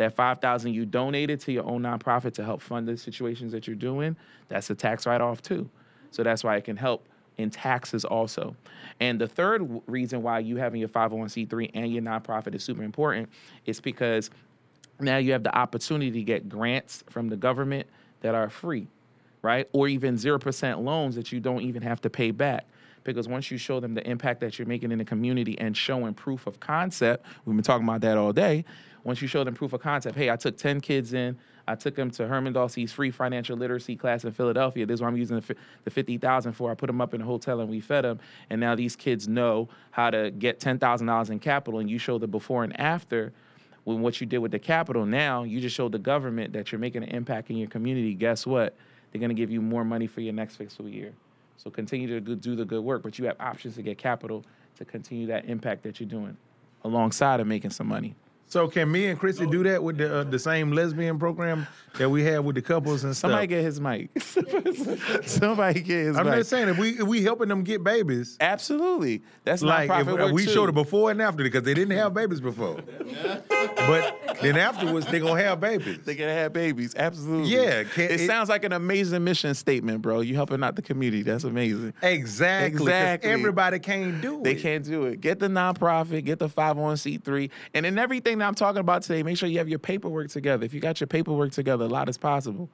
that 0.00 0.16
5000 0.16 0.72
you 0.72 0.86
donated 0.86 1.40
to 1.40 1.52
your 1.52 1.64
own 1.64 1.82
nonprofit 1.82 2.32
to 2.34 2.44
help 2.44 2.62
fund 2.62 2.88
the 2.88 2.96
situations 2.96 3.52
that 3.52 3.66
you're 3.66 3.76
doing 3.76 4.16
that's 4.48 4.70
a 4.70 4.74
tax 4.74 5.06
write-off 5.06 5.42
too. 5.42 5.68
So 6.10 6.22
that's 6.22 6.42
why 6.42 6.56
it 6.56 6.64
can 6.64 6.78
help 6.78 7.06
in 7.36 7.50
taxes 7.50 8.06
also. 8.06 8.56
And 8.98 9.20
the 9.20 9.28
third 9.28 9.60
w- 9.60 9.82
reason 9.86 10.22
why 10.22 10.38
you 10.38 10.56
having 10.56 10.80
your 10.80 10.88
501c3 10.88 11.72
and 11.74 11.92
your 11.92 12.02
nonprofit 12.02 12.54
is 12.54 12.64
super 12.64 12.82
important 12.82 13.28
is 13.66 13.78
because 13.78 14.30
now 15.00 15.18
you 15.18 15.32
have 15.32 15.42
the 15.42 15.54
opportunity 15.54 16.10
to 16.12 16.22
get 16.22 16.48
grants 16.48 17.04
from 17.10 17.28
the 17.28 17.36
government 17.36 17.86
that 18.22 18.34
are 18.34 18.48
free 18.48 18.88
right? 19.42 19.68
Or 19.72 19.88
even 19.88 20.16
0% 20.16 20.84
loans 20.84 21.14
that 21.14 21.32
you 21.32 21.40
don't 21.40 21.62
even 21.62 21.82
have 21.82 22.00
to 22.02 22.10
pay 22.10 22.30
back. 22.30 22.66
Because 23.02 23.26
once 23.26 23.50
you 23.50 23.56
show 23.56 23.80
them 23.80 23.94
the 23.94 24.06
impact 24.08 24.40
that 24.40 24.58
you're 24.58 24.68
making 24.68 24.92
in 24.92 24.98
the 24.98 25.04
community 25.04 25.58
and 25.58 25.74
showing 25.76 26.12
proof 26.12 26.46
of 26.46 26.60
concept 26.60 27.24
we've 27.46 27.56
been 27.56 27.64
talking 27.64 27.88
about 27.88 28.02
that 28.02 28.18
all 28.18 28.32
day 28.32 28.62
once 29.04 29.22
you 29.22 29.28
show 29.28 29.44
them 29.44 29.54
proof 29.54 29.72
of 29.72 29.80
concept 29.80 30.16
hey 30.16 30.30
i 30.30 30.36
took 30.36 30.56
10 30.56 30.80
kids 30.80 31.12
in 31.12 31.36
i 31.66 31.74
took 31.74 31.94
them 31.94 32.10
to 32.10 32.26
herman 32.26 32.52
Dolce's 32.52 32.92
free 32.92 33.10
financial 33.10 33.56
literacy 33.56 33.96
class 33.96 34.24
in 34.24 34.32
philadelphia. 34.32 34.86
This 34.86 34.94
is 34.94 35.02
what 35.02 35.08
i'm 35.08 35.16
using 35.16 35.40
the, 35.40 35.56
the 35.84 35.90
50000 35.90 36.52
for 36.52 36.70
i 36.70 36.74
put 36.74 36.86
them 36.86 37.00
up 37.00 37.14
in 37.14 37.20
a 37.20 37.24
hotel 37.24 37.60
and 37.60 37.68
we 37.68 37.80
fed 37.80 38.04
them 38.04 38.20
and 38.50 38.60
now 38.60 38.74
these 38.74 38.96
kids 38.96 39.28
know 39.28 39.68
how 39.90 40.10
to 40.10 40.30
get 40.30 40.60
$10000 40.60 41.30
in 41.30 41.38
capital 41.38 41.80
and 41.80 41.90
you 41.90 41.98
show 41.98 42.18
the 42.18 42.26
before 42.26 42.64
and 42.64 42.78
after 42.80 43.32
when 43.84 44.00
what 44.00 44.20
you 44.20 44.26
did 44.26 44.38
with 44.38 44.52
the 44.52 44.58
capital. 44.58 45.06
Now 45.06 45.42
you 45.42 45.60
just 45.60 45.74
show 45.74 45.88
the 45.88 45.98
government 45.98 46.52
that 46.52 46.70
you're 46.70 46.78
making 46.78 47.02
an 47.02 47.10
impact 47.10 47.50
in 47.50 47.56
your 47.56 47.68
community. 47.68 48.14
Guess 48.14 48.46
what? 48.46 48.76
They're 49.10 49.20
going 49.20 49.30
to 49.30 49.34
give 49.34 49.50
you 49.50 49.60
more 49.60 49.84
money 49.84 50.06
for 50.06 50.20
your 50.20 50.32
next 50.32 50.56
fiscal 50.56 50.88
year. 50.88 51.12
So 51.56 51.70
continue 51.70 52.20
to 52.20 52.36
do 52.36 52.56
the 52.56 52.64
good 52.64 52.82
work 52.82 53.02
but 53.02 53.18
you 53.18 53.26
have 53.26 53.36
options 53.40 53.74
to 53.76 53.82
get 53.82 53.98
capital 53.98 54.44
to 54.76 54.84
continue 54.84 55.26
that 55.26 55.44
impact 55.46 55.82
that 55.82 56.00
you're 56.00 56.08
doing 56.08 56.36
alongside 56.84 57.40
of 57.40 57.46
making 57.46 57.70
some 57.70 57.86
money 57.86 58.14
So 58.50 58.66
can 58.68 58.90
me 58.90 59.06
and 59.06 59.18
Chrissy 59.18 59.46
do 59.46 59.62
that 59.62 59.82
with 59.82 59.96
the 59.98 60.18
uh, 60.20 60.24
the 60.24 60.38
same 60.38 60.72
lesbian 60.72 61.18
program 61.20 61.66
that 61.98 62.10
we 62.10 62.24
have 62.24 62.44
with 62.44 62.56
the 62.56 62.62
couples 62.62 63.04
and 63.04 63.16
stuff? 63.16 63.30
somebody 63.30 63.46
get 63.46 63.62
his 63.62 63.80
mic 63.80 64.10
somebody 65.24 65.80
get 65.80 65.98
his 66.06 66.16
mic. 66.16 66.20
I'm 66.20 66.26
mic 66.26 66.34
just 66.40 66.50
saying 66.50 66.68
if 66.68 66.76
we 66.78 66.90
if 66.90 67.04
we 67.04 67.22
helping 67.22 67.48
them 67.48 67.62
get 67.62 67.84
babies, 67.84 68.36
absolutely 68.40 69.22
that's 69.44 69.62
like 69.62 69.88
if, 69.88 70.06
nonprofit 70.06 70.18
work 70.18 70.32
we 70.32 70.44
too. 70.44 70.50
showed 70.50 70.68
it 70.68 70.72
before 70.72 71.10
and 71.10 71.22
after 71.22 71.42
because 71.44 71.62
they 71.62 71.74
didn't 71.74 71.96
have 71.96 72.12
babies 72.12 72.40
before, 72.40 72.78
but 73.76 74.18
then 74.42 74.56
afterwards 74.56 75.06
they 75.06 75.20
gonna 75.20 75.40
have 75.42 75.60
babies. 75.60 75.98
They 76.04 76.14
gonna 76.14 76.32
have 76.34 76.52
babies, 76.52 76.94
absolutely. 76.96 77.50
Yeah, 77.52 77.84
can- 77.84 78.04
it, 78.10 78.20
it- 78.22 78.26
sounds 78.26 78.48
like 78.48 78.64
an 78.64 78.72
amazing 78.72 79.22
mission 79.24 79.54
statement, 79.54 80.02
bro. 80.02 80.20
You 80.20 80.34
helping 80.34 80.62
out 80.62 80.76
the 80.76 80.82
community. 80.82 81.22
That's 81.22 81.44
amazing. 81.44 81.94
Exactly. 82.02 82.78
'cause 82.78 82.86
Exactly. 82.88 83.30
Everybody 83.30 83.78
can't 83.78 84.20
do 84.20 84.38
it. 84.38 84.44
They 84.44 84.52
it. 84.52 84.60
can't 84.62 84.84
do 84.84 85.04
it. 85.06 85.20
Get 85.20 85.38
the 85.38 85.48
nonprofit, 85.48 86.24
get 86.24 86.38
the 86.38 86.48
501c3. 86.48 87.50
And 87.74 87.86
in 87.86 87.98
everything 87.98 88.39
that 88.40 88.46
I'm 88.48 88.54
talking 88.54 88.80
about 88.80 89.02
today, 89.02 89.22
make 89.22 89.36
sure 89.36 89.48
you 89.48 89.58
have 89.58 89.68
your 89.68 89.78
paperwork 89.78 90.28
together. 90.28 90.64
If 90.64 90.74
you 90.74 90.80
got 90.80 91.00
your 91.00 91.06
paperwork 91.06 91.52
together, 91.52 91.84
a 91.84 91.88
lot 91.88 92.08
is 92.08 92.18
possible. 92.18 92.68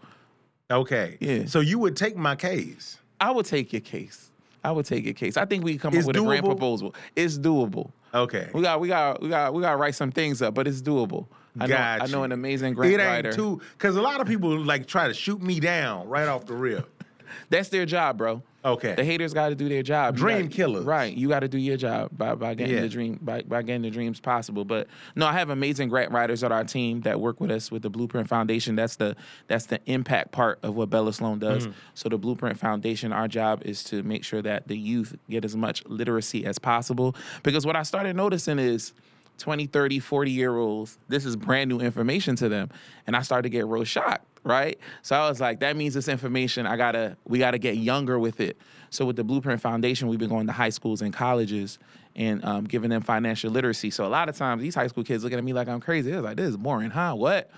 Okay. 0.71 1.17
Yeah. 1.21 1.45
So 1.47 1.61
you 1.61 1.79
would 1.79 1.97
take 1.97 2.17
my 2.17 2.35
case. 2.35 2.99
I 3.21 3.31
would 3.31 3.47
take 3.47 3.73
your 3.73 3.81
case. 3.81 4.31
I 4.65 4.73
would 4.73 4.85
take 4.87 5.05
your 5.05 5.15
case. 5.15 5.37
I 5.37 5.45
think 5.45 5.63
we 5.63 5.79
come 5.79 5.93
up 5.95 5.99
It's 5.99 6.07
with 6.07 6.17
a 6.17 6.23
grand 6.23 6.43
doable? 6.45 6.49
proposal. 6.49 6.95
It's 7.15 7.39
doable. 7.39 7.91
Okay. 8.13 8.49
We 8.53 8.63
got 8.63 8.81
we 8.81 8.89
got 8.89 9.23
we 9.23 9.29
got 9.29 9.55
we 9.55 9.63
got 9.63 9.71
to 9.73 9.77
write 9.77 9.95
some 9.95 10.11
things 10.11 10.43
up, 10.43 10.55
but 10.55 10.67
it's 10.67 10.83
doable. 10.83 11.27
I 11.59 11.67
know 11.67 11.77
I 11.77 12.07
know 12.09 12.23
an 12.25 12.33
amazing 12.33 12.75
grant 12.75 12.93
It 12.93 13.01
ain't 13.01 13.09
writer. 13.25 13.33
too 13.33 13.61
because 13.79 13.97
a 13.97 14.03
lot 14.03 14.21
of 14.21 14.27
people 14.27 14.59
like 14.59 14.87
try 14.87 15.09
to 15.09 15.15
shoot 15.15 15.41
me 15.41 15.61
down 15.61 16.09
right 16.09 16.27
off 16.29 16.47
the 16.47 16.55
rip. 16.55 16.89
That's 17.51 17.69
their 17.69 17.87
job, 17.87 18.19
bro. 18.19 18.43
Okay. 18.67 18.95
The 18.97 19.05
haters 19.05 19.33
got 19.33 19.51
to 19.51 19.55
do 19.55 19.69
their 19.69 19.83
job. 19.85 20.17
Dream 20.17 20.43
gotta- 20.43 20.49
killers. 20.49 20.85
Right. 20.85 21.17
You 21.17 21.29
got 21.29 21.41
to 21.41 21.49
do 21.49 21.57
your 21.59 21.77
job 21.77 22.11
by, 22.13 22.35
by 22.35 22.55
getting 22.55 22.75
Yeah. 22.75 22.81
the 22.83 22.89
dream 22.89 23.19
by, 23.23 23.43
by 23.43 23.63
getting 23.63 23.83
the 23.83 23.91
dreams 23.91 24.19
possible. 24.19 24.65
But 24.65 24.89
no, 25.15 25.25
I 25.27 25.33
have 25.33 25.51
amazing 25.51 25.89
grant 25.89 26.11
writers 26.11 26.43
on 26.43 26.51
our 26.51 26.65
team 26.65 27.03
that 27.03 27.21
work 27.21 27.41
with 27.41 27.51
us 27.53 27.71
with 27.71 27.83
the 27.83 27.91
Blueprint 27.91 28.29
Foundation. 28.29 28.75
That's 28.75 28.97
the 28.97 29.15
that's 29.47 29.67
the 29.67 29.81
impact 29.87 30.33
part 30.33 30.59
of 30.65 30.75
what 30.75 30.91
Bella 30.91 31.13
Sloan 31.13 31.39
does. 31.39 31.69
Mm-hmm. 31.69 31.79
So 31.95 32.09
the 32.09 32.19
Blueprint 32.19 32.59
Foundation, 32.59 33.13
our 33.13 33.29
job 33.29 33.63
is 33.65 33.85
to 33.85 34.03
make 34.03 34.25
sure 34.25 34.43
that 34.43 34.67
the 34.67 34.77
youth 34.77 35.15
get 35.31 35.45
as 35.45 35.55
much 35.57 35.85
literacy 35.87 36.45
as 36.45 36.59
possible. 36.59 37.15
Because 37.45 37.65
what 37.65 37.77
I 37.77 37.85
started 37.85 38.17
noticing 38.17 38.59
is 38.59 38.93
20, 39.39 39.67
30, 39.67 39.99
40 40.01 40.31
year 40.31 40.57
olds, 40.57 40.99
this 41.09 41.25
is 41.25 41.37
brand 41.37 41.69
new 41.69 41.79
information 41.81 42.37
to 42.37 42.49
them. 42.49 42.71
And 43.07 43.15
I 43.15 43.23
started 43.23 43.43
to 43.45 43.51
get 43.51 43.67
real 43.67 43.85
shocked, 43.85 44.25
right? 44.47 44.79
So 45.03 45.17
I 45.17 45.29
was 45.29 45.41
like, 45.41 45.61
that 45.61 45.77
means 45.77 45.93
this 45.95 46.09
information, 46.09 46.67
I 46.67 46.77
gotta, 46.77 47.17
we 47.27 47.39
gotta 47.39 47.59
get 47.59 47.77
younger 47.77 48.19
with 48.19 48.41
it. 48.41 48.57
So 48.91 49.05
with 49.05 49.17
the 49.17 49.25
Blueprint 49.25 49.61
Foundation, 49.61 50.09
we've 50.09 50.19
been 50.19 50.29
going 50.31 50.47
to 50.47 50.53
high 50.53 50.71
schools 50.71 51.03
and 51.03 51.13
colleges 51.13 51.79
and 52.15 52.43
um, 52.45 52.65
giving 52.65 52.89
them 52.89 53.03
financial 53.03 53.51
literacy. 53.51 53.91
So 53.91 54.07
a 54.07 54.09
lot 54.09 54.29
of 54.29 54.37
times 54.37 54.63
these 54.63 54.75
high 54.75 54.87
school 54.87 55.05
kids 55.05 55.23
looking 55.25 55.39
at 55.39 55.45
me 55.45 55.53
like 55.53 55.69
I'm 55.69 55.81
crazy. 55.81 56.11
They're 56.13 56.23
like, 56.23 56.37
this 56.37 56.51
is 56.51 56.57
boring, 56.57 56.91
huh? 56.91 57.15
What? 57.15 57.51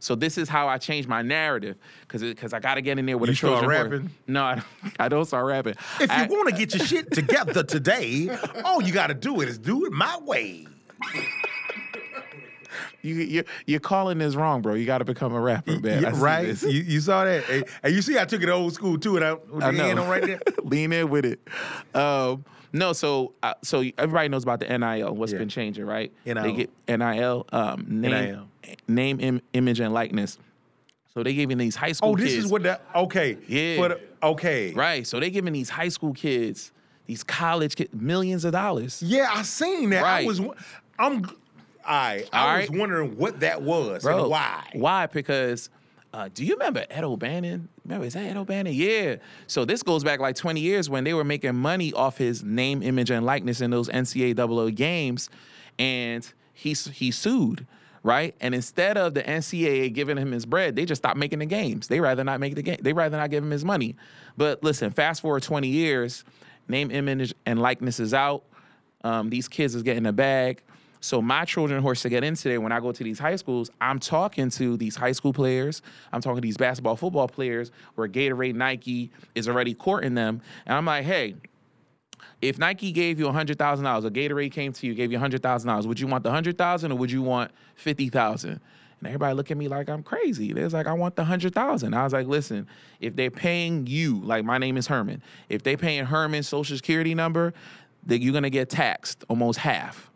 So 0.00 0.16
this 0.16 0.36
is 0.36 0.48
how 0.48 0.66
I 0.66 0.78
change 0.78 1.06
my 1.06 1.22
narrative 1.22 1.76
because 2.02 2.22
because 2.22 2.52
I 2.52 2.58
got 2.58 2.74
to 2.74 2.82
get 2.82 2.98
in 2.98 3.06
there 3.06 3.16
with 3.16 3.28
You 3.28 3.34
a 3.34 3.36
start 3.36 3.62
Trojan 3.62 3.70
horse. 3.70 3.92
rapping? 4.00 4.10
No, 4.26 4.42
I 4.44 4.54
don't, 4.56 4.66
I 4.98 5.08
don't 5.08 5.24
start 5.24 5.46
rapping. 5.46 5.74
If 6.00 6.10
you 6.10 6.16
I- 6.24 6.26
want 6.26 6.48
to 6.48 6.54
get 6.56 6.74
your 6.74 6.84
shit 6.84 7.12
together 7.12 7.62
today, 7.62 8.36
all 8.64 8.82
you 8.82 8.92
got 8.92 9.06
to 9.06 9.14
do 9.14 9.40
is 9.40 9.58
do 9.58 9.86
it 9.86 9.92
my 9.92 10.18
way. 10.18 10.66
You, 13.02 13.14
you 13.16 13.44
you're 13.66 13.80
calling 13.80 14.20
is 14.20 14.36
wrong, 14.36 14.62
bro. 14.62 14.74
You 14.74 14.86
got 14.86 14.98
to 14.98 15.04
become 15.04 15.34
a 15.34 15.40
rapper, 15.40 15.78
man. 15.80 16.02
Yeah, 16.02 16.12
right? 16.14 16.46
this. 16.46 16.62
You, 16.62 16.82
you 16.82 17.00
saw 17.00 17.24
that? 17.24 17.44
Hey, 17.44 17.64
and 17.82 17.94
you 17.94 18.00
see, 18.02 18.18
I 18.18 18.24
took 18.24 18.42
it 18.42 18.48
old 18.48 18.72
school 18.72 18.98
too, 18.98 19.16
and 19.16 19.24
I, 19.24 19.36
I 19.66 19.70
know. 19.70 20.04
right 20.08 20.24
there. 20.24 20.40
Lean 20.62 20.92
in 20.92 21.10
with 21.10 21.24
it. 21.24 21.40
Um, 21.94 22.44
no, 22.72 22.92
so 22.92 23.34
uh, 23.42 23.54
so 23.62 23.84
everybody 23.98 24.28
knows 24.28 24.44
about 24.44 24.60
the 24.60 24.78
NIL. 24.78 25.14
What's 25.14 25.32
Yeah. 25.32 25.38
been 25.38 25.48
changing, 25.48 25.84
right? 25.84 26.12
NIL. 26.24 26.42
They 26.42 26.52
get 26.52 26.70
NIL, 26.88 27.46
um, 27.52 27.84
name, 27.88 28.10
NIL. 28.12 28.48
name, 28.88 29.20
Im- 29.20 29.42
image, 29.52 29.80
and 29.80 29.92
likeness. 29.92 30.38
So 31.12 31.22
they 31.22 31.34
giving 31.34 31.58
these 31.58 31.76
high 31.76 31.92
school 31.92 32.14
kids. 32.14 32.22
Oh, 32.22 32.24
this 32.24 32.34
kids. 32.34 32.44
is 32.46 32.50
what 32.50 32.62
the 32.62 32.80
okay. 32.94 33.36
Yeah. 33.46 33.76
For 33.76 33.88
the, 33.90 34.00
okay. 34.22 34.72
right. 34.72 35.06
So 35.06 35.20
they 35.20 35.28
giving 35.28 35.52
these 35.52 35.68
high 35.68 35.88
school 35.90 36.14
kids, 36.14 36.72
these 37.06 37.22
college 37.22 37.76
kids, 37.76 37.92
millions 37.92 38.46
of 38.46 38.52
dollars. 38.52 39.02
Yeah, 39.02 39.28
I 39.30 39.42
seen 39.42 39.90
that. 39.90 40.04
I 40.04 40.24
was. 40.24 40.40
I'm. 40.98 41.28
I 41.84 42.24
I 42.32 42.38
All 42.52 42.58
was 42.58 42.68
right. 42.70 42.78
wondering 42.78 43.16
what 43.16 43.40
that 43.40 43.62
was 43.62 44.02
Bro, 44.02 44.22
and 44.22 44.30
why. 44.30 44.68
Why? 44.72 45.06
Because 45.06 45.70
uh, 46.14 46.28
do 46.34 46.44
you 46.44 46.54
remember 46.54 46.84
Ed 46.90 47.04
O'Bannon? 47.04 47.68
Remember, 47.84 48.06
is 48.06 48.14
that 48.14 48.24
Ed 48.24 48.36
O'Bannon? 48.36 48.74
Yeah. 48.74 49.16
So 49.46 49.64
this 49.64 49.82
goes 49.82 50.04
back 50.04 50.20
like 50.20 50.36
20 50.36 50.60
years 50.60 50.90
when 50.90 51.04
they 51.04 51.14
were 51.14 51.24
making 51.24 51.54
money 51.54 51.92
off 51.94 52.18
his 52.18 52.44
name, 52.44 52.82
image, 52.82 53.10
and 53.10 53.24
likeness 53.24 53.60
in 53.60 53.70
those 53.70 53.88
NCAA 53.88 54.74
games, 54.74 55.30
and 55.78 56.30
he 56.52 56.74
he 56.74 57.10
sued. 57.10 57.66
Right, 58.04 58.34
and 58.40 58.52
instead 58.52 58.98
of 58.98 59.14
the 59.14 59.22
NCAA 59.22 59.92
giving 59.92 60.16
him 60.16 60.32
his 60.32 60.44
bread, 60.44 60.74
they 60.74 60.84
just 60.84 61.02
stopped 61.02 61.16
making 61.16 61.38
the 61.38 61.46
games. 61.46 61.86
They 61.86 62.00
rather 62.00 62.24
not 62.24 62.40
make 62.40 62.56
the 62.56 62.62
game. 62.62 62.78
They 62.82 62.92
rather 62.92 63.16
not 63.16 63.30
give 63.30 63.44
him 63.44 63.52
his 63.52 63.64
money. 63.64 63.94
But 64.36 64.64
listen, 64.64 64.90
fast 64.90 65.22
forward 65.22 65.44
20 65.44 65.68
years, 65.68 66.24
name, 66.66 66.90
image, 66.90 67.32
and 67.46 67.62
likeness 67.62 68.00
is 68.00 68.12
out. 68.12 68.42
Um, 69.04 69.30
these 69.30 69.46
kids 69.46 69.76
is 69.76 69.84
getting 69.84 70.06
a 70.06 70.12
bag. 70.12 70.64
So 71.02 71.20
my 71.20 71.44
Trojan 71.44 71.82
horse 71.82 72.00
to 72.02 72.08
get 72.08 72.22
into 72.22 72.48
there, 72.48 72.60
when 72.60 72.70
I 72.70 72.78
go 72.78 72.92
to 72.92 73.04
these 73.04 73.18
high 73.18 73.34
schools, 73.34 73.70
I'm 73.80 73.98
talking 73.98 74.50
to 74.50 74.76
these 74.76 74.94
high 74.94 75.10
school 75.10 75.32
players. 75.32 75.82
I'm 76.12 76.20
talking 76.20 76.36
to 76.36 76.40
these 76.40 76.56
basketball, 76.56 76.94
football 76.94 77.26
players 77.26 77.72
where 77.96 78.06
Gatorade, 78.06 78.54
Nike 78.54 79.10
is 79.34 79.48
already 79.48 79.74
courting 79.74 80.14
them. 80.14 80.40
And 80.64 80.76
I'm 80.76 80.86
like, 80.86 81.04
hey, 81.04 81.34
if 82.40 82.56
Nike 82.56 82.92
gave 82.92 83.18
you 83.18 83.26
$100,000 83.26 84.04
or 84.04 84.10
Gatorade 84.10 84.52
came 84.52 84.72
to 84.72 84.86
you, 84.86 84.94
gave 84.94 85.10
you 85.10 85.18
$100,000, 85.18 85.86
would 85.86 85.98
you 85.98 86.06
want 86.06 86.22
the 86.22 86.30
100000 86.30 86.92
or 86.92 86.94
would 86.94 87.10
you 87.10 87.22
want 87.22 87.50
50000 87.74 88.50
And 88.50 88.60
everybody 89.04 89.34
look 89.34 89.50
at 89.50 89.56
me 89.56 89.66
like 89.66 89.88
I'm 89.88 90.04
crazy. 90.04 90.52
They're 90.52 90.68
like, 90.68 90.86
I 90.86 90.92
want 90.92 91.16
the 91.16 91.22
100000 91.22 91.94
I 91.94 92.04
was 92.04 92.12
like, 92.12 92.28
listen, 92.28 92.68
if 93.00 93.16
they're 93.16 93.32
paying 93.32 93.88
you, 93.88 94.20
like 94.20 94.44
my 94.44 94.58
name 94.58 94.76
is 94.76 94.86
Herman, 94.86 95.20
if 95.48 95.64
they're 95.64 95.76
paying 95.76 96.04
Herman's 96.04 96.46
social 96.46 96.76
security 96.76 97.16
number, 97.16 97.54
then 98.06 98.22
you're 98.22 98.40
to 98.40 98.50
get 98.50 98.70
taxed 98.70 99.24
almost 99.28 99.58
half. 99.58 100.11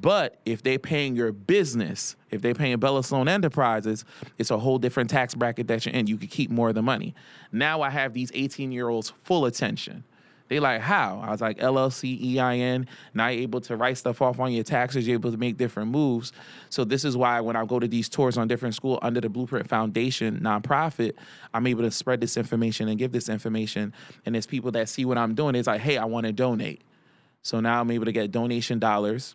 But 0.00 0.38
if 0.44 0.62
they're 0.62 0.78
paying 0.78 1.16
your 1.16 1.32
business, 1.32 2.14
if 2.30 2.40
they're 2.40 2.54
paying 2.54 2.78
Bella 2.78 3.02
Sloan 3.02 3.28
Enterprises, 3.28 4.04
it's 4.38 4.50
a 4.50 4.58
whole 4.58 4.78
different 4.78 5.10
tax 5.10 5.34
bracket 5.34 5.66
that 5.68 5.84
you're 5.84 5.94
in. 5.94 6.06
You 6.06 6.16
could 6.16 6.30
keep 6.30 6.50
more 6.50 6.68
of 6.68 6.76
the 6.76 6.82
money. 6.82 7.14
Now 7.50 7.82
I 7.82 7.90
have 7.90 8.12
these 8.12 8.30
18 8.32 8.70
year 8.70 8.88
olds 8.88 9.12
full 9.24 9.46
attention. 9.46 10.04
They 10.48 10.60
like, 10.60 10.80
how? 10.80 11.20
I 11.22 11.30
was 11.30 11.42
like, 11.42 11.58
LLC 11.58 12.38
EIN. 12.38 12.86
Now 13.12 13.28
you're 13.28 13.42
able 13.42 13.60
to 13.62 13.76
write 13.76 13.98
stuff 13.98 14.22
off 14.22 14.40
on 14.40 14.50
your 14.52 14.64
taxes. 14.64 15.06
You're 15.06 15.18
able 15.18 15.30
to 15.30 15.36
make 15.36 15.58
different 15.58 15.90
moves. 15.90 16.32
So 16.70 16.84
this 16.84 17.04
is 17.04 17.16
why 17.16 17.40
when 17.40 17.54
I 17.54 17.66
go 17.66 17.78
to 17.78 17.86
these 17.86 18.08
tours 18.08 18.38
on 18.38 18.48
different 18.48 18.74
school 18.74 18.98
under 19.02 19.20
the 19.20 19.28
Blueprint 19.28 19.68
Foundation 19.68 20.40
nonprofit, 20.40 21.14
I'm 21.52 21.66
able 21.66 21.82
to 21.82 21.90
spread 21.90 22.22
this 22.22 22.38
information 22.38 22.88
and 22.88 22.98
give 22.98 23.12
this 23.12 23.28
information. 23.28 23.92
And 24.24 24.34
there's 24.34 24.46
people 24.46 24.70
that 24.70 24.88
see 24.88 25.04
what 25.04 25.18
I'm 25.18 25.34
doing. 25.34 25.54
It's 25.54 25.66
like, 25.66 25.82
hey, 25.82 25.98
I 25.98 26.06
want 26.06 26.24
to 26.24 26.32
donate. 26.32 26.80
So 27.42 27.60
now 27.60 27.80
I'm 27.80 27.90
able 27.90 28.06
to 28.06 28.12
get 28.12 28.30
donation 28.32 28.78
dollars 28.78 29.34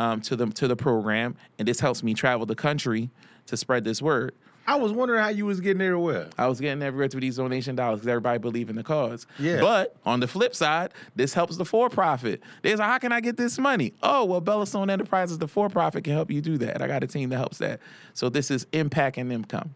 um, 0.00 0.22
to 0.22 0.34
the 0.34 0.46
to 0.46 0.66
the 0.66 0.76
program, 0.76 1.36
and 1.58 1.68
this 1.68 1.78
helps 1.78 2.02
me 2.02 2.14
travel 2.14 2.46
the 2.46 2.54
country 2.54 3.10
to 3.46 3.56
spread 3.56 3.84
this 3.84 4.00
word. 4.00 4.34
I 4.66 4.76
was 4.76 4.92
wondering 4.92 5.22
how 5.22 5.28
you 5.28 5.46
was 5.46 5.60
getting 5.60 5.82
everywhere. 5.82 6.28
I 6.38 6.46
was 6.46 6.60
getting 6.60 6.82
everywhere 6.82 7.08
through 7.08 7.22
these 7.22 7.36
donation 7.36 7.74
dollars 7.74 7.98
because 7.98 8.08
everybody 8.08 8.38
believe 8.38 8.70
in 8.70 8.76
the 8.76 8.82
cause. 8.82 9.26
Yeah. 9.38 9.60
But 9.60 9.96
on 10.06 10.20
the 10.20 10.28
flip 10.28 10.54
side, 10.54 10.92
this 11.16 11.34
helps 11.34 11.56
the 11.56 11.64
for-profit. 11.64 12.40
There's 12.62 12.78
like, 12.78 12.88
how 12.88 12.98
can 12.98 13.10
I 13.10 13.20
get 13.20 13.36
this 13.36 13.58
money? 13.58 13.94
Oh, 14.02 14.24
well, 14.24 14.40
Bellastone 14.40 14.90
Enterprises, 14.90 15.38
the 15.38 15.48
for-profit, 15.48 16.04
can 16.04 16.12
help 16.12 16.30
you 16.30 16.40
do 16.40 16.56
that. 16.58 16.80
I 16.80 16.86
got 16.86 17.02
a 17.02 17.08
team 17.08 17.30
that 17.30 17.38
helps 17.38 17.58
that. 17.58 17.80
So 18.14 18.28
this 18.28 18.50
is 18.50 18.66
impact 18.72 19.18
and 19.18 19.32
income. 19.32 19.74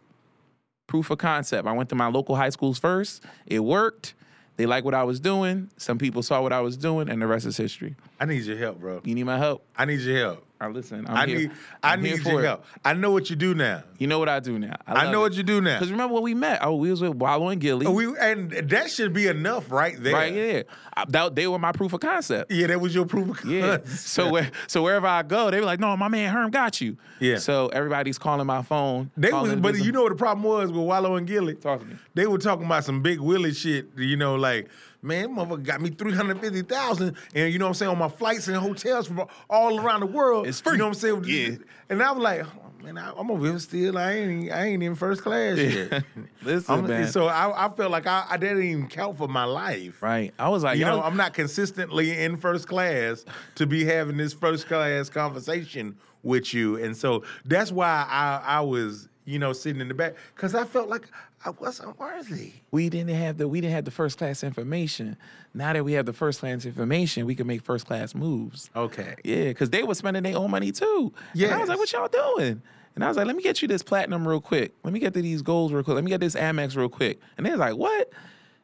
Proof 0.87 1.11
of 1.11 1.18
concept. 1.18 1.66
I 1.66 1.72
went 1.72 1.89
to 1.89 1.97
my 1.97 2.07
local 2.07 2.37
high 2.37 2.51
schools 2.51 2.79
first. 2.79 3.25
It 3.47 3.61
worked. 3.61 4.14
They 4.57 4.67
like 4.67 4.85
what 4.85 4.95
I 4.95 5.03
was 5.03 5.19
doing. 5.19 5.71
Some 5.77 5.99
people 5.99 6.23
saw 6.23 6.41
what 6.43 6.53
I 6.53 6.61
was 6.61 6.77
doing, 6.77 7.09
and 7.09 7.21
the 7.21 7.27
rest 7.27 7.45
is 7.47 7.57
history. 7.57 7.97
I 8.21 8.25
need 8.25 8.45
your 8.45 8.57
help, 8.57 8.81
bro. 8.81 9.01
You 9.05 9.15
need 9.15 9.25
my 9.25 9.39
help? 9.39 9.65
I 9.77 9.85
need 9.85 10.01
your 10.01 10.17
help. 10.17 10.44
I 10.61 10.69
listen. 10.69 11.05
I'm 11.09 11.17
I 11.17 11.27
here. 11.27 11.39
need 11.39 11.51
I 11.83 11.93
I'm 11.93 12.05
here 12.05 12.17
need 12.17 12.27
your 12.27 12.41
it. 12.43 12.47
help. 12.47 12.65
I 12.85 12.93
know 12.95 13.11
what 13.11 13.29
you 13.29 13.35
do 13.37 13.55
now. 13.55 13.83
You 13.99 14.07
know 14.07 14.19
what 14.21 14.29
I 14.29 14.39
do 14.41 14.59
now. 14.59 14.77
I 14.87 15.11
know 15.11 15.21
what 15.21 15.35
you 15.35 15.43
do 15.43 15.61
now. 15.61 15.75
Because 15.79 15.91
remember 15.91 16.15
when 16.15 16.23
we 16.23 16.33
met? 16.33 16.61
Oh, 16.63 16.77
we 16.77 16.91
was 16.91 17.01
with 17.03 17.15
Wallow 17.17 17.49
and 17.49 17.61
Gilly. 17.61 17.87
We 17.87 18.17
and 18.19 18.51
that 18.51 18.91
should 18.91 19.13
be 19.13 19.27
enough 19.27 19.71
right 19.71 19.97
there. 20.01 20.15
Right, 20.15 20.33
yeah. 20.33 20.63
I, 20.97 21.05
that, 21.09 21.35
they 21.35 21.49
were 21.49 21.59
my 21.59 21.73
proof 21.73 21.93
of 21.93 22.01
concept. 22.01 22.53
Yeah, 22.53 22.69
that 22.69 22.81
was 22.81 22.95
your 22.95 23.05
proof 23.05 23.43
of 23.43 23.51
Yeah. 23.51 23.79
concept. 23.79 23.99
so 23.99 24.31
where, 24.31 24.51
so 24.69 24.83
wherever 24.83 25.07
I 25.09 25.23
go, 25.25 25.51
they 25.51 25.59
were 25.59 25.67
like, 25.67 25.81
"No, 25.81 25.97
my 25.97 26.09
man 26.09 26.33
Herm 26.33 26.51
got 26.51 26.81
you." 26.81 26.97
Yeah. 27.19 27.39
So 27.39 27.69
everybody's 27.69 28.19
calling 28.19 28.47
my 28.47 28.63
phone. 28.63 29.11
They 29.17 29.33
was, 29.33 29.57
but 29.57 29.77
you 29.79 29.91
know 29.93 30.03
what 30.05 30.11
the 30.11 30.17
problem 30.17 30.45
was 30.45 30.71
with 30.71 30.85
Wallow 30.85 31.17
and 31.17 31.27
Gilly? 31.27 31.57
Talk 31.57 31.81
to 31.81 31.87
me. 31.87 31.97
They 32.15 32.27
were 32.29 32.39
talking 32.39 32.65
about 32.67 32.85
some 32.85 33.03
big 33.03 33.19
Willie 33.21 33.53
shit. 33.53 33.89
You 33.97 34.17
know, 34.17 34.37
like 34.37 34.69
man, 35.05 35.37
motherfucker 35.37 35.63
got 35.63 35.81
me 35.81 35.91
three 35.91 36.13
hundred 36.15 36.41
fifty 36.41 36.63
thousand, 36.63 37.17
and 37.35 37.53
you 37.53 37.59
know 37.59 37.67
what 37.67 37.71
I'm 37.71 37.75
saying 37.75 37.91
on 37.93 37.99
my 37.99 38.09
flights 38.09 38.49
and 38.49 38.57
hotels 38.57 39.07
from 39.07 39.25
all 39.49 39.79
around 39.81 40.01
the 40.01 40.07
world. 40.07 40.47
It's 40.47 40.61
free. 40.61 40.73
You 40.73 40.79
know 40.79 40.85
what 40.89 41.05
I'm 41.05 41.23
saying? 41.23 41.25
Yeah. 41.27 41.57
And 41.91 42.03
I 42.03 42.11
was 42.13 42.23
like, 42.23 42.45
oh, 42.47 42.83
man, 42.85 42.97
I, 42.99 43.13
I'm 43.17 43.31
over 43.31 43.47
here 43.47 43.59
still. 43.59 43.99
I 43.99 44.13
ain't, 44.13 44.51
I 44.53 44.65
ain't 44.65 44.83
in 44.83 44.95
first 44.95 45.23
class 45.23 45.59
yet. 45.59 46.03
Listen, 46.43 46.75
I'm- 46.75 46.87
man. 46.87 47.09
So 47.09 47.27
I, 47.27 47.67
I 47.67 47.69
felt 47.69 47.91
like 47.91 48.07
I, 48.07 48.25
I 48.29 48.37
didn't 48.39 48.63
even 48.63 48.89
count 48.89 49.19
for 49.19 49.29
my 49.29 49.45
life. 49.45 50.03
right. 50.03 50.33
I 50.39 50.49
was 50.49 50.63
like, 50.65 50.79
You 50.79 50.87
know, 50.87 51.03
I'm 51.03 51.17
not 51.17 51.35
consistently 51.35 52.19
in 52.23 52.39
first 52.39 52.67
class 52.67 53.25
to 53.57 53.67
be 53.67 53.85
having 53.85 54.17
this 54.17 54.33
first 54.33 54.67
class 54.67 55.09
conversation 55.11 55.97
with 56.23 56.55
you. 56.55 56.77
And 56.83 56.97
so 56.97 57.23
that's 57.45 57.71
why 57.71 58.07
I, 58.09 58.43
I 58.45 58.61
was, 58.63 59.09
you 59.27 59.39
know, 59.39 59.53
sitting 59.53 59.81
in 59.83 59.89
the 59.89 59.95
back 59.95 60.15
because 60.35 60.55
I 60.55 60.65
felt 60.65 60.89
like 60.89 61.07
I 61.45 61.51
wasn't 61.51 61.99
worthy. 61.99 62.53
we 62.71 62.89
didn't 62.89 63.15
have 63.15 63.37
the 63.37 63.47
we 63.47 63.61
didn't 63.61 63.75
have 63.75 63.85
the 63.85 63.91
first 63.91 64.17
class 64.17 64.43
information. 64.43 65.17
Now 65.53 65.73
that 65.75 65.85
we 65.85 65.93
have 65.93 66.07
the 66.07 66.13
first 66.13 66.41
class 66.41 66.65
information, 66.65 67.27
we 67.27 67.35
can 67.35 67.47
make 67.47 67.63
first 67.63 67.87
class 67.87 68.15
moves. 68.15 68.71
Okay. 68.75 69.15
Yeah, 69.25 69.45
because 69.49 69.71
they 69.71 69.83
were 69.83 69.95
spending 69.95 70.23
their 70.23 70.37
own 70.37 70.51
money 70.51 70.73
too. 70.73 71.13
Yeah. 71.35 71.57
I 71.57 71.61
was 71.61 71.69
like, 71.69 71.79
what 71.79 71.93
y'all 71.93 72.09
doing? 72.09 72.63
And 72.95 73.05
I 73.05 73.09
was 73.09 73.17
like, 73.17 73.27
let 73.27 73.37
me 73.37 73.43
get 73.43 73.61
you 73.61 73.69
this 73.69 73.83
platinum 73.83 74.27
real 74.27 74.41
quick. 74.41 74.73
Let 74.85 74.95
me 74.95 75.01
get 75.01 75.15
to 75.15 75.23
these 75.23 75.43
goals 75.43 75.73
real 75.73 75.83
quick. 75.83 75.97
Let 75.97 76.05
me 76.05 76.11
get 76.11 76.21
this 76.21 76.35
Amex 76.35 76.77
real 76.77 76.89
quick. 76.89 77.21
And 77.37 77.45
they 77.45 77.51
was 77.51 77.59
like, 77.59 77.77
what? 77.77 78.11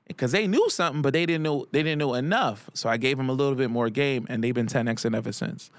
Because 0.07 0.33
they 0.33 0.47
knew 0.47 0.71
something, 0.71 1.03
but 1.03 1.13
they 1.13 1.27
didn't 1.27 1.43
know 1.43 1.67
they 1.73 1.83
didn't 1.83 1.99
know 1.99 2.15
enough. 2.15 2.71
So 2.75 2.89
I 2.89 2.97
gave 2.97 3.17
them 3.17 3.29
a 3.29 3.33
little 3.33 3.55
bit 3.57 3.71
more 3.71 3.91
game, 3.91 4.27
and 4.29 4.43
they've 4.43 4.55
been 4.55 4.67
10xing 4.67 5.15
ever 5.15 5.33
since. 5.33 5.71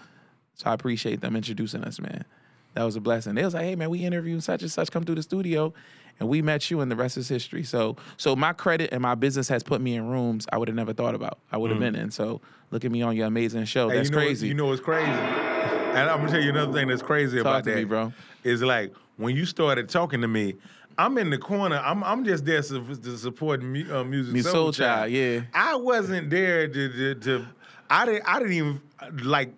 So 0.55 0.69
I 0.69 0.73
appreciate 0.73 1.21
them 1.21 1.35
introducing 1.35 1.83
us, 1.83 1.99
man. 1.99 2.25
That 2.73 2.83
was 2.83 2.95
a 2.95 3.01
blessing. 3.01 3.35
They 3.35 3.43
was 3.43 3.53
like, 3.53 3.63
hey 3.65 3.75
man, 3.75 3.89
we 3.89 4.05
interviewed 4.05 4.43
such 4.43 4.61
and 4.61 4.71
such, 4.71 4.91
come 4.91 5.03
through 5.03 5.15
the 5.15 5.23
studio, 5.23 5.73
and 6.19 6.29
we 6.29 6.41
met 6.41 6.69
you, 6.69 6.81
and 6.81 6.91
the 6.91 6.95
rest 6.95 7.17
is 7.17 7.27
history. 7.27 7.63
So 7.63 7.97
so 8.17 8.35
my 8.35 8.53
credit 8.53 8.89
and 8.91 9.01
my 9.01 9.15
business 9.15 9.47
has 9.49 9.63
put 9.63 9.81
me 9.81 9.95
in 9.95 10.07
rooms 10.07 10.47
I 10.51 10.57
would 10.57 10.67
have 10.67 10.75
never 10.75 10.93
thought 10.93 11.15
about. 11.15 11.39
I 11.51 11.57
would 11.57 11.71
have 11.71 11.79
been 11.79 11.95
in. 11.95 12.11
So 12.11 12.41
look 12.71 12.85
at 12.85 12.91
me 12.91 13.01
on 13.01 13.15
your 13.15 13.27
amazing 13.27 13.65
show. 13.65 13.89
Hey, 13.89 13.97
That's 13.97 14.09
you 14.09 14.15
know, 14.15 14.21
crazy. 14.21 14.47
You 14.47 14.53
know 14.53 14.67
what's 14.67 14.81
crazy? 14.81 15.09
And 15.09 16.09
I'm 16.09 16.19
gonna 16.19 16.31
tell 16.31 16.41
you 16.41 16.49
another 16.49 16.73
thing 16.73 16.87
that's 16.87 17.01
crazy 17.01 17.39
about 17.39 17.63
to 17.65 17.71
that, 17.71 17.75
me, 17.77 17.83
bro. 17.83 18.13
Is 18.43 18.61
like 18.61 18.93
when 19.17 19.35
you 19.35 19.45
started 19.45 19.89
talking 19.89 20.21
to 20.21 20.27
me, 20.27 20.55
I'm 20.97 21.17
in 21.17 21.29
the 21.29 21.37
corner. 21.37 21.81
I'm 21.83 22.03
I'm 22.03 22.23
just 22.23 22.45
there 22.45 22.61
to, 22.61 22.95
to 22.95 23.17
support 23.17 23.61
mu- 23.61 23.93
uh, 23.93 24.03
music. 24.03 24.33
Me 24.33 24.41
Soul 24.41 24.71
Child, 24.71 25.11
yeah. 25.11 25.41
I 25.53 25.75
wasn't 25.75 26.29
there 26.29 26.67
to, 26.67 26.89
to, 26.89 27.15
to 27.15 27.47
I 27.89 28.05
didn't 28.05 28.23
I 28.27 28.39
didn't 28.39 28.53
even 28.53 28.81
like 29.23 29.53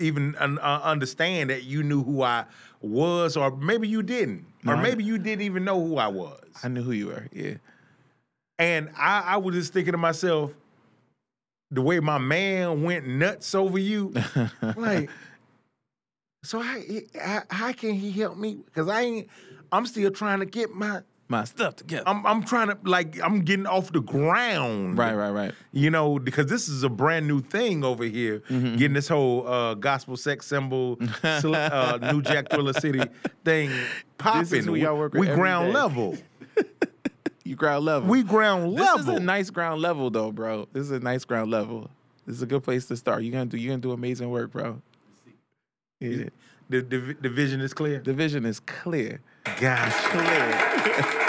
even 0.00 0.34
uh, 0.36 0.80
understand 0.82 1.50
that 1.50 1.64
you 1.64 1.82
knew 1.82 2.02
who 2.02 2.22
I 2.22 2.44
was, 2.80 3.36
or 3.36 3.50
maybe 3.56 3.88
you 3.88 4.02
didn't, 4.02 4.46
No, 4.62 4.72
or 4.72 4.76
maybe 4.76 5.04
you 5.04 5.18
didn't 5.18 5.42
even 5.42 5.64
know 5.64 5.80
who 5.80 5.96
I 5.96 6.08
was. 6.08 6.42
I 6.62 6.68
knew 6.68 6.82
who 6.82 6.92
you 6.92 7.08
were. 7.08 7.26
Yeah. 7.32 7.54
And 8.58 8.90
I, 8.96 9.20
I 9.20 9.36
was 9.36 9.54
just 9.54 9.72
thinking 9.72 9.92
to 9.92 9.98
myself, 9.98 10.52
the 11.70 11.82
way 11.82 12.00
my 12.00 12.18
man 12.18 12.82
went 12.82 13.06
nuts 13.06 13.54
over 13.54 13.78
you, 13.78 14.14
like, 14.76 15.10
so 16.42 16.60
how, 16.60 16.78
how, 17.20 17.42
how 17.50 17.72
can 17.72 17.94
he 17.94 18.10
help 18.10 18.36
me? 18.36 18.58
Because 18.64 18.88
I 18.88 19.02
ain't, 19.02 19.28
I'm 19.70 19.86
still 19.86 20.10
trying 20.10 20.40
to 20.40 20.46
get 20.46 20.70
my, 20.70 21.02
My 21.30 21.44
stuff 21.44 21.76
together. 21.76 22.04
I'm, 22.06 22.24
I'm 22.26 22.42
trying 22.42 22.68
to, 22.68 22.78
like, 22.84 23.20
I'm 23.22 23.42
getting 23.42 23.66
off 23.66 23.92
the 23.92 24.00
ground. 24.00 24.96
right, 24.96 25.12
right, 25.14 25.30
right. 25.30 25.52
You 25.72 25.90
know, 25.90 26.18
because 26.18 26.46
this 26.46 26.68
is 26.70 26.82
a 26.84 26.88
brand 26.88 27.28
new 27.28 27.42
thing 27.42 27.84
over 27.84 28.04
here, 28.04 28.40
Mm-hmm. 28.48 28.76
getting 28.76 28.94
this 28.94 29.08
whole 29.08 29.46
uh, 29.46 29.74
gospel 29.74 30.16
sex 30.16 30.46
symbol, 30.46 30.98
uh, 31.22 31.98
New 32.12 32.22
Jack 32.22 32.48
Thriller 32.50 32.72
City 32.72 33.02
thing 33.44 33.70
popping. 34.16 34.64
who 34.64 34.74
y'all 34.76 34.96
work 34.96 35.12
with 35.12 35.20
we 35.20 35.26
every 35.28 35.38
ground 35.38 35.68
day. 35.68 35.74
level. 35.74 36.16
You 37.44 37.56
ground 37.56 37.86
level. 37.86 38.10
We 38.10 38.22
ground 38.22 38.74
level. 38.74 38.98
This 38.98 39.08
is 39.08 39.14
a 39.14 39.20
nice 39.20 39.48
ground 39.48 39.80
level, 39.80 40.10
though, 40.10 40.30
bro. 40.32 40.68
This 40.74 40.82
is 40.82 40.90
a 40.90 41.00
nice 41.00 41.24
ground 41.24 41.50
level. 41.50 41.88
This 42.26 42.36
is 42.36 42.42
a 42.42 42.46
good 42.46 42.62
place 42.62 42.84
to 42.88 42.96
start. 42.96 43.22
You're 43.22 43.32
gonna 43.32 43.46
do. 43.46 43.56
You're 43.56 43.70
gonna 43.72 43.80
do 43.80 43.92
amazing 43.92 44.28
work, 44.28 44.50
bro. 44.52 44.82
Yeah. 45.98 46.24
The, 46.68 46.80
the, 46.80 47.16
the 47.20 47.28
vision 47.28 47.60
is 47.60 47.72
clear. 47.72 48.00
The 48.00 48.12
vision 48.12 48.44
is 48.44 48.60
clear. 48.60 49.20
Gosh. 49.60 49.94
Clear. 49.94 51.24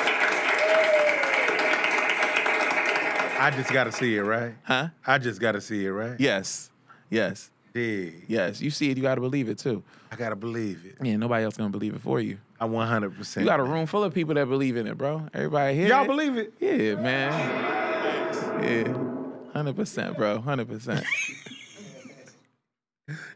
I 3.41 3.51
just 3.55 3.71
got 3.71 3.85
to 3.85 3.91
see 3.91 4.17
it, 4.17 4.21
right? 4.21 4.53
Huh? 4.63 4.89
I 5.07 5.17
just 5.17 5.39
got 5.39 5.53
to 5.53 5.61
see 5.61 5.85
it, 5.85 5.91
right? 5.91 6.19
Yes. 6.19 6.69
Yes. 7.09 7.51
Yeah. 7.73 8.09
Yes. 8.27 8.61
You 8.61 8.69
see 8.69 8.91
it. 8.91 8.97
You 8.97 9.03
got 9.03 9.15
to 9.15 9.21
believe 9.21 9.47
it 9.47 9.57
too. 9.57 9.81
I 10.11 10.17
got 10.17 10.29
to 10.29 10.35
believe 10.35 10.85
it. 10.85 10.97
Yeah. 11.05 11.15
Nobody 11.15 11.45
else 11.45 11.55
gonna 11.55 11.69
believe 11.69 11.95
it 11.95 12.01
for 12.01 12.19
you. 12.19 12.37
I 12.59 12.67
100%. 12.67 13.39
You 13.39 13.45
got 13.45 13.61
a 13.61 13.63
room 13.63 13.85
full 13.85 14.03
of 14.03 14.13
people 14.13 14.33
that 14.35 14.49
believe 14.49 14.75
in 14.75 14.87
it, 14.87 14.97
bro. 14.97 15.27
Everybody 15.33 15.75
here. 15.75 15.87
Y'all 15.87 16.05
believe 16.05 16.35
it? 16.37 16.53
Yeah, 16.59 16.95
man. 16.95 17.31
Yeah. 18.61 19.53
Hundred 19.53 19.75
percent, 19.77 20.17
bro. 20.17 20.41
Hundred 20.41 20.67
percent. 20.67 21.05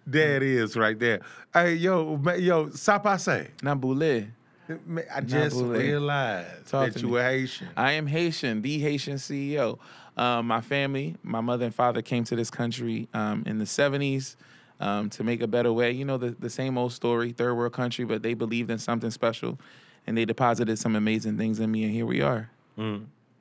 There 0.05 0.38
it 0.38 0.43
is 0.43 0.76
right 0.76 0.97
there. 0.97 1.21
Hey, 1.53 1.76
yo, 1.76 2.19
yo, 2.38 2.67
Sapase. 2.67 3.49
Nambule. 3.61 4.30
Man, 4.86 5.05
I 5.13 5.21
just 5.21 5.57
Nabule. 5.57 5.78
realized 5.78 6.67
Talk 6.67 6.93
that 6.93 7.01
you 7.01 7.07
me. 7.07 7.13
were 7.13 7.24
Haitian. 7.24 7.67
I 7.76 7.91
am 7.93 8.07
Haitian, 8.07 8.61
the 8.61 8.80
Haitian 8.80 9.15
CEO. 9.15 9.78
Um, 10.15 10.47
my 10.47 10.61
family, 10.61 11.15
my 11.24 11.41
mother 11.41 11.65
and 11.65 11.74
father 11.76 12.01
came 12.01 12.24
to 12.26 12.36
this 12.36 12.49
country 12.49 13.07
um, 13.13 13.43
in 13.45 13.57
the 13.57 13.65
70s 13.65 14.36
um, 14.80 15.09
to 15.11 15.24
make 15.24 15.41
a 15.41 15.47
better 15.47 15.74
way. 15.74 15.91
You 15.91 16.05
know, 16.05 16.17
the, 16.17 16.32
the 16.39 16.49
same 16.49 16.78
old 16.78 16.93
story, 16.93 17.32
third 17.32 17.55
world 17.55 17.74
country, 17.74 18.05
but 18.05 18.21
they 18.24 18.34
believed 18.36 18.69
in 18.69 18.78
something 18.78 19.11
special 19.11 19.59
and 20.05 20.17
they 20.17 20.26
deposited 20.26 20.78
some 20.78 20.95
amazing 20.95 21.38
things 21.38 21.59
in 21.59 21.71
me, 21.71 21.84
and 21.86 21.93
here 21.93 22.05
we 22.05 22.21
are. 22.21 22.49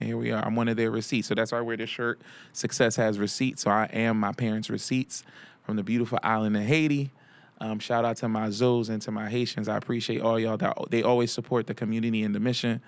And 0.01 0.09
here 0.09 0.17
we 0.17 0.31
are. 0.33 0.45
I'm 0.45 0.55
one 0.57 0.69
of 0.69 0.77
their 0.77 0.91
receipts. 0.91 1.29
So 1.29 1.35
that's 1.35 1.53
why 1.53 1.59
I 1.59 1.61
wear 1.61 1.77
this 1.77 1.91
shirt. 1.91 2.21
Success 2.53 2.97
has 2.97 3.19
receipts. 3.19 3.63
So 3.63 3.71
I 3.71 3.85
am 3.93 4.19
my 4.19 4.33
parents' 4.33 4.71
receipts 4.71 5.25
from 5.63 5.77
the 5.77 5.83
beautiful 5.83 6.19
island 6.23 6.57
of 6.57 6.63
Haiti. 6.63 7.11
Um, 7.61 7.79
shout 7.79 8.05
out 8.05 8.17
to 8.19 8.29
my 8.29 8.49
Zoes 8.49 8.89
and 8.89 9.01
to 9.03 9.11
my 9.13 9.29
Haitians. 9.31 9.69
I 9.69 9.77
appreciate 9.77 10.21
all 10.21 10.39
y'all 10.39 10.57
that 10.57 10.77
they 10.91 11.03
always 11.03 11.31
support 11.31 11.67
the 11.67 11.75
community 11.75 12.23
and 12.25 12.35
the 12.35 12.41
mission. 12.41 12.81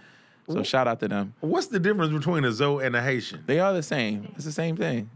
So 0.48 0.62
shout 0.62 0.86
out 0.88 1.00
to 1.00 1.08
them. 1.08 1.34
What's 1.40 1.68
the 1.68 1.78
difference 1.78 2.12
between 2.12 2.44
a 2.44 2.52
Zoe 2.52 2.84
and 2.84 2.94
a 2.94 3.00
Haitian? 3.00 3.44
They 3.46 3.60
are 3.60 3.72
the 3.72 3.82
same. 3.82 4.32
It's 4.36 4.44
the 4.44 4.52
same 4.52 4.76
thing. 4.76 5.08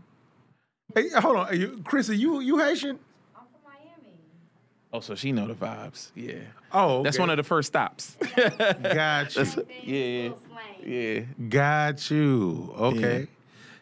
Hey, 0.94 1.09
hold 1.11 1.36
on. 1.36 1.46
Are 1.48 1.54
you, 1.54 1.82
Chrissy, 1.84 2.16
you, 2.16 2.40
you 2.40 2.59
Haitian? 2.59 2.98
I'm 3.36 3.42
from 3.46 3.61
Miami. 3.64 4.14
Oh, 4.92 5.00
so 5.00 5.14
she 5.14 5.32
know 5.32 5.46
the 5.46 5.54
vibes. 5.54 6.12
Yeah. 6.14 6.36
Oh, 6.72 7.02
That's 7.02 7.18
one 7.18 7.28
of 7.28 7.36
the 7.36 7.42
first 7.42 7.66
stops. 7.66 8.16
Got 8.82 9.36
you. 9.36 9.66
yeah. 9.82 10.30
Yeah. 10.82 11.20
Got 11.48 12.11
you. 12.11 12.72
Okay. 12.78 13.26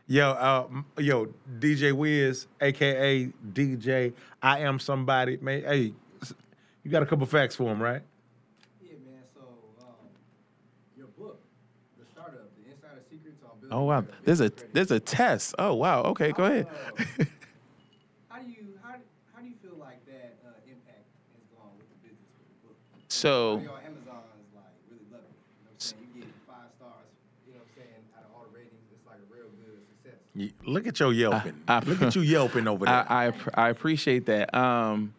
Yo, 0.09 0.31
uh, 0.31 0.67
yo, 0.99 1.27
DJ 1.59 1.93
Wiz, 1.93 2.47
aka 2.61 3.27
DJ, 3.53 4.13
I 4.41 4.61
am 4.61 4.79
somebody. 4.79 5.37
Man, 5.39 5.63
hey, 5.65 5.93
you 6.85 6.91
got 6.91 7.03
a 7.03 7.07
couple 7.07 7.27
facts 7.27 7.57
for 7.57 7.65
him, 7.73 7.83
right? 7.83 8.03
Yeah, 8.81 8.93
man. 9.05 9.19
So, 9.35 9.41
um, 9.81 9.87
your 10.97 11.09
book, 11.19 11.41
the 11.99 12.05
startup, 12.13 12.49
the 12.55 12.71
Insider 12.71 13.03
Secrets 13.11 13.43
on 13.43 13.59
building. 13.61 13.77
Oh 13.77 13.83
wow, 13.83 14.05
there's 14.25 14.41
a 14.41 14.53
there's 14.73 14.93
a 14.93 15.01
test. 15.01 15.57
Oh 15.59 15.75
wow. 15.75 16.03
Okay, 16.03 16.31
go 16.31 16.45
ahead. 16.45 16.69
How 18.29 18.39
do 18.43 18.49
you 18.49 18.79
how, 18.83 18.95
how 19.35 19.41
do 19.43 19.49
you 19.49 19.55
feel 19.61 19.75
like 19.81 20.05
that 20.07 20.39
uh, 20.47 20.51
impact 20.71 21.03
has 21.35 21.43
gone 21.57 21.73
with 21.79 21.89
the 21.91 21.99
business 22.07 22.31
with 22.39 22.47
the 22.47 22.69
book? 22.69 22.77
So 23.09 23.59
Your 23.59 23.81
Amazon 23.83 24.23
is 24.39 24.55
like 24.55 24.71
really 24.87 25.03
loving 25.11 25.35
it. 25.35 25.43
You 25.57 25.67
know 25.67 25.73
what 25.73 25.75
I'm 25.75 25.81
saying? 25.83 26.07
You 26.15 26.21
get 26.23 26.31
five 26.47 26.71
stars. 26.79 27.11
You 27.49 27.57
know 27.57 27.65
what 27.65 27.73
I'm 27.75 27.81
saying? 27.81 28.03
Out 28.15 28.23
of 28.29 28.31
all 28.37 28.45
the 28.47 28.55
ratings, 28.55 28.87
it's 28.93 29.03
like 29.09 29.19
a 29.19 29.29
real 29.33 29.49
good 29.57 29.81
success. 29.89 30.21
You- 30.37 30.51
Look 30.65 30.87
at 30.87 31.01
your 31.01 31.13
yelping. 31.13 31.55
I- 31.67 31.81
Look 31.81 32.03
at 32.03 32.15
you 32.15 32.23
yelping 32.35 32.69
over 32.69 32.85
there. 32.85 32.95
I, 33.09 33.29
I 33.29 33.33
I 33.55 33.69
appreciate 33.71 34.27
that. 34.27 34.55
Um, 34.55 35.15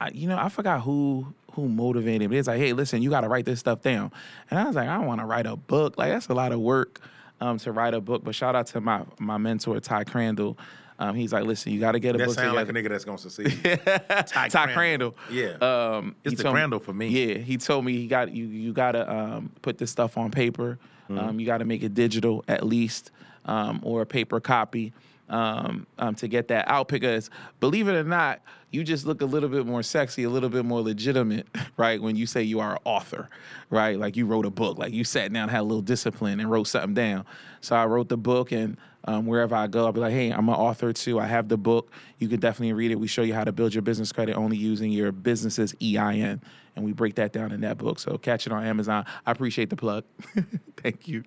I, 0.00 0.10
you 0.12 0.28
know, 0.28 0.38
I 0.38 0.48
forgot 0.48 0.80
who 0.82 1.26
who 1.52 1.68
motivated 1.68 2.30
me. 2.30 2.38
It's 2.38 2.48
like, 2.48 2.58
hey, 2.58 2.72
listen, 2.72 3.02
you 3.02 3.10
got 3.10 3.20
to 3.22 3.28
write 3.28 3.44
this 3.44 3.60
stuff 3.60 3.82
down. 3.82 4.10
And 4.50 4.58
I 4.58 4.64
was 4.64 4.74
like, 4.74 4.88
I 4.88 4.96
don't 4.96 5.06
want 5.06 5.20
to 5.20 5.26
write 5.26 5.46
a 5.46 5.54
book. 5.56 5.98
Like 5.98 6.10
that's 6.10 6.28
a 6.28 6.34
lot 6.34 6.52
of 6.52 6.60
work 6.60 7.00
um, 7.40 7.58
to 7.58 7.72
write 7.72 7.92
a 7.94 8.00
book. 8.00 8.24
But 8.24 8.34
shout 8.34 8.54
out 8.56 8.66
to 8.68 8.80
my 8.80 9.02
my 9.18 9.36
mentor 9.36 9.78
Ty 9.80 10.04
Crandall. 10.04 10.56
Um, 10.98 11.16
he's 11.16 11.32
like, 11.32 11.44
listen, 11.44 11.72
you 11.72 11.80
got 11.80 11.92
to 11.92 11.98
get 11.98 12.14
a 12.14 12.18
that 12.18 12.26
book 12.28 12.36
sound 12.36 12.54
like 12.54 12.68
a 12.68 12.72
nigga 12.72 12.88
that's 12.88 13.04
gonna 13.04 13.18
succeed. 13.18 13.60
Ty, 14.26 14.72
Crandall. 14.72 15.16
Yeah. 15.30 15.54
Um, 15.60 16.14
It's 16.22 16.36
the 16.36 16.44
told 16.44 16.54
me- 16.54 16.58
Crandall 16.60 16.78
for 16.78 16.92
me. 16.92 17.08
Yeah, 17.08 17.38
he 17.38 17.56
told 17.56 17.84
me 17.84 17.92
he 17.94 18.06
got 18.06 18.32
you. 18.32 18.44
You 18.46 18.72
got 18.72 18.92
to 18.92 19.12
um, 19.12 19.50
put 19.62 19.78
this 19.78 19.90
stuff 19.90 20.16
on 20.16 20.30
paper. 20.30 20.78
Mm-hmm. 21.10 21.18
Um, 21.18 21.40
you 21.40 21.46
got 21.46 21.58
to 21.58 21.64
make 21.64 21.82
it 21.82 21.94
digital 21.94 22.44
at 22.46 22.64
least, 22.64 23.10
um, 23.44 23.80
or 23.82 24.02
a 24.02 24.06
paper 24.06 24.40
copy 24.40 24.92
um, 25.28 25.86
um, 25.98 26.14
to 26.16 26.28
get 26.28 26.48
that 26.48 26.68
out. 26.68 26.88
Because 26.88 27.30
believe 27.60 27.88
it 27.88 27.94
or 27.94 28.04
not, 28.04 28.40
you 28.70 28.84
just 28.84 29.06
look 29.06 29.20
a 29.20 29.26
little 29.26 29.48
bit 29.48 29.66
more 29.66 29.82
sexy, 29.82 30.24
a 30.24 30.30
little 30.30 30.48
bit 30.48 30.64
more 30.64 30.80
legitimate, 30.80 31.46
right? 31.76 32.00
When 32.00 32.16
you 32.16 32.26
say 32.26 32.42
you 32.42 32.60
are 32.60 32.72
an 32.72 32.78
author, 32.84 33.28
right? 33.70 33.98
Like 33.98 34.16
you 34.16 34.26
wrote 34.26 34.46
a 34.46 34.50
book, 34.50 34.78
like 34.78 34.92
you 34.92 35.04
sat 35.04 35.32
down, 35.32 35.48
had 35.48 35.60
a 35.60 35.64
little 35.64 35.82
discipline, 35.82 36.40
and 36.40 36.50
wrote 36.50 36.68
something 36.68 36.94
down. 36.94 37.24
So 37.60 37.76
I 37.76 37.86
wrote 37.86 38.08
the 38.08 38.16
book, 38.16 38.52
and 38.52 38.76
um, 39.04 39.26
wherever 39.26 39.54
I 39.54 39.66
go, 39.66 39.86
I'll 39.86 39.92
be 39.92 40.00
like, 40.00 40.12
hey, 40.12 40.30
I'm 40.30 40.48
an 40.48 40.54
author 40.54 40.92
too. 40.92 41.18
I 41.18 41.26
have 41.26 41.48
the 41.48 41.56
book. 41.56 41.90
You 42.18 42.28
can 42.28 42.40
definitely 42.40 42.72
read 42.72 42.90
it. 42.90 42.96
We 42.96 43.08
show 43.08 43.22
you 43.22 43.34
how 43.34 43.44
to 43.44 43.52
build 43.52 43.74
your 43.74 43.82
business 43.82 44.12
credit 44.12 44.36
only 44.36 44.56
using 44.56 44.92
your 44.92 45.12
business's 45.12 45.74
EIN. 45.82 46.40
And 46.74 46.84
we 46.84 46.92
break 46.92 47.16
that 47.16 47.32
down 47.32 47.52
in 47.52 47.60
that 47.62 47.78
book. 47.78 47.98
So 47.98 48.16
catch 48.16 48.46
it 48.46 48.52
on 48.52 48.64
Amazon. 48.64 49.04
I 49.26 49.32
appreciate 49.32 49.70
the 49.70 49.76
plug. 49.76 50.04
Thank 50.76 51.08
you. 51.08 51.24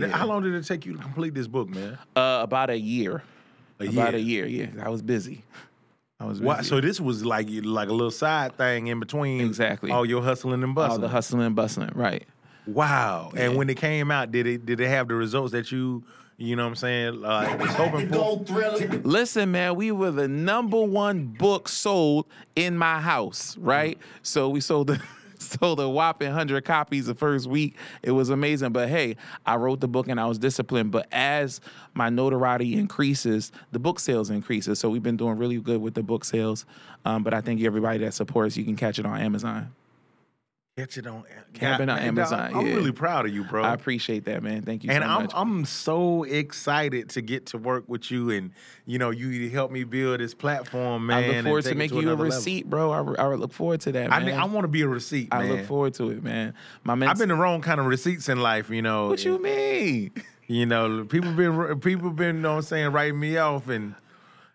Now, 0.00 0.16
How 0.16 0.26
long 0.26 0.42
did 0.42 0.54
it 0.54 0.64
take 0.66 0.86
you 0.86 0.96
to 0.96 0.98
complete 1.02 1.34
this 1.34 1.46
book, 1.46 1.68
man? 1.68 1.98
Uh, 2.16 2.40
about 2.42 2.70
a 2.70 2.78
year. 2.78 3.22
A 3.80 3.84
about 3.88 4.12
year. 4.12 4.46
a 4.46 4.46
year, 4.46 4.68
yeah. 4.74 4.84
I 4.84 4.88
was 4.90 5.02
busy. 5.02 5.42
I 6.18 6.24
was 6.26 6.40
busy. 6.40 6.62
So 6.64 6.80
this 6.80 7.00
was 7.00 7.24
like 7.24 7.48
like 7.50 7.88
a 7.88 7.92
little 7.92 8.10
side 8.10 8.56
thing 8.56 8.88
in 8.88 9.00
between 9.00 9.40
Exactly. 9.40 9.90
all 9.90 10.04
your 10.04 10.22
hustling 10.22 10.62
and 10.62 10.76
All 10.76 10.98
the 10.98 11.08
hustling 11.08 11.42
and 11.42 11.56
bustling, 11.56 11.90
right. 11.94 12.26
Wow. 12.66 13.32
And 13.36 13.56
when 13.56 13.70
it 13.70 13.76
came 13.78 14.10
out, 14.10 14.30
did 14.30 14.46
it 14.46 14.66
did 14.66 14.80
it 14.80 14.88
have 14.88 15.08
the 15.08 15.14
results 15.14 15.52
that 15.52 15.72
you 15.72 16.04
you 16.36 16.56
know 16.56 16.64
what 16.64 16.70
I'm 16.70 16.76
saying 16.76 17.20
like 17.20 17.58
was 17.58 17.70
hoping 17.70 18.08
for? 18.10 18.44
Listen, 19.04 19.50
man, 19.50 19.76
we 19.76 19.92
were 19.92 20.10
the 20.10 20.28
number 20.28 20.80
one 20.80 21.24
book 21.26 21.68
sold 21.68 22.26
in 22.56 22.76
my 22.76 23.00
house, 23.00 23.56
right? 23.58 23.98
So 24.22 24.48
we 24.48 24.60
sold 24.60 24.88
the 24.88 25.02
sold 25.60 25.80
a 25.80 25.88
whopping 25.88 26.30
hundred 26.30 26.64
copies 26.64 27.06
the 27.06 27.14
first 27.14 27.46
week. 27.46 27.76
It 28.02 28.12
was 28.12 28.30
amazing. 28.30 28.72
But 28.72 28.88
hey, 28.88 29.16
I 29.46 29.56
wrote 29.56 29.80
the 29.80 29.88
book 29.88 30.08
and 30.08 30.20
I 30.20 30.26
was 30.26 30.38
disciplined. 30.38 30.90
But 30.90 31.06
as 31.12 31.60
my 31.94 32.10
notoriety 32.10 32.74
increases, 32.74 33.52
the 33.72 33.78
book 33.78 33.98
sales 33.98 34.30
increases. 34.30 34.78
So 34.78 34.90
we've 34.90 35.02
been 35.02 35.16
doing 35.16 35.36
really 35.38 35.58
good 35.58 35.80
with 35.80 35.94
the 35.94 36.02
book 36.02 36.24
sales. 36.24 36.66
Um, 37.04 37.22
but 37.22 37.34
I 37.34 37.40
think 37.40 37.62
everybody 37.62 37.98
that 38.00 38.14
supports, 38.14 38.56
you 38.56 38.64
can 38.64 38.76
catch 38.76 38.98
it 38.98 39.06
on 39.06 39.20
Amazon. 39.20 39.72
Catch 40.80 40.98
it 40.98 41.06
on 41.06 41.24
Camping 41.52 41.88
on 41.88 41.98
Amazon, 41.98 42.54
I'm 42.54 42.66
yeah. 42.66 42.74
really 42.74 42.92
proud 42.92 43.26
of 43.26 43.34
you, 43.34 43.44
bro. 43.44 43.64
I 43.64 43.74
appreciate 43.74 44.24
that, 44.24 44.42
man. 44.42 44.62
Thank 44.62 44.84
you 44.84 44.90
and 44.90 45.02
so 45.02 45.08
I'm 45.08 45.22
much. 45.22 45.32
I'm 45.34 45.64
so 45.64 46.22
excited 46.22 47.10
to 47.10 47.20
get 47.20 47.46
to 47.46 47.58
work 47.58 47.84
with 47.88 48.10
you, 48.10 48.30
and 48.30 48.52
you 48.86 48.98
know 48.98 49.10
you 49.10 49.50
help 49.50 49.70
me 49.70 49.84
build 49.84 50.20
this 50.20 50.32
platform, 50.32 51.06
man. 51.06 51.24
I 51.24 51.26
look 51.28 51.44
forward 51.44 51.64
to 51.64 51.74
making 51.74 51.98
you 51.98 52.08
a 52.08 52.12
another 52.12 52.24
level. 52.24 52.36
receipt, 52.36 52.70
bro. 52.70 52.90
I, 52.92 53.22
I 53.22 53.26
look 53.34 53.52
forward 53.52 53.80
to 53.82 53.92
that, 53.92 54.12
I 54.12 54.20
man. 54.20 54.26
ne- 54.26 54.32
I 54.32 54.44
want 54.44 54.64
to 54.64 54.68
be 54.68 54.82
a 54.82 54.88
receipt, 54.88 55.30
Man. 55.32 55.42
I 55.42 55.48
look 55.48 55.66
forward 55.66 55.94
to 55.94 56.10
it, 56.10 56.22
man. 56.22 56.54
My 56.84 56.94
man, 56.94 57.08
I've 57.08 57.18
been 57.18 57.28
the 57.28 57.34
wrong 57.34 57.60
kind 57.62 57.80
of 57.80 57.86
receipts 57.86 58.28
in 58.28 58.40
life, 58.40 58.70
you 58.70 58.82
know. 58.82 59.08
What 59.08 59.24
you 59.24 59.40
mean? 59.40 60.12
You 60.46 60.66
know, 60.66 61.04
people 61.04 61.32
been 61.32 61.80
people 61.80 62.10
been, 62.10 62.36
you 62.36 62.42
know 62.42 62.56
I'm 62.56 62.62
saying, 62.62 62.92
writing 62.92 63.20
me 63.20 63.36
off 63.36 63.68
and 63.68 63.94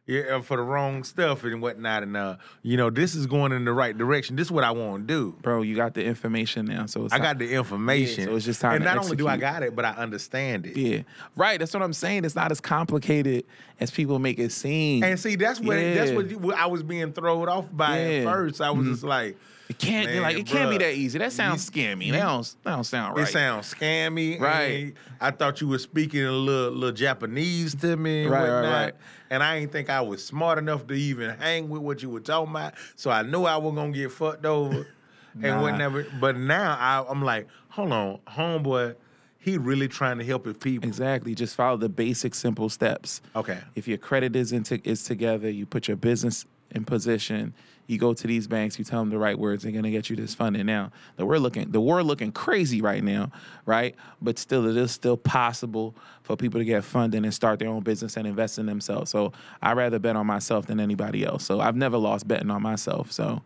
yeah, 0.08 0.40
for 0.42 0.58
the 0.58 0.64
wrong 0.64 1.04
stuff 1.04 1.44
and 1.44 1.62
whatnot. 1.62 2.04
And 2.04 2.16
uh, 2.16 2.36
you 2.62 2.78
know, 2.78 2.90
this 2.90 3.16
is 3.16 3.26
going 3.26 3.52
in 3.52 3.66
the 3.66 3.74
right 3.74 3.98
direction. 3.98 4.36
This 4.36 4.48
is 4.48 4.52
what 4.52 4.64
I 4.64 4.72
want 4.72 5.08
to 5.08 5.14
do. 5.14 5.36
Bro, 5.42 5.64
you 5.64 5.76
got 5.76 5.94
the 5.96 6.04
information 6.04 6.66
now, 6.68 6.86
so 6.86 7.06
it's 7.06 7.14
I 7.14 7.18
got 7.20 7.40
the 7.40 7.52
information. 7.54 8.22
Yeah, 8.22 8.30
so 8.30 8.36
it's 8.36 8.46
just 8.46 8.62
time 8.62 8.76
And 8.76 8.84
to 8.84 8.94
not 8.96 9.04
only 9.04 9.16
do 9.16 9.28
I 9.28 9.38
got 9.38 9.64
it, 9.64 9.76
but 9.76 9.84
I 9.86 9.92
understand 9.92 10.66
it. 10.68 10.78
Yeah, 10.78 11.02
right. 11.36 11.58
That's 11.60 11.74
what 11.74 11.82
I'm 11.84 11.94
saying. 11.94 12.24
It's 12.26 12.36
not 12.36 12.52
as 12.52 12.62
complicated 12.62 13.46
as 13.80 13.90
people 13.92 14.20
make 14.20 14.38
it 14.40 14.52
seem. 14.52 15.04
And 15.04 15.20
see, 15.20 15.36
that's 15.36 15.60
what 15.60 15.76
that's 15.76 16.12
Yeah. 16.12 16.16
what 16.16 16.30
you- 16.30 16.38
what 16.40 16.56
I 16.56 16.68
was 16.68 16.84
being 16.84 17.12
thrown 17.14 17.50
off 17.50 17.66
by 17.72 18.00
at 18.00 18.12
Yeah. 18.12 18.20
Mm-hmm. 18.20 18.30
first. 18.30 18.62
I 18.62 18.70
was 18.72 18.88
just 18.88 19.04
like, 19.04 19.38
it 19.70 19.78
can't 19.80 20.08
Man, 20.10 20.22
like 20.22 20.38
it 20.38 20.46
can't 20.46 20.70
be 20.70 20.78
that 20.78 20.94
easy. 20.94 21.18
That 21.20 21.32
sounds 21.32 21.70
scammy. 21.70 22.12
That 22.12 22.20
don't 22.20 22.56
that 22.64 22.72
don't 22.72 22.84
sound 22.84 23.18
right. 23.18 23.28
it 23.28 23.32
sounds 23.32 23.74
scammy. 23.74 24.40
Right. 24.40 24.94
I 25.20 25.32
thought 25.32 25.62
you 25.62 25.68
were 25.68 25.80
speaking 25.80 26.24
a 26.24 26.32
little, 26.32 26.72
little 26.72 26.96
Japanese 26.96 27.74
to 27.76 27.96
me 27.98 28.26
Right, 28.26 28.42
right, 28.42 28.42
whatnot. 28.54 28.72
right. 28.84 28.94
And 29.32 29.42
I 29.42 29.56
ain't 29.58 29.72
think 29.72 29.90
I 29.90 30.02
was 30.02 30.24
smart 30.24 30.58
enough 30.60 30.86
to 30.88 30.94
even 30.94 31.32
hang 31.38 31.68
with 31.70 31.82
what 31.82 32.04
you 32.04 32.10
were 32.10 32.20
talking 32.20 32.52
about. 32.52 32.74
So 32.96 33.10
I 33.10 33.24
knew 33.24 33.44
I 33.46 33.58
was 33.58 33.74
gonna 33.74 33.92
get 33.92 34.12
fucked 34.12 34.46
over 34.46 34.88
and 35.34 35.42
Nah. 35.44 35.62
whatever. 35.62 36.06
But 36.20 36.38
now 36.38 36.78
I, 36.80 37.04
I'm 37.10 37.24
like, 37.24 37.48
hold 37.70 37.92
on, 37.92 38.20
homeboy, 38.28 38.96
he 39.40 39.58
really 39.58 39.88
trying 39.88 40.18
to 40.20 40.24
help 40.24 40.46
his 40.46 40.58
people. 40.58 40.88
Exactly. 40.88 41.34
Just 41.36 41.56
follow 41.56 41.78
the 41.78 41.90
basic, 41.90 42.34
simple 42.36 42.70
steps. 42.70 43.22
Okay. 43.36 43.60
If 43.76 43.88
your 43.88 43.98
credit 43.98 44.36
is 44.36 44.52
into, 44.52 44.80
is 44.88 45.04
together, 45.04 45.50
you 45.50 45.66
put 45.66 45.88
your 45.88 45.98
business 45.98 46.46
in 46.72 46.84
position. 46.86 47.54
You 47.88 47.98
go 47.98 48.14
to 48.14 48.28
these 48.28 48.48
banks, 48.48 48.80
you 48.80 48.86
tell 48.86 49.00
them 49.00 49.10
the 49.10 49.18
right 49.18 49.38
words, 49.38 49.64
they're 49.64 49.72
gonna 49.72 49.92
get 49.92 50.10
you 50.10 50.16
this 50.16 50.34
funding. 50.34 50.66
Now, 50.66 50.92
the 51.18 51.26
we're 51.26 51.38
looking, 51.38 51.72
the 51.72 51.82
world 51.82 52.08
looking 52.08 52.32
crazy 52.32 52.82
right 52.82 53.04
now, 53.04 53.32
right? 53.66 53.96
But 54.22 54.40
still, 54.40 54.68
it 54.68 54.76
is 54.76 54.92
still 54.92 55.18
possible 55.18 55.96
for 56.24 56.36
people 56.36 56.60
to 56.60 56.66
get 56.66 56.84
funding 56.84 57.24
and 57.24 57.34
start 57.34 57.60
their 57.60 57.70
own 57.70 57.84
business 57.84 58.18
and 58.18 58.26
invest 58.26 58.58
in 58.58 58.66
themselves. 58.66 59.12
So 59.12 59.34
I 59.62 59.74
rather 59.74 60.00
bet 60.00 60.16
on 60.16 60.26
myself 60.26 60.66
than 60.66 60.80
anybody 60.80 61.24
else. 61.24 61.46
So 61.46 61.60
I've 61.60 61.76
never 61.76 61.98
lost 61.98 62.28
betting 62.28 62.50
on 62.52 62.62
myself. 62.62 63.12
So. 63.12 63.42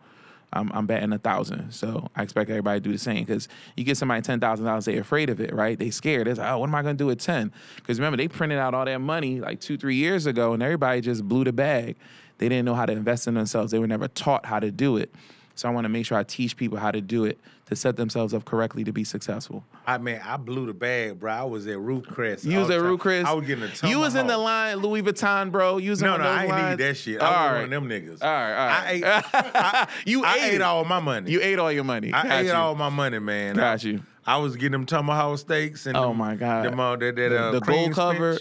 I'm, 0.52 0.68
I'm 0.74 0.86
betting 0.86 1.12
a 1.12 1.18
thousand, 1.18 1.70
so 1.70 2.08
I 2.16 2.24
expect 2.24 2.50
everybody 2.50 2.80
to 2.80 2.82
do 2.82 2.90
the 2.90 2.98
same. 2.98 3.24
Because 3.24 3.46
you 3.76 3.84
get 3.84 3.96
somebody 3.96 4.20
ten 4.20 4.40
thousand 4.40 4.66
dollars, 4.66 4.84
they're 4.84 5.00
afraid 5.00 5.30
of 5.30 5.40
it, 5.40 5.54
right? 5.54 5.78
They 5.78 5.90
scared. 5.90 6.26
It's 6.26 6.40
like, 6.40 6.50
oh, 6.50 6.58
what 6.58 6.68
am 6.68 6.74
I 6.74 6.82
gonna 6.82 6.94
do 6.94 7.06
with 7.06 7.20
ten? 7.20 7.52
Because 7.76 8.00
remember, 8.00 8.16
they 8.16 8.26
printed 8.26 8.58
out 8.58 8.74
all 8.74 8.84
that 8.84 9.00
money 9.00 9.40
like 9.40 9.60
two, 9.60 9.76
three 9.76 9.94
years 9.94 10.26
ago, 10.26 10.52
and 10.52 10.60
everybody 10.60 11.02
just 11.02 11.22
blew 11.28 11.44
the 11.44 11.52
bag. 11.52 11.94
They 12.40 12.48
didn't 12.48 12.64
know 12.64 12.74
how 12.74 12.86
to 12.86 12.92
invest 12.92 13.28
in 13.28 13.34
themselves. 13.34 13.70
They 13.70 13.78
were 13.78 13.86
never 13.86 14.08
taught 14.08 14.46
how 14.46 14.58
to 14.60 14.70
do 14.70 14.96
it. 14.96 15.14
So 15.56 15.68
I 15.68 15.72
want 15.72 15.84
to 15.84 15.90
make 15.90 16.06
sure 16.06 16.16
I 16.16 16.22
teach 16.22 16.56
people 16.56 16.78
how 16.78 16.90
to 16.90 17.02
do 17.02 17.24
it 17.26 17.38
to 17.66 17.76
set 17.76 17.96
themselves 17.96 18.32
up 18.32 18.46
correctly 18.46 18.82
to 18.84 18.92
be 18.92 19.04
successful. 19.04 19.62
I 19.86 19.98
mean, 19.98 20.18
I 20.24 20.38
blew 20.38 20.64
the 20.64 20.72
bag, 20.72 21.20
bro. 21.20 21.30
I 21.32 21.42
was 21.44 21.66
at 21.66 21.78
Ruth 21.78 22.06
Chris. 22.06 22.46
You 22.46 22.60
was 22.60 22.70
at. 22.70 22.80
Ruth 22.80 22.98
Chris. 23.00 23.26
I 23.26 23.32
was 23.34 23.46
getting 23.46 23.64
a 23.64 23.68
ton 23.68 23.90
You 23.90 23.98
was 23.98 24.14
in 24.14 24.26
the 24.26 24.38
line, 24.38 24.78
Louis 24.78 25.02
Vuitton, 25.02 25.52
bro. 25.52 25.76
You 25.76 25.90
was 25.90 26.00
in 26.00 26.06
No, 26.08 26.16
no, 26.16 26.24
I 26.24 26.42
ain't 26.44 26.50
lines? 26.50 26.78
need 26.78 26.86
that 26.86 26.94
shit. 26.96 27.20
I 27.20 27.26
All 27.26 27.30
was 27.32 27.52
right. 27.52 27.54
one 27.68 27.72
of 27.74 27.88
them 27.88 27.88
niggas. 27.90 28.22
All 28.22 28.30
right, 28.30 28.52
all 28.52 28.66
right. 28.68 28.86
I 28.86 28.90
ate, 28.90 29.04
I, 29.34 29.88
you 30.06 30.24
I 30.24 30.34
ate, 30.36 30.54
ate 30.54 30.60
all 30.62 30.84
my 30.86 31.00
money. 31.00 31.30
You 31.30 31.40
ate 31.42 31.58
all 31.58 31.70
your 31.70 31.84
money. 31.84 32.10
I 32.14 32.22
Got 32.22 32.32
ate 32.40 32.46
you. 32.46 32.52
all 32.54 32.74
my 32.74 32.88
money, 32.88 33.18
man. 33.18 33.56
Got 33.56 33.84
I, 33.84 33.88
you. 33.88 34.02
I 34.26 34.38
was 34.38 34.56
getting 34.56 34.72
them 34.72 34.86
tomahawk 34.86 35.38
steaks 35.38 35.84
and 35.86 35.94
Oh 35.96 36.08
them- 36.08 36.16
my 36.16 36.36
god. 36.36 36.64
them, 36.64 36.80
uh, 36.80 36.96
that, 36.96 37.16
that, 37.16 37.28
the 37.28 37.38
uh, 37.38 37.50
the 37.52 37.60
gold 37.60 37.92
cover. 37.92 38.38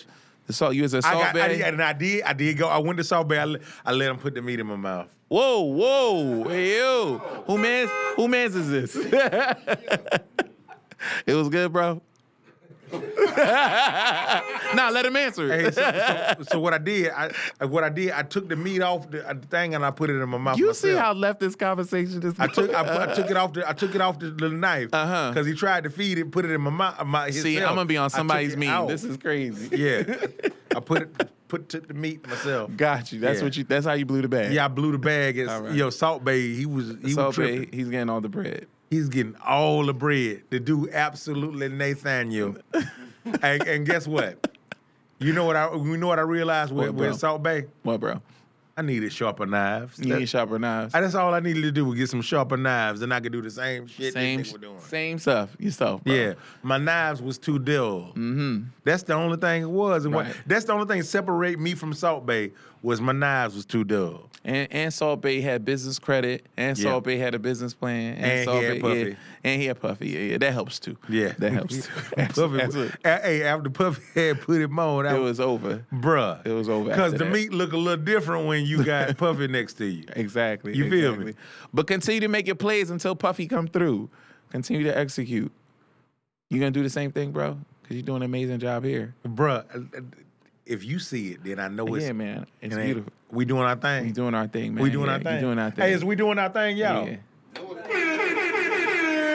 The 0.49 0.53
salt. 0.53 0.73
You 0.73 0.81
was 0.81 0.95
a 0.95 0.97
I 0.97 1.01
salt 1.01 1.21
got, 1.21 1.35
I, 1.37 1.47
bay. 1.47 1.57
did- 1.59 1.67
and 1.67 1.79
I 1.83 1.93
did, 1.93 2.23
I 2.23 2.33
did 2.33 2.57
go. 2.57 2.67
I 2.67 2.79
went 2.79 2.97
to 2.97 3.03
Salt 3.03 3.27
Bae. 3.29 3.35
I, 3.35 3.45
let- 3.45 3.61
I 3.85 3.91
let 3.91 4.07
them 4.07 4.17
put 4.17 4.33
the 4.33 4.41
meat 4.41 4.59
in 4.59 4.65
my 4.65 4.75
mouth. 4.77 5.07
Whoa, 5.27 5.61
whoa, 5.61 6.43
hey 6.49 6.75
you. 6.77 7.19
Who 7.45 7.55
man's 7.59 7.91
who 8.15 8.27
man's 8.27 8.55
is 8.55 8.67
this? 8.67 8.95
it 11.27 11.33
was 11.35 11.49
good, 11.49 11.71
bro. 11.71 12.01
nah, 14.75 14.89
let 14.89 15.05
him 15.05 15.15
answer 15.15 15.47
Hey, 15.51 15.65
it. 15.65 15.75
so, 15.75 15.81
so, 16.37 16.43
so 16.51 16.59
what 16.59 16.73
I 16.73 16.77
did, 16.77 17.11
I 17.11 17.31
what 17.65 17.83
I 17.83 17.89
did, 17.89 18.11
I 18.11 18.23
took 18.23 18.49
the 18.49 18.55
meat 18.55 18.81
off 18.81 19.09
the, 19.09 19.27
uh, 19.27 19.33
thing 19.49 19.75
and 19.75 19.85
I 19.85 19.91
put 19.91 20.09
it 20.09 20.21
in 20.21 20.29
my 20.29 20.37
mouth. 20.37 20.57
you 20.57 20.67
myself. 20.67 20.77
see 20.93 20.97
how 20.97 21.13
left 21.13 21.39
this 21.39 21.55
conversation 21.55 22.23
is 22.23 22.33
I 22.39 22.47
took 22.47 22.73
I, 22.73 23.03
I 23.11 23.13
took 23.13 23.29
it 23.29 23.37
off 23.37 23.53
the 23.53 23.67
I 23.67 23.73
took 23.73 23.95
it 23.95 24.01
off 24.01 24.19
the, 24.19 24.31
the 24.31 24.49
knife 24.49 24.89
Uh-huh. 24.93 25.31
because 25.31 25.45
he 25.47 25.53
tried 25.53 25.83
to 25.85 25.89
feed 25.89 26.17
it, 26.17 26.31
put 26.31 26.45
it 26.45 26.51
in 26.51 26.61
my 26.61 26.69
mouth. 26.69 27.05
My, 27.05 27.29
See. 27.31 27.57
I'm 27.59 27.75
gonna 27.75 27.85
be 27.85 27.97
on 27.97 28.09
somebody's 28.09 28.55
meat. 28.57 28.87
This 28.87 29.03
is 29.03 29.17
crazy. 29.17 29.75
yeah. 29.75 30.03
I 30.75 30.79
put 30.79 31.01
it 31.03 31.29
put 31.47 31.67
took 31.69 31.87
the 31.87 31.93
meat 31.95 32.25
myself. 32.27 32.69
Got 32.77 33.11
you. 33.11 33.19
That's 33.19 33.39
Yeah. 33.39 33.45
what 33.45 33.57
you. 33.57 33.63
That's 33.63 33.85
how 33.85 33.93
you 33.93 34.05
blew 34.05 34.21
the 34.21 34.27
bag. 34.29 34.53
Yeah, 34.53 34.65
I 34.65 34.67
blew 34.67 34.91
the 34.91 34.97
bag. 34.99 35.37
At, 35.39 35.61
right. 35.63 35.73
Yo, 35.73 35.89
Salt 35.89 36.23
Bae, 36.23 36.33
he 36.37 36.65
was 36.67 36.95
he 37.03 37.11
so 37.11 37.27
was 37.27 37.35
tripping. 37.35 37.69
he's 37.73 37.89
getting 37.89 38.09
all 38.09 38.21
the 38.21 38.29
bread. 38.29 38.67
He's 38.89 39.09
getting 39.09 39.35
all 39.45 39.85
the 39.85 39.93
bread. 39.93 40.43
to 40.51 40.59
do 40.59 40.89
absolutely 40.91 41.67
Nathaniel. 41.69 42.55
and, 43.43 43.67
and 43.67 43.85
guess 43.85 44.07
what? 44.07 44.47
You 45.19 45.33
know 45.33 45.45
what 45.45 45.55
I 45.55 45.73
you 45.75 45.97
know 45.97 46.07
what 46.07 46.17
I 46.19 46.23
realized 46.23 46.71
with, 46.71 46.87
What, 46.91 47.09
with 47.09 47.19
Salt 47.19 47.43
Bae? 47.43 47.65
What, 47.83 47.99
bro? 47.99 48.21
I 48.77 48.81
needed 48.81 49.11
sharper 49.11 49.45
knives. 49.45 49.99
You 49.99 50.05
That- 50.13 50.19
need 50.19 50.29
sharper 50.29 50.57
knives. 50.57 50.95
I- 50.95 51.01
that's 51.01 51.13
all 51.13 51.33
I 51.33 51.41
needed 51.41 51.63
to 51.63 51.71
do 51.73 51.83
was 51.85 51.97
get 51.99 52.09
some 52.09 52.21
sharper 52.21 52.55
knives, 52.55 53.01
and 53.01 53.13
I 53.13 53.19
could 53.19 53.33
do 53.33 53.41
the 53.41 53.51
same 53.51 53.87
shit 53.87 54.13
Same, 54.13 54.37
that 54.37 54.45
they 54.45 54.51
were 54.53 54.57
doing. 54.57 54.79
same 54.79 55.19
stuff. 55.19 55.49
Yourself, 55.59 56.01
bro. 56.05 56.13
Yeah, 56.13 56.33
my 56.63 56.77
knives 56.77 57.21
was 57.21 57.37
too 57.37 57.59
dull. 57.59 58.13
Mm-hmm. 58.15 58.59
That's 58.85 59.03
the 59.03 59.13
only 59.15 59.35
thing 59.35 59.63
it 59.63 59.69
was, 59.69 60.05
and 60.05 60.15
what, 60.15 60.27
that's 60.47 60.63
the 60.63 60.71
only 60.71 60.85
thing 60.87 61.01
separate 61.03 61.59
me 61.59 61.75
from 61.75 61.93
Salt 61.93 62.25
Bae 62.25 62.51
was 62.81 63.01
my 63.01 63.11
knives 63.11 63.53
was 63.55 63.65
too 63.65 63.83
dull. 63.83 64.28
And, 64.45 64.71
and 64.71 64.93
Salt 64.93 65.21
Bae 65.21 65.41
had 65.41 65.65
business 65.65 65.99
credit, 65.99 66.45
and 66.55 66.77
Yeah. 66.77 66.83
Salt 66.91 67.03
Bae 67.03 67.17
had 67.17 67.35
a 67.35 67.39
business 67.39 67.73
plan, 67.73 68.13
and, 68.15 68.25
And 68.25 68.39
he 68.39 68.45
Salt 68.45 68.63
had 68.63 68.73
Bay, 68.75 68.79
Puffy. 68.79 68.99
Yeah, 69.09 69.15
and 69.43 69.61
he 69.61 69.67
had 69.67 69.81
Puffy. 69.81 70.07
Yeah, 70.09 70.19
yeah, 70.19 70.37
that 70.37 70.53
helps 70.53 70.79
too. 70.79 70.97
Yeah, 71.09 71.33
that 71.39 71.51
helps 71.51 71.85
too. 71.85 71.91
Puffy, 72.33 72.89
hey, 73.03 73.43
after 73.43 73.69
Puffy 73.69 74.01
had 74.27 74.39
put 74.41 74.61
him 74.61 74.79
on, 74.79 75.05
I 75.05 75.15
It 75.17 75.19
was 75.19 75.39
over. 75.41 75.85
bruh. 75.93 76.45
it 76.47 76.51
was 76.53 76.69
over 76.69 76.89
Because 76.89 77.11
the 77.13 77.19
that. 77.25 77.31
meat 77.33 77.51
look 77.53 77.73
a 77.73 77.77
little 77.77 78.03
different 78.03 78.47
when 78.47 78.65
you 78.65 78.83
got 78.83 79.15
Puffy 79.17 79.47
next 79.49 79.73
to 79.73 79.85
you. 79.85 80.05
Exactly. 80.15 80.75
You 80.75 80.89
feel 80.89 81.15
me? 81.17 81.33
But 81.73 81.87
continue 81.87 82.21
to 82.21 82.29
make 82.29 82.47
your 82.47 82.55
plays 82.55 82.89
until 82.89 83.15
Puffy 83.15 83.45
come 83.45 83.67
through. 83.67 84.09
Continue 84.51 84.83
to 84.85 84.97
execute. 84.97 85.51
You 86.49 86.59
gonna 86.59 86.71
do 86.71 86.81
the 86.81 86.89
same 86.89 87.11
thing, 87.11 87.31
bro? 87.31 87.57
Because 87.83 87.97
you're 87.97 88.05
doing 88.05 88.21
an 88.21 88.25
amazing 88.25 88.59
job 88.59 88.83
here. 88.85 89.13
Bruh, 89.27 89.65
uh, 89.75 89.99
if 90.69 90.85
you 90.85 90.99
see 90.99 91.31
it, 91.31 91.43
then 91.43 91.59
I 91.59 91.67
know 91.67 91.95
it's 91.95 92.05
yeah, 92.05 92.13
man. 92.13 92.45
It's 92.61 92.75
it 92.75 92.83
beautiful. 92.85 93.11
We 93.31 93.43
doing 93.43 93.63
our 93.63 93.75
thing. 93.75 94.05
We 94.05 94.11
doing 94.11 94.35
our 94.35 94.47
thing, 94.47 94.75
man. 94.75 94.83
we 94.83 94.89
doing 94.91 95.07
Yeah, 95.07 95.13
our 95.13 95.19
thing. 95.19 95.41
doing 95.41 95.59
our 95.59 95.71
thing. 95.71 95.83
Hey, 95.85 95.93
is 95.93 96.05
we 96.05 96.15
doing 96.15 96.37
our 96.39 96.49
thing, 96.49 96.77
y'all? 96.77 97.07
Yeah. 97.07 97.17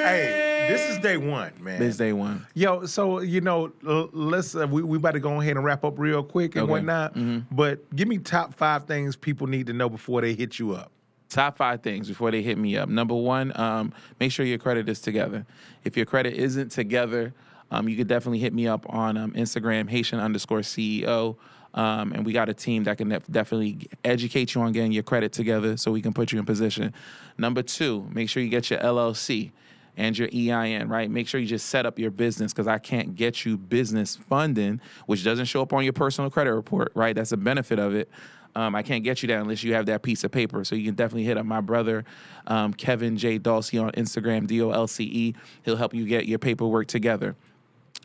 Hey, 0.05 0.66
this 0.70 0.89
is 0.91 0.99
day 0.99 1.16
one, 1.16 1.53
man. 1.61 1.80
This 1.80 1.97
day 1.97 2.12
one. 2.12 2.47
Yo, 2.55 2.87
so 2.87 3.20
you 3.20 3.41
know, 3.41 3.72
let's 3.82 4.55
uh, 4.55 4.66
we 4.68 4.82
we 4.82 4.97
about 4.99 5.12
to 5.12 5.20
go 5.20 5.41
ahead 5.41 5.57
and 5.57 5.64
wrap 5.64 5.85
up 5.85 5.99
real 5.99 6.22
quick 6.22 6.55
and 6.55 6.64
Okay. 6.64 6.70
whatnot. 6.72 7.16
But 7.51 7.95
give 7.97 8.07
me 8.09 8.18
top 8.18 8.55
five 8.55 8.85
things 8.85 9.16
people 9.16 9.47
need 9.47 9.66
to 9.66 9.72
know 9.72 9.89
before 9.89 10.20
they 10.20 10.35
hit 10.35 10.59
you 10.59 10.72
up. 10.72 10.91
Top 11.30 11.57
five 11.57 11.80
things 11.82 12.07
before 12.07 12.30
they 12.30 12.43
hit 12.43 12.59
me 12.59 12.76
up. 12.76 12.89
Number 12.89 13.14
one, 13.14 13.59
um, 13.59 13.93
make 14.20 14.30
sure 14.30 14.47
your 14.47 14.59
credit 14.59 14.89
is 14.89 15.01
together. 15.01 15.45
If 15.82 15.97
your 15.97 16.07
credit 16.07 16.35
isn't 16.35 16.70
together, 16.70 17.32
um, 17.70 17.88
you 17.88 17.96
could 17.96 18.08
definitely 18.08 18.38
hit 18.38 18.52
me 18.52 18.66
up 18.66 18.86
on 18.88 19.16
um, 19.16 19.32
Instagram, 19.32 19.88
Haitian 19.88 20.20
underscore 20.20 20.60
CEO. 20.60 21.36
Um, 21.74 22.12
and 22.12 22.24
we 22.24 22.32
got 22.32 22.48
a 22.48 22.54
team 22.54 22.84
that 22.84 22.98
can 22.98 23.08
def- 23.08 23.26
definitely 23.26 23.88
educate 24.04 24.54
you 24.54 24.60
on 24.62 24.72
getting 24.72 24.92
your 24.92 25.02
credit 25.02 25.32
together 25.32 25.76
so 25.76 25.90
we 25.90 26.00
can 26.00 26.12
put 26.12 26.30
you 26.30 26.38
in 26.38 26.44
position. 26.44 26.94
Number 27.36 27.62
two, 27.62 28.08
make 28.12 28.28
sure 28.28 28.42
you 28.42 28.48
get 28.48 28.70
your 28.70 28.78
LLC 28.78 29.50
and 29.96 30.16
your 30.16 30.28
EIN, 30.32 30.88
right? 30.88 31.10
Make 31.10 31.28
sure 31.28 31.40
you 31.40 31.46
just 31.46 31.68
set 31.68 31.86
up 31.86 31.98
your 31.98 32.10
business 32.10 32.52
because 32.52 32.68
I 32.68 32.78
can't 32.78 33.14
get 33.14 33.44
you 33.44 33.56
business 33.56 34.16
funding, 34.16 34.80
which 35.06 35.24
doesn't 35.24 35.46
show 35.46 35.62
up 35.62 35.72
on 35.72 35.84
your 35.84 35.92
personal 35.92 36.30
credit 36.30 36.54
report, 36.54 36.92
right? 36.94 37.14
That's 37.14 37.32
a 37.32 37.36
benefit 37.36 37.78
of 37.78 37.94
it. 37.94 38.08
Um, 38.56 38.74
I 38.76 38.82
can't 38.82 39.02
get 39.02 39.22
you 39.22 39.26
that 39.28 39.40
unless 39.40 39.64
you 39.64 39.74
have 39.74 39.86
that 39.86 40.02
piece 40.02 40.22
of 40.22 40.30
paper. 40.30 40.64
So 40.64 40.76
you 40.76 40.84
can 40.84 40.94
definitely 40.94 41.24
hit 41.24 41.36
up 41.36 41.46
my 41.46 41.60
brother, 41.60 42.04
um, 42.46 42.72
Kevin 42.72 43.16
J. 43.16 43.38
Dolce 43.38 43.78
on 43.78 43.90
Instagram, 43.92 44.46
D 44.46 44.62
O 44.62 44.70
L 44.70 44.86
C 44.86 45.04
E. 45.04 45.34
He'll 45.64 45.76
help 45.76 45.92
you 45.92 46.06
get 46.06 46.26
your 46.26 46.38
paperwork 46.38 46.86
together. 46.86 47.34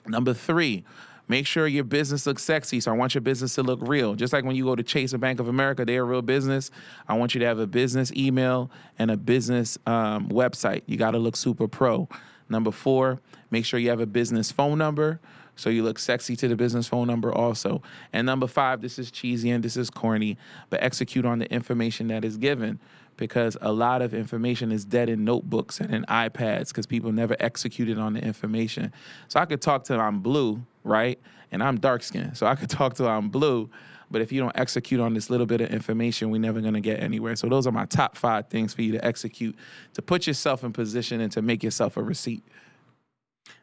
Number 0.08 0.34
three, 0.34 0.86
make 1.28 1.46
sure 1.46 1.68
your 1.68 1.84
business 1.84 2.26
looks 2.26 2.44
sexy. 2.44 2.80
So 2.80 2.92
I 2.92 2.96
want 2.96 3.14
your 3.14 3.22
business 3.22 3.56
to 3.56 3.64
look 3.64 3.80
real. 3.82 4.16
Just 4.16 4.34
like 4.34 4.44
when 4.44 4.56
you 4.56 4.66
go 4.66 4.76
to 4.76 4.84
Chase 4.84 5.14
or 5.14 5.18
Bank 5.18 5.40
of 5.40 5.48
America, 5.48 5.86
they're 5.86 6.02
a 6.02 6.06
real 6.06 6.22
business. 6.22 6.72
I 7.08 7.16
want 7.16 7.36
you 7.36 7.40
to 7.40 7.46
have 7.46 7.60
a 7.60 7.68
business 7.68 8.12
email 8.14 8.72
and 8.98 9.12
a 9.12 9.18
business 9.18 9.78
um, 9.86 10.30
website. 10.30 10.82
You 10.88 10.98
got 10.98 11.12
to 11.12 11.20
look 11.20 11.36
super 11.36 11.68
pro. 11.68 12.10
Number 12.50 12.72
four, 12.72 13.22
make 13.52 13.64
sure 13.66 13.80
you 13.80 13.90
have 13.92 14.00
a 14.00 14.08
business 14.08 14.52
phone 14.52 14.80
number. 14.80 15.20
So 15.60 15.70
you 15.70 15.84
look 15.84 16.00
sexy 16.00 16.36
to 16.38 16.48
the 16.48 16.56
business 16.56 16.88
phone 16.88 17.08
number 17.08 17.34
also. 17.34 17.82
And 18.14 18.26
number 18.26 18.48
five, 18.48 18.82
this 18.82 18.98
is 18.98 19.12
cheesy 19.12 19.50
and 19.50 19.64
this 19.64 19.76
is 19.76 19.90
corny, 19.90 20.38
but 20.70 20.82
execute 20.82 21.26
on 21.26 21.40
the 21.40 21.52
information 21.52 22.08
that 22.08 22.24
is 22.24 22.38
given 22.38 22.80
because 23.18 23.58
a 23.60 23.72
lot 23.72 24.02
of 24.02 24.14
information 24.14 24.72
is 24.72 24.86
dead 24.86 25.10
in 25.10 25.26
notebooks 25.26 25.82
and 25.82 25.94
in 25.94 26.04
iPads 26.06 26.70
because 26.70 26.86
people 26.86 27.12
never 27.12 27.36
executed 27.42 27.98
on 27.98 28.14
the 28.14 28.24
information. 28.24 28.94
So 29.28 29.42
I 29.42 29.46
could 29.46 29.62
talk 29.62 29.84
to 29.86 30.00
I'm 30.00 30.22
blue, 30.22 30.64
right? 30.86 31.20
And 31.52 31.62
I'm 31.62 31.78
dark 31.78 32.04
skinned. 32.04 32.38
So 32.38 32.48
I 32.48 32.56
could 32.56 32.70
talk 32.80 32.94
to 32.96 33.08
I'm 33.08 33.28
blue, 33.28 33.70
but 34.10 34.22
if 34.22 34.32
you 34.32 34.40
don't 34.40 34.58
execute 34.58 35.02
on 35.02 35.14
this 35.14 35.30
little 35.30 35.46
bit 35.46 35.60
of 35.60 35.70
information, 35.70 36.30
we're 36.32 36.40
never 36.40 36.62
gonna 36.62 36.80
get 36.80 37.04
anywhere. 37.04 37.36
So 37.36 37.50
those 37.50 37.68
are 37.68 37.74
my 37.74 37.86
top 37.86 38.16
five 38.16 38.48
things 38.48 38.74
for 38.74 38.82
you 38.82 38.94
to 38.94 39.06
execute 39.06 39.58
to 39.96 40.02
put 40.02 40.26
yourself 40.26 40.64
in 40.64 40.72
position 40.72 41.20
and 41.20 41.32
to 41.34 41.42
make 41.42 41.62
yourself 41.62 41.98
a 41.98 42.02
receipt. 42.02 42.44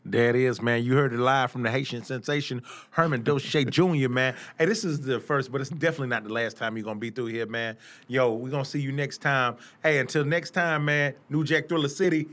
There 0.05 0.31
it 0.31 0.37
is, 0.37 0.63
man. 0.63 0.85
You 0.85 0.95
heard 0.95 1.13
it 1.13 1.19
live 1.19 1.51
from 1.51 1.63
the 1.63 1.71
Haitian 1.71 2.05
sensation, 2.05 2.63
Herman 2.91 3.23
Dolce 3.23 3.65
Jr., 3.65 4.09
man. 4.09 4.35
Hey, 4.59 4.67
this 4.67 4.85
is 4.85 5.01
the 5.01 5.19
first, 5.21 5.51
but 5.51 5.61
it's 5.61 5.71
definitely 5.71 6.09
not 6.09 6.25
the 6.25 6.33
last 6.33 6.57
time 6.57 6.77
you're 6.77 6.85
gonna 6.85 6.99
be 6.99 7.11
through 7.11 7.27
here, 7.27 7.47
man. 7.47 7.77
Yo, 8.09 8.33
we're 8.33 8.51
gonna 8.51 8.65
see 8.65 8.81
you 8.81 8.93
next 8.93 9.19
time. 9.19 9.57
Hey, 9.83 9.99
until 9.99 10.25
next 10.25 10.51
time, 10.51 10.85
man, 10.85 11.15
New 11.29 11.45
Jack 11.45 11.69
Thriller 11.69 11.89
City. 11.89 12.29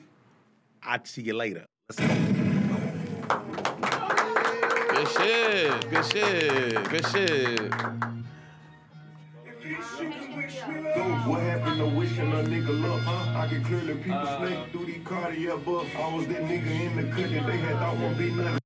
I'll 0.84 1.04
see 1.06 1.22
you 1.22 1.34
later. 1.34 1.66
Good 4.94 5.08
shit. 5.08 5.90
Good 5.90 6.06
shit. 6.06 6.90
Good 6.90 7.08
shit. 7.08 8.13
What 10.34 11.42
happened 11.42 11.78
to 11.78 11.86
wishing 11.86 12.32
a 12.32 12.38
nigga 12.38 12.82
luck? 12.82 13.02
Huh? 13.02 13.40
I 13.40 13.48
can 13.48 13.64
clearly 13.64 13.94
people 13.96 14.26
snake 14.40 14.72
through 14.72 14.86
the 14.86 15.00
cardiac 15.00 15.64
buff. 15.64 15.96
I 15.96 16.16
was 16.16 16.26
that 16.28 16.42
nigga 16.42 16.72
in 16.72 16.96
the 16.96 17.04
cut 17.16 17.30
that 17.30 17.46
they 17.46 17.58
had 17.58 17.78
thought 17.78 17.98
won't 17.98 18.18
be 18.18 18.32
nothing. 18.32 18.63